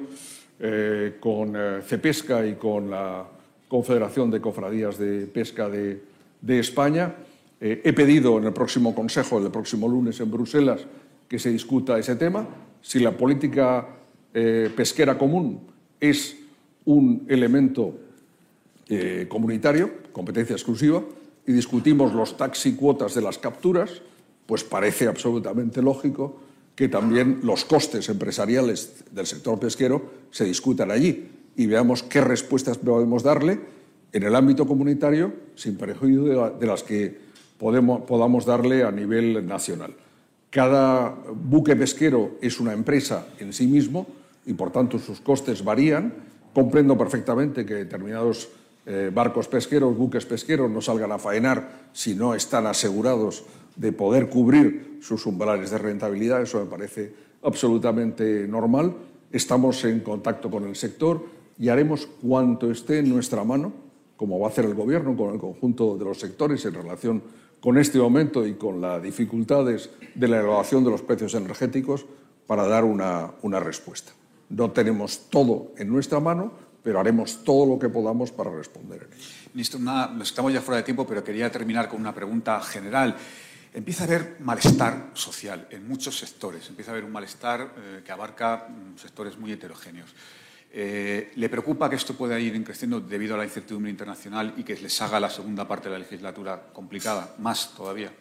eh, 0.59 1.17
con 1.19 1.55
eh, 1.55 1.81
Cepesca 1.83 2.45
y 2.45 2.53
con 2.53 2.89
la 2.89 3.25
Confederación 3.67 4.29
de 4.29 4.39
Cofradías 4.39 4.97
de 4.97 5.25
Pesca 5.25 5.69
de, 5.69 6.01
España. 6.47 7.15
He 7.59 7.91
pedido 7.91 8.37
en 8.37 8.45
el 8.45 8.53
próximo 8.53 8.93
Consejo, 8.93 9.39
el 9.39 9.49
próximo 9.49 9.87
lunes 9.87 10.19
en 10.19 10.29
Bruselas, 10.29 10.85
que 11.27 11.39
se 11.39 11.49
discuta 11.49 11.97
ese 11.97 12.15
tema. 12.15 12.47
Si 12.81 12.99
la 12.99 13.11
política 13.17 13.87
pesquera 14.31 15.17
común 15.17 15.61
es 15.99 16.37
un 16.85 17.25
elemento 17.27 17.95
comunitario, 19.27 19.91
competencia 20.11 20.53
exclusiva, 20.53 21.03
y 21.47 21.51
discutimos 21.51 22.13
los 22.13 22.37
taxi 22.37 22.75
cuotas 22.75 23.15
de 23.15 23.23
las 23.23 23.39
capturas, 23.39 24.03
pues 24.45 24.63
parece 24.63 25.07
absolutamente 25.07 25.81
lógico 25.81 26.46
que 26.77 26.87
también 26.87 27.39
los 27.41 27.65
costes 27.65 28.07
empresariales 28.07 29.03
del 29.11 29.25
sector 29.25 29.57
pesquero 29.59 30.27
se 30.29 30.45
discutan 30.45 30.91
allí 30.91 31.27
y 31.55 31.65
veamos 31.65 32.03
qué 32.03 32.21
respuestas 32.21 32.77
podemos 32.77 33.23
darle 33.23 33.59
en 34.13 34.21
el 34.21 34.35
ámbito 34.35 34.67
comunitario 34.67 35.33
sin 35.55 35.75
perjuicio 35.75 36.51
de, 36.51 36.67
las 36.67 36.83
que 36.83 37.17
podemos, 37.57 38.03
podamos 38.03 38.45
darle 38.45 38.83
a 38.83 38.91
nivel 38.91 39.47
nacional. 39.47 39.95
Cada 40.51 41.17
buque 41.33 41.75
pesquero 41.75 42.37
es 42.41 42.59
una 42.59 42.73
empresa 42.73 43.25
en 43.39 43.53
sí 43.53 43.65
mismo 43.65 44.05
y, 44.45 44.53
por 44.53 44.71
tanto, 44.71 44.99
sus 44.99 45.19
costes 45.19 45.63
varían. 45.63 46.13
Comprendo 46.53 46.95
perfectamente 46.95 47.65
que 47.65 47.73
determinados 47.73 48.49
eh, 48.85 49.09
barcos 49.11 49.47
pesqueros, 49.47 49.97
buques 49.97 50.27
pesqueros, 50.27 50.69
no 50.69 50.81
salgan 50.81 51.11
a 51.11 51.17
faenar 51.17 51.89
si 51.91 52.13
no 52.13 52.35
están 52.35 52.67
asegurados 52.67 53.45
de 53.77 53.91
poder 53.93 54.29
cubrir 54.29 54.99
sus 55.01 55.25
umbrales 55.25 55.71
de 55.71 55.77
rentabilidad, 55.77 56.41
eso 56.41 56.59
me 56.59 56.65
parece 56.65 57.13
absolutamente 57.43 58.47
normal. 58.47 58.93
Estamos 59.31 59.83
en 59.85 60.01
contacto 60.01 60.49
con 60.49 60.65
el 60.65 60.75
sector 60.75 61.23
y 61.59 61.69
haremos 61.69 62.07
cuanto 62.07 62.71
esté 62.71 62.99
en 62.99 63.09
nuestra 63.09 63.43
mano, 63.43 63.71
como 64.17 64.39
va 64.39 64.47
a 64.47 64.49
hacer 64.49 64.65
el 64.65 64.73
Gobierno 64.73 65.15
con 65.15 65.33
el 65.33 65.39
conjunto 65.39 65.97
de 65.97 66.05
los 66.05 66.19
sectores 66.19 66.65
en 66.65 66.73
relación 66.73 67.23
con 67.61 67.77
este 67.77 67.99
momento 67.99 68.45
y 68.45 68.55
con 68.55 68.81
las 68.81 69.01
dificultades 69.01 69.89
de 70.15 70.27
la 70.27 70.39
elevación 70.39 70.83
de 70.83 70.91
los 70.91 71.01
precios 71.01 71.33
energéticos, 71.35 72.05
para 72.45 72.65
dar 72.65 72.85
una, 72.85 73.31
una 73.41 73.59
respuesta. 73.59 74.13
No 74.49 74.71
tenemos 74.71 75.29
todo 75.29 75.73
en 75.77 75.89
nuestra 75.89 76.21
mano, 76.21 76.51
pero 76.81 76.99
haremos 77.01 77.43
todo 77.43 77.65
lo 77.65 77.77
que 77.77 77.89
podamos 77.89 78.31
para 78.31 78.49
responder. 78.49 79.09
Ministro, 79.53 79.79
una, 79.79 80.17
estamos 80.21 80.53
ya 80.53 80.61
fuera 80.61 80.77
de 80.77 80.83
tiempo, 80.83 81.05
pero 81.05 81.21
quería 81.21 81.51
terminar 81.51 81.89
con 81.89 81.99
una 81.99 82.15
pregunta 82.15 82.61
general 82.61 83.17
empieza 83.77 84.03
a 84.03 84.07
haber 84.07 84.37
malestar 84.39 85.11
social 85.13 85.67
en 85.69 85.87
muchos 85.87 86.17
sectores, 86.17 86.67
empieza 86.67 86.89
a 86.89 86.93
haber 86.93 87.05
un 87.05 87.11
malestar 87.11 87.61
eh, 87.77 88.01
que 88.03 88.11
abarca 88.11 88.67
mm, 88.67 88.97
sectores 88.97 89.37
muy 89.37 89.51
heterogéneos. 89.51 90.09
Eh, 90.73 91.31
¿Le 91.35 91.47
preocupa 91.47 91.87
que 91.87 91.95
esto 91.95 92.15
pueda 92.15 92.39
ir 92.39 92.61
creciendo 92.63 92.99
debido 92.99 93.35
a 93.35 93.37
la 93.37 93.43
incertidumbre 93.43 93.91
internacional 93.91 94.55
y 94.57 94.63
que 94.63 94.75
les 94.75 94.99
haga 95.01 95.19
la 95.19 95.29
segunda 95.29 95.67
parte 95.67 95.89
de 95.89 95.93
la 95.93 95.99
legislatura 95.99 96.59
complicada, 96.73 97.35
más 97.37 97.75
todavía? 97.75 98.11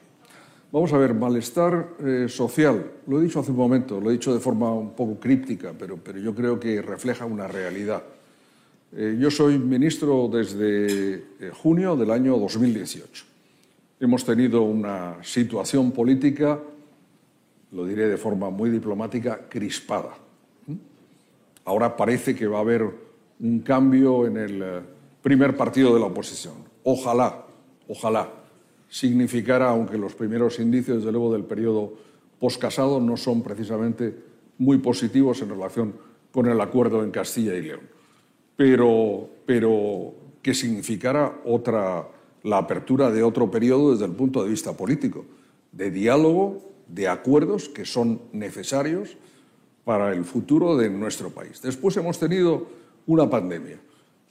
Vamos 0.70 0.92
a 0.92 0.98
ver, 0.98 1.14
malestar 1.14 1.88
eh, 2.04 2.26
social. 2.28 2.92
Lo 3.06 3.18
he 3.18 3.22
dicho 3.22 3.40
hace 3.40 3.50
un 3.50 3.56
momento, 3.56 3.98
lo 3.98 4.10
he 4.10 4.12
dicho 4.12 4.34
de 4.34 4.40
forma 4.40 4.70
un 4.70 4.94
poco 4.94 5.18
críptica, 5.18 5.72
pero, 5.76 5.96
pero 5.96 6.18
yo 6.18 6.34
creo 6.34 6.60
que 6.60 6.82
refleja 6.82 7.24
una 7.24 7.48
realidad. 7.48 8.02
Yo 8.92 9.30
soy 9.30 9.58
ministro 9.58 10.30
desde 10.32 11.50
junio 11.52 11.96
del 11.96 12.10
año 12.12 12.38
2018 12.38 13.35
hemos 14.00 14.24
tenido 14.24 14.62
una 14.62 15.16
situación 15.22 15.92
política, 15.92 16.60
lo 17.72 17.86
diré 17.86 18.08
de 18.08 18.16
forma 18.16 18.50
muy 18.50 18.70
diplomática, 18.70 19.48
crispada. 19.48 20.14
Ahora 21.64 21.96
parece 21.96 22.34
que 22.34 22.46
va 22.46 22.58
a 22.58 22.60
haber 22.60 22.88
un 23.40 23.60
cambio 23.60 24.26
en 24.26 24.36
el 24.36 24.62
eh, 24.62 24.80
primer 25.20 25.56
partido 25.56 25.92
de 25.92 26.00
la 26.00 26.06
oposición. 26.06 26.54
Ojalá, 26.84 27.44
ojalá 27.88 28.30
significara, 28.88 29.70
aunque 29.70 29.98
los 29.98 30.14
primeros 30.14 30.60
indicios, 30.60 30.98
desde 30.98 31.10
luego, 31.10 31.32
del 31.32 31.44
periodo 31.44 31.94
poscasado 32.38 33.00
no 33.00 33.16
son 33.16 33.42
precisamente 33.42 34.14
muy 34.58 34.78
positivos 34.78 35.42
en 35.42 35.48
relación 35.48 35.94
con 36.30 36.46
el 36.46 36.60
acuerdo 36.60 37.02
en 37.02 37.10
Castilla 37.10 37.54
y 37.54 37.62
León. 37.62 37.80
Pero, 38.56 39.28
pero 39.44 40.14
que 40.40 40.54
significara 40.54 41.40
otra 41.44 42.06
la 42.46 42.58
apertura 42.58 43.10
de 43.10 43.24
otro 43.24 43.50
periodo 43.50 43.90
desde 43.90 44.04
el 44.04 44.12
punto 44.12 44.44
de 44.44 44.50
vista 44.50 44.72
político, 44.72 45.24
de 45.72 45.90
diálogo, 45.90 46.62
de 46.86 47.08
acuerdos 47.08 47.68
que 47.68 47.84
son 47.84 48.20
necesarios 48.32 49.16
para 49.84 50.12
el 50.12 50.24
futuro 50.24 50.76
de 50.76 50.88
nuestro 50.88 51.30
país. 51.30 51.60
Después 51.60 51.96
hemos 51.96 52.20
tenido 52.20 52.68
una 53.06 53.28
pandemia, 53.28 53.80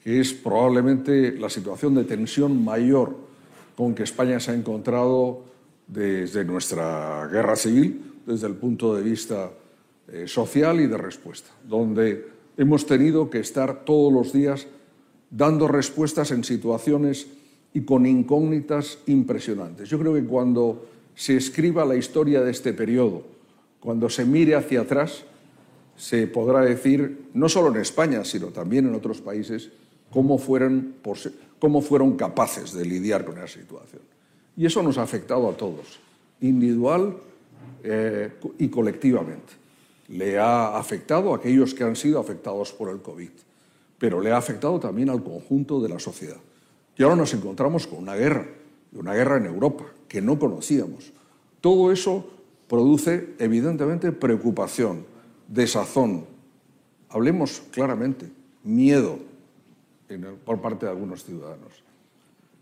que 0.02 0.22
es 0.22 0.34
probablemente 0.34 1.34
la 1.34 1.50
situación 1.50 1.94
de 1.94 2.06
tensión 2.06 2.64
mayor 2.64 3.18
con 3.76 3.94
que 3.94 4.04
España 4.04 4.40
se 4.40 4.52
ha 4.52 4.56
encontrado 4.56 5.44
desde 5.86 6.46
nuestra 6.46 7.28
guerra 7.28 7.58
civil, 7.58 8.14
desde 8.26 8.48
el 8.48 8.56
punto 8.56 8.96
de 8.96 9.04
vista 9.04 9.52
eh, 10.08 10.26
social 10.26 10.80
y 10.80 10.88
de 10.88 10.98
respuesta, 10.98 11.50
donde 11.68 12.30
hemos 12.56 12.86
tenido 12.86 13.30
que 13.30 13.40
estar 13.40 13.84
todos 13.84 14.14
los 14.14 14.32
días 14.32 14.68
dando 15.30 15.68
respuestas 15.68 16.32
en 16.32 16.46
situaciones 16.46 17.28
y 17.76 17.82
con 17.82 18.06
incógnitas 18.06 19.00
impresionantes. 19.06 19.90
Yo 19.90 20.00
creo 20.00 20.14
que 20.14 20.24
cuando 20.24 20.86
se 21.14 21.36
escriba 21.36 21.84
la 21.84 21.98
historia 21.98 22.42
de 22.42 22.50
este 22.50 22.72
periodo, 22.72 23.24
cuando 23.82 24.10
se 24.10 24.24
mire 24.24 24.56
hacia 24.56 24.82
atrás, 24.82 25.26
se 25.98 26.26
podrá 26.28 26.62
decir, 26.62 27.26
no 27.34 27.50
solo 27.50 27.76
en 27.76 27.82
España, 27.82 28.24
sino 28.24 28.48
también 28.48 28.88
en 28.88 28.96
otros 28.96 29.20
países, 29.20 29.72
cómo 30.10 30.38
fueron, 30.38 30.94
capaces 32.16 32.72
de 32.72 32.86
lidiar 32.86 33.26
con 33.26 33.38
esa 33.40 33.60
situación. 33.60 34.02
Y 34.56 34.66
eso 34.66 34.82
nos 34.82 34.98
ha 34.98 35.04
afectado 35.04 35.50
a 35.50 35.58
todos, 35.58 36.00
individual 36.40 37.18
eh, 37.84 38.32
y 38.58 38.70
colectivamente. 38.70 39.52
Le 40.08 40.40
ha 40.40 40.78
afectado 40.78 41.34
a 41.34 41.38
aquellos 41.38 41.74
que 41.74 41.84
han 41.84 41.98
sido 41.98 42.22
afectados 42.22 42.72
por 42.72 42.90
el 42.90 43.02
COVID, 43.02 43.32
pero 44.00 44.22
le 44.22 44.32
ha 44.32 44.38
afectado 44.38 44.80
también 44.80 45.10
al 45.10 45.22
conjunto 45.22 45.82
de 45.82 45.90
la 45.90 46.00
sociedad. 46.00 46.38
Y 46.98 47.04
ahora 47.04 47.16
nos 47.16 47.34
encontramos 47.34 47.88
con 47.88 48.00
una 48.00 48.16
guerra, 48.16 48.48
una 48.94 49.14
guerra 49.14 49.38
en 49.38 49.46
Europa, 49.46 49.86
que 50.08 50.22
no 50.22 50.40
conocíamos. 50.40 51.12
Todo 51.62 51.92
eso 51.92 52.30
produce, 52.68 53.34
evidentemente, 53.40 54.12
preocupación, 54.12 55.06
desazón. 55.48 56.26
Hablemos 57.10 57.64
claramente, 57.72 58.32
miedo 58.64 59.20
por 60.46 60.62
parte 60.62 60.86
de 60.86 60.92
algunos 60.92 61.24
ciudadanos. 61.24 61.84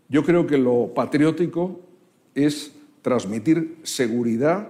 Yo 0.08 0.24
creo 0.24 0.46
que 0.46 0.58
lo 0.58 0.92
patriótico 0.94 1.80
es 2.34 2.72
transmitir 3.02 3.78
seguridad 3.82 4.68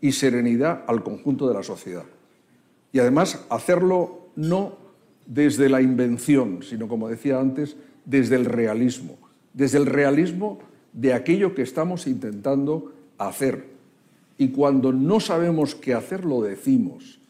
y 0.00 0.12
serenidad 0.12 0.84
al 0.86 1.02
conjunto 1.02 1.48
de 1.48 1.54
la 1.54 1.62
sociedad. 1.62 2.04
Y 2.92 2.98
además 2.98 3.44
hacerlo 3.48 4.28
no 4.36 4.76
desde 5.26 5.68
la 5.68 5.80
invención, 5.80 6.62
sino, 6.62 6.88
como 6.88 7.08
decía 7.08 7.40
antes, 7.40 7.76
desde 8.04 8.36
el 8.36 8.44
realismo. 8.44 9.18
Desde 9.52 9.78
el 9.78 9.86
realismo 9.86 10.58
de 10.92 11.12
aquello 11.14 11.54
que 11.54 11.62
estamos 11.62 12.06
intentando 12.06 12.92
hacer. 13.18 13.66
Y 14.38 14.48
cuando 14.48 14.92
no 14.92 15.20
sabemos 15.20 15.74
qué 15.74 15.94
hacer, 15.94 16.24
lo 16.24 16.42
decimos. 16.42 17.20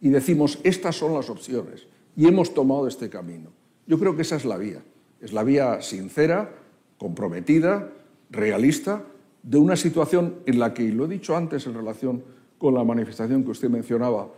Y 0.00 0.10
decimos, 0.10 0.58
estas 0.64 0.96
son 0.96 1.14
las 1.14 1.30
opciones. 1.30 1.86
Y 2.16 2.26
hemos 2.26 2.52
tomado 2.54 2.86
este 2.86 3.08
camino. 3.08 3.50
Yo 3.86 3.98
creo 3.98 4.16
que 4.16 4.22
esa 4.22 4.36
es 4.36 4.44
la 4.44 4.56
vía. 4.56 4.82
Es 5.20 5.32
la 5.32 5.44
vía 5.44 5.80
sincera, 5.82 6.52
comprometida, 6.98 7.90
realista, 8.30 9.04
de 9.42 9.58
una 9.58 9.76
situación 9.76 10.36
en 10.46 10.58
la 10.58 10.74
que, 10.74 10.82
y 10.82 10.92
lo 10.92 11.06
he 11.06 11.08
dicho 11.08 11.36
antes 11.36 11.66
en 11.66 11.74
relación 11.74 12.22
con 12.58 12.74
la 12.74 12.84
manifestación 12.84 13.44
que 13.44 13.50
usted 13.50 13.70
mencionaba, 13.70 14.28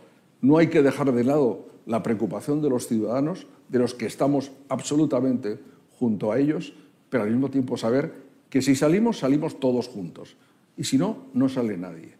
no 0.41 0.57
hay 0.57 0.67
que 0.67 0.81
dejar 0.81 1.11
de 1.11 1.23
lado 1.23 1.65
la 1.85 2.03
preocupación 2.03 2.61
de 2.61 2.69
los 2.69 2.87
ciudadanos, 2.87 3.47
de 3.69 3.79
los 3.79 3.93
que 3.93 4.05
estamos 4.05 4.51
absolutamente 4.69 5.59
junto 6.01 6.31
a 6.31 6.39
ellos, 6.39 6.73
pero 7.11 7.25
al 7.25 7.29
mismo 7.29 7.51
tiempo 7.51 7.77
saber 7.77 8.11
que 8.49 8.63
si 8.63 8.73
salimos, 8.73 9.19
salimos 9.19 9.59
todos 9.59 9.87
juntos. 9.87 10.35
Y 10.75 10.83
si 10.83 10.97
no, 10.97 11.27
no 11.35 11.47
sale 11.47 11.77
nadie. 11.77 12.15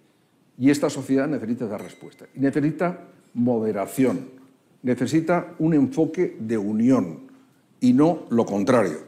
Y 0.60 0.70
esta 0.70 0.88
sociedad 0.88 1.28
necesita 1.28 1.66
dar 1.66 1.82
respuesta. 1.82 2.26
Y 2.36 2.42
necesita 2.42 3.08
moderación, 3.34 4.30
necesita 4.84 5.56
un 5.58 5.74
enfoque 5.74 6.38
de 6.40 6.60
unión 6.60 7.22
y 7.80 7.94
no 7.94 8.28
lo 8.30 8.46
contrario. 8.46 9.00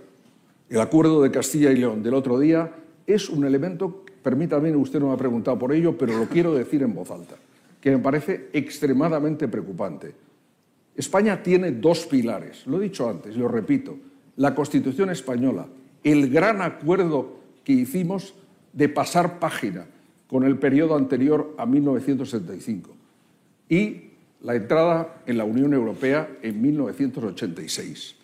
El 0.69 0.81
acuerdo 0.81 1.21
de 1.21 1.29
Castilla 1.29 1.71
y 1.71 1.77
León 1.77 2.01
del 2.01 2.15
otro 2.15 2.39
día 2.39 2.73
es 3.05 3.29
un 3.29 3.45
elemento, 3.45 4.03
permítame, 4.23 4.75
usted 4.75 4.99
no 4.99 5.09
me 5.09 5.13
ha 5.13 5.17
preguntado 5.17 5.59
por 5.59 5.71
ello, 5.71 5.95
pero 5.95 6.17
lo 6.17 6.27
quiero 6.27 6.55
decir 6.55 6.81
en 6.81 6.95
voz 6.95 7.11
alta, 7.11 7.35
que 7.79 7.91
me 7.91 7.99
parece 7.99 8.49
extremadamente 8.53 9.47
preocupante. 9.47 10.15
España 10.95 11.43
tiene 11.43 11.73
dos 11.73 12.07
pilares, 12.07 12.65
lo 12.65 12.81
he 12.81 12.85
dicho 12.85 13.07
antes, 13.07 13.37
lo 13.37 13.47
repito, 13.47 13.95
la 14.35 14.55
Constitución 14.55 15.09
española, 15.09 15.67
el 16.03 16.29
gran 16.29 16.61
acuerdo 16.61 17.37
que 17.63 17.73
hicimos 17.73 18.33
de 18.73 18.89
pasar 18.89 19.39
página 19.39 19.85
con 20.27 20.43
el 20.43 20.57
periodo 20.57 20.95
anterior 20.95 21.53
a 21.57 21.65
1975 21.65 22.89
y 23.69 24.09
la 24.41 24.55
entrada 24.55 25.21
en 25.25 25.37
la 25.37 25.45
Unión 25.45 25.73
Europea 25.73 26.37
en 26.41 26.61
1986. 26.61 28.15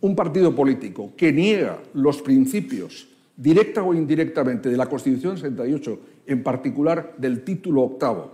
Un 0.00 0.16
partido 0.16 0.54
político 0.54 1.12
que 1.16 1.32
niega 1.32 1.78
los 1.94 2.22
principios, 2.22 3.08
directa 3.36 3.82
o 3.82 3.94
indirectamente, 3.94 4.68
de 4.68 4.76
la 4.76 4.86
Constitución 4.86 5.36
68, 5.36 6.00
en 6.26 6.42
particular 6.42 7.14
del 7.18 7.44
título 7.44 7.82
octavo, 7.82 8.32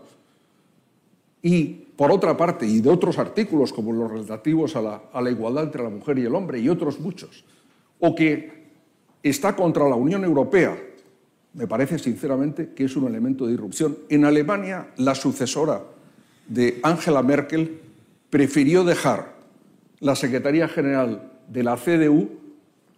y 1.43 1.86
por 1.97 2.12
otra 2.12 2.36
parte, 2.36 2.66
y 2.66 2.80
de 2.80 2.90
otros 2.90 3.18
artículos 3.18 3.72
como 3.72 3.92
los 3.92 4.11
relativos 4.11 4.76
a 4.76 4.82
la, 4.82 5.30
igualdad 5.30 5.64
entre 5.64 5.82
la 5.82 5.88
mujer 5.88 6.18
y 6.18 6.26
el 6.26 6.34
hombre 6.34 6.61
y 6.61 6.68
otros 6.68 7.01
muchos, 7.01 7.44
o 7.99 8.14
que 8.14 8.66
está 9.22 9.57
contra 9.57 9.88
la 9.88 9.94
Unión 9.94 10.22
Europea, 10.22 10.76
me 11.55 11.66
parece 11.66 11.99
sinceramente 11.99 12.74
que 12.74 12.84
es 12.84 12.97
un 12.97 13.07
elemento 13.07 13.47
de 13.47 13.55
irrupción. 13.55 13.97
En 14.11 14.26
Alemania, 14.26 14.88
la 14.99 15.14
sucesora 15.14 15.82
de 16.47 16.78
Angela 16.82 17.22
Merkel 17.22 17.80
prefirió 18.28 18.84
dejar 18.84 19.34
la 20.01 20.14
Secretaría 20.14 20.68
General 20.68 21.32
de 21.49 21.62
la 21.62 21.76
CDU 21.76 22.28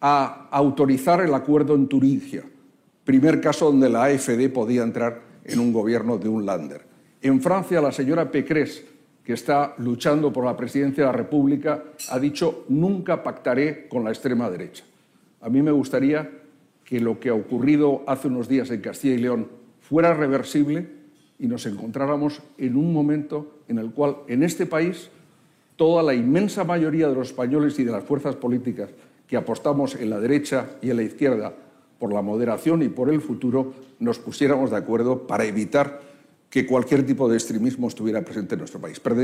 a 0.00 0.48
autorizar 0.50 1.20
el 1.20 1.34
acuerdo 1.34 1.76
en 1.76 1.86
Turingia, 1.86 2.42
primer 3.04 3.40
caso 3.40 3.66
donde 3.66 3.88
la 3.88 4.04
AFD 4.06 4.48
podía 4.52 4.82
entrar 4.82 5.22
en 5.44 5.60
un 5.60 5.72
gobierno 5.72 6.18
de 6.18 6.28
un 6.28 6.44
Lander. 6.44 6.87
En 7.20 7.40
Francia, 7.40 7.80
la 7.80 7.90
señora 7.90 8.30
Pécresse, 8.30 8.86
que 9.24 9.32
está 9.32 9.74
luchando 9.78 10.32
por 10.32 10.44
la 10.44 10.56
presidencia 10.56 11.04
de 11.04 11.10
la 11.10 11.16
República, 11.16 11.82
ha 12.10 12.18
dicho 12.18 12.64
nunca 12.68 13.22
pactaré 13.22 13.88
con 13.88 14.04
la 14.04 14.10
extrema 14.10 14.48
derecha. 14.48 14.84
A 15.40 15.48
mí 15.48 15.60
me 15.60 15.72
gustaría 15.72 16.30
que 16.84 17.00
lo 17.00 17.20
que 17.20 17.28
ha 17.28 17.34
ocurrido 17.34 18.02
hace 18.06 18.28
unos 18.28 18.48
días 18.48 18.70
en 18.70 18.80
Castilla 18.80 19.14
y 19.14 19.18
León 19.18 19.48
fuera 19.80 20.14
reversible 20.14 20.88
y 21.38 21.46
nos 21.46 21.66
encontráramos 21.66 22.40
en 22.56 22.76
un 22.76 22.92
momento 22.92 23.60
en 23.68 23.78
el 23.78 23.90
cual 23.90 24.18
en 24.28 24.42
este 24.42 24.64
país 24.64 25.10
toda 25.76 26.02
la 26.02 26.14
inmensa 26.14 26.64
mayoría 26.64 27.08
de 27.08 27.14
los 27.14 27.28
españoles 27.28 27.78
y 27.78 27.84
de 27.84 27.92
las 27.92 28.04
fuerzas 28.04 28.36
políticas 28.36 28.90
que 29.26 29.36
apostamos 29.36 29.94
en 29.94 30.10
la 30.10 30.20
derecha 30.20 30.70
y 30.80 30.90
en 30.90 30.96
la 30.96 31.02
izquierda 31.02 31.52
por 31.98 32.12
la 32.12 32.22
moderación 32.22 32.82
y 32.82 32.88
por 32.88 33.10
el 33.10 33.20
futuro 33.20 33.74
nos 33.98 34.18
pusiéramos 34.18 34.70
de 34.70 34.76
acuerdo 34.76 35.26
para 35.26 35.44
evitar 35.44 36.07
que 36.50 36.66
cualquier 36.66 37.04
tipo 37.04 37.28
de 37.28 37.36
extremismo 37.36 37.88
estuviera 37.88 38.22
presente 38.22 38.54
en 38.54 38.60
nuestro 38.60 38.80
país. 38.80 38.98
Per, 39.00 39.14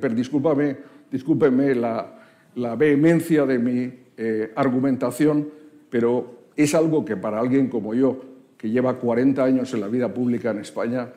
per, 0.00 0.14
discúlpeme 0.14 1.74
la, 1.74 2.20
la 2.56 2.76
vehemencia 2.76 3.46
de 3.46 3.58
mi 3.58 3.92
eh, 4.16 4.52
argumentación, 4.54 5.48
pero 5.88 6.50
es 6.56 6.74
algo 6.74 7.04
que 7.04 7.16
para 7.16 7.40
alguien 7.40 7.68
como 7.68 7.94
yo, 7.94 8.20
que 8.58 8.68
lleva 8.68 8.98
40 8.98 9.42
años 9.42 9.72
en 9.72 9.80
la 9.80 9.88
vida 9.88 10.12
pública 10.12 10.50
en 10.50 10.58
España, 10.58 11.08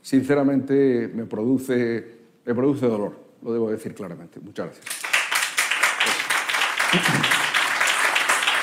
sinceramente 0.00 1.10
me 1.12 1.26
produce, 1.26 2.06
me 2.44 2.54
produce 2.54 2.86
dolor, 2.86 3.12
lo 3.42 3.52
debo 3.52 3.70
decir 3.70 3.94
claramente. 3.94 4.40
Muchas 4.40 4.66
gracias. 4.66 4.86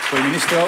Pues, 0.09 0.25
ministro, 0.25 0.67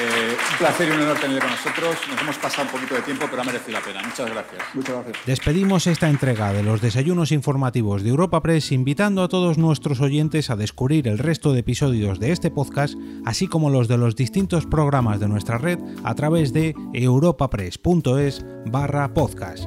eh, 0.00 0.36
un 0.52 0.58
placer 0.58 0.88
y 0.88 0.92
un 0.92 1.02
honor 1.02 1.18
tenerle 1.18 1.40
con 1.40 1.50
nosotros. 1.50 1.96
Nos 2.10 2.20
hemos 2.20 2.38
pasado 2.38 2.64
un 2.64 2.72
poquito 2.72 2.94
de 2.94 3.02
tiempo, 3.02 3.26
pero 3.30 3.42
ha 3.42 3.44
merecido 3.44 3.78
la 3.78 3.84
pena. 3.84 4.02
Muchas 4.02 4.30
gracias. 4.30 4.62
Muchas 4.74 4.94
gracias. 4.94 5.26
Despedimos 5.26 5.86
esta 5.86 6.08
entrega 6.08 6.52
de 6.52 6.62
los 6.62 6.80
desayunos 6.80 7.32
informativos 7.32 8.02
de 8.02 8.10
Europa 8.10 8.42
Press 8.42 8.72
invitando 8.72 9.22
a 9.22 9.28
todos 9.28 9.58
nuestros 9.58 10.00
oyentes 10.00 10.50
a 10.50 10.56
descubrir 10.56 11.08
el 11.08 11.18
resto 11.18 11.52
de 11.52 11.60
episodios 11.60 12.20
de 12.20 12.32
este 12.32 12.50
podcast, 12.50 12.94
así 13.24 13.46
como 13.46 13.70
los 13.70 13.88
de 13.88 13.98
los 13.98 14.16
distintos 14.16 14.66
programas 14.66 15.20
de 15.20 15.28
nuestra 15.28 15.58
red 15.58 15.78
a 16.02 16.14
través 16.14 16.52
de 16.52 16.74
europapress.es 16.92 18.44
barra 18.66 19.12
podcast. 19.14 19.66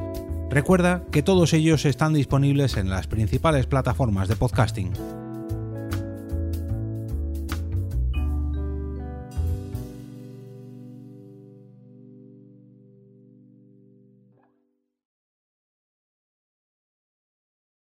Recuerda 0.50 1.04
que 1.12 1.24
todos 1.24 1.54
ellos 1.54 1.86
están 1.86 2.14
disponibles 2.14 2.78
en 2.78 2.90
las 2.90 3.08
principales 3.08 3.68
plataformas 3.68 4.28
de 4.28 4.36
podcasting. 4.38 5.27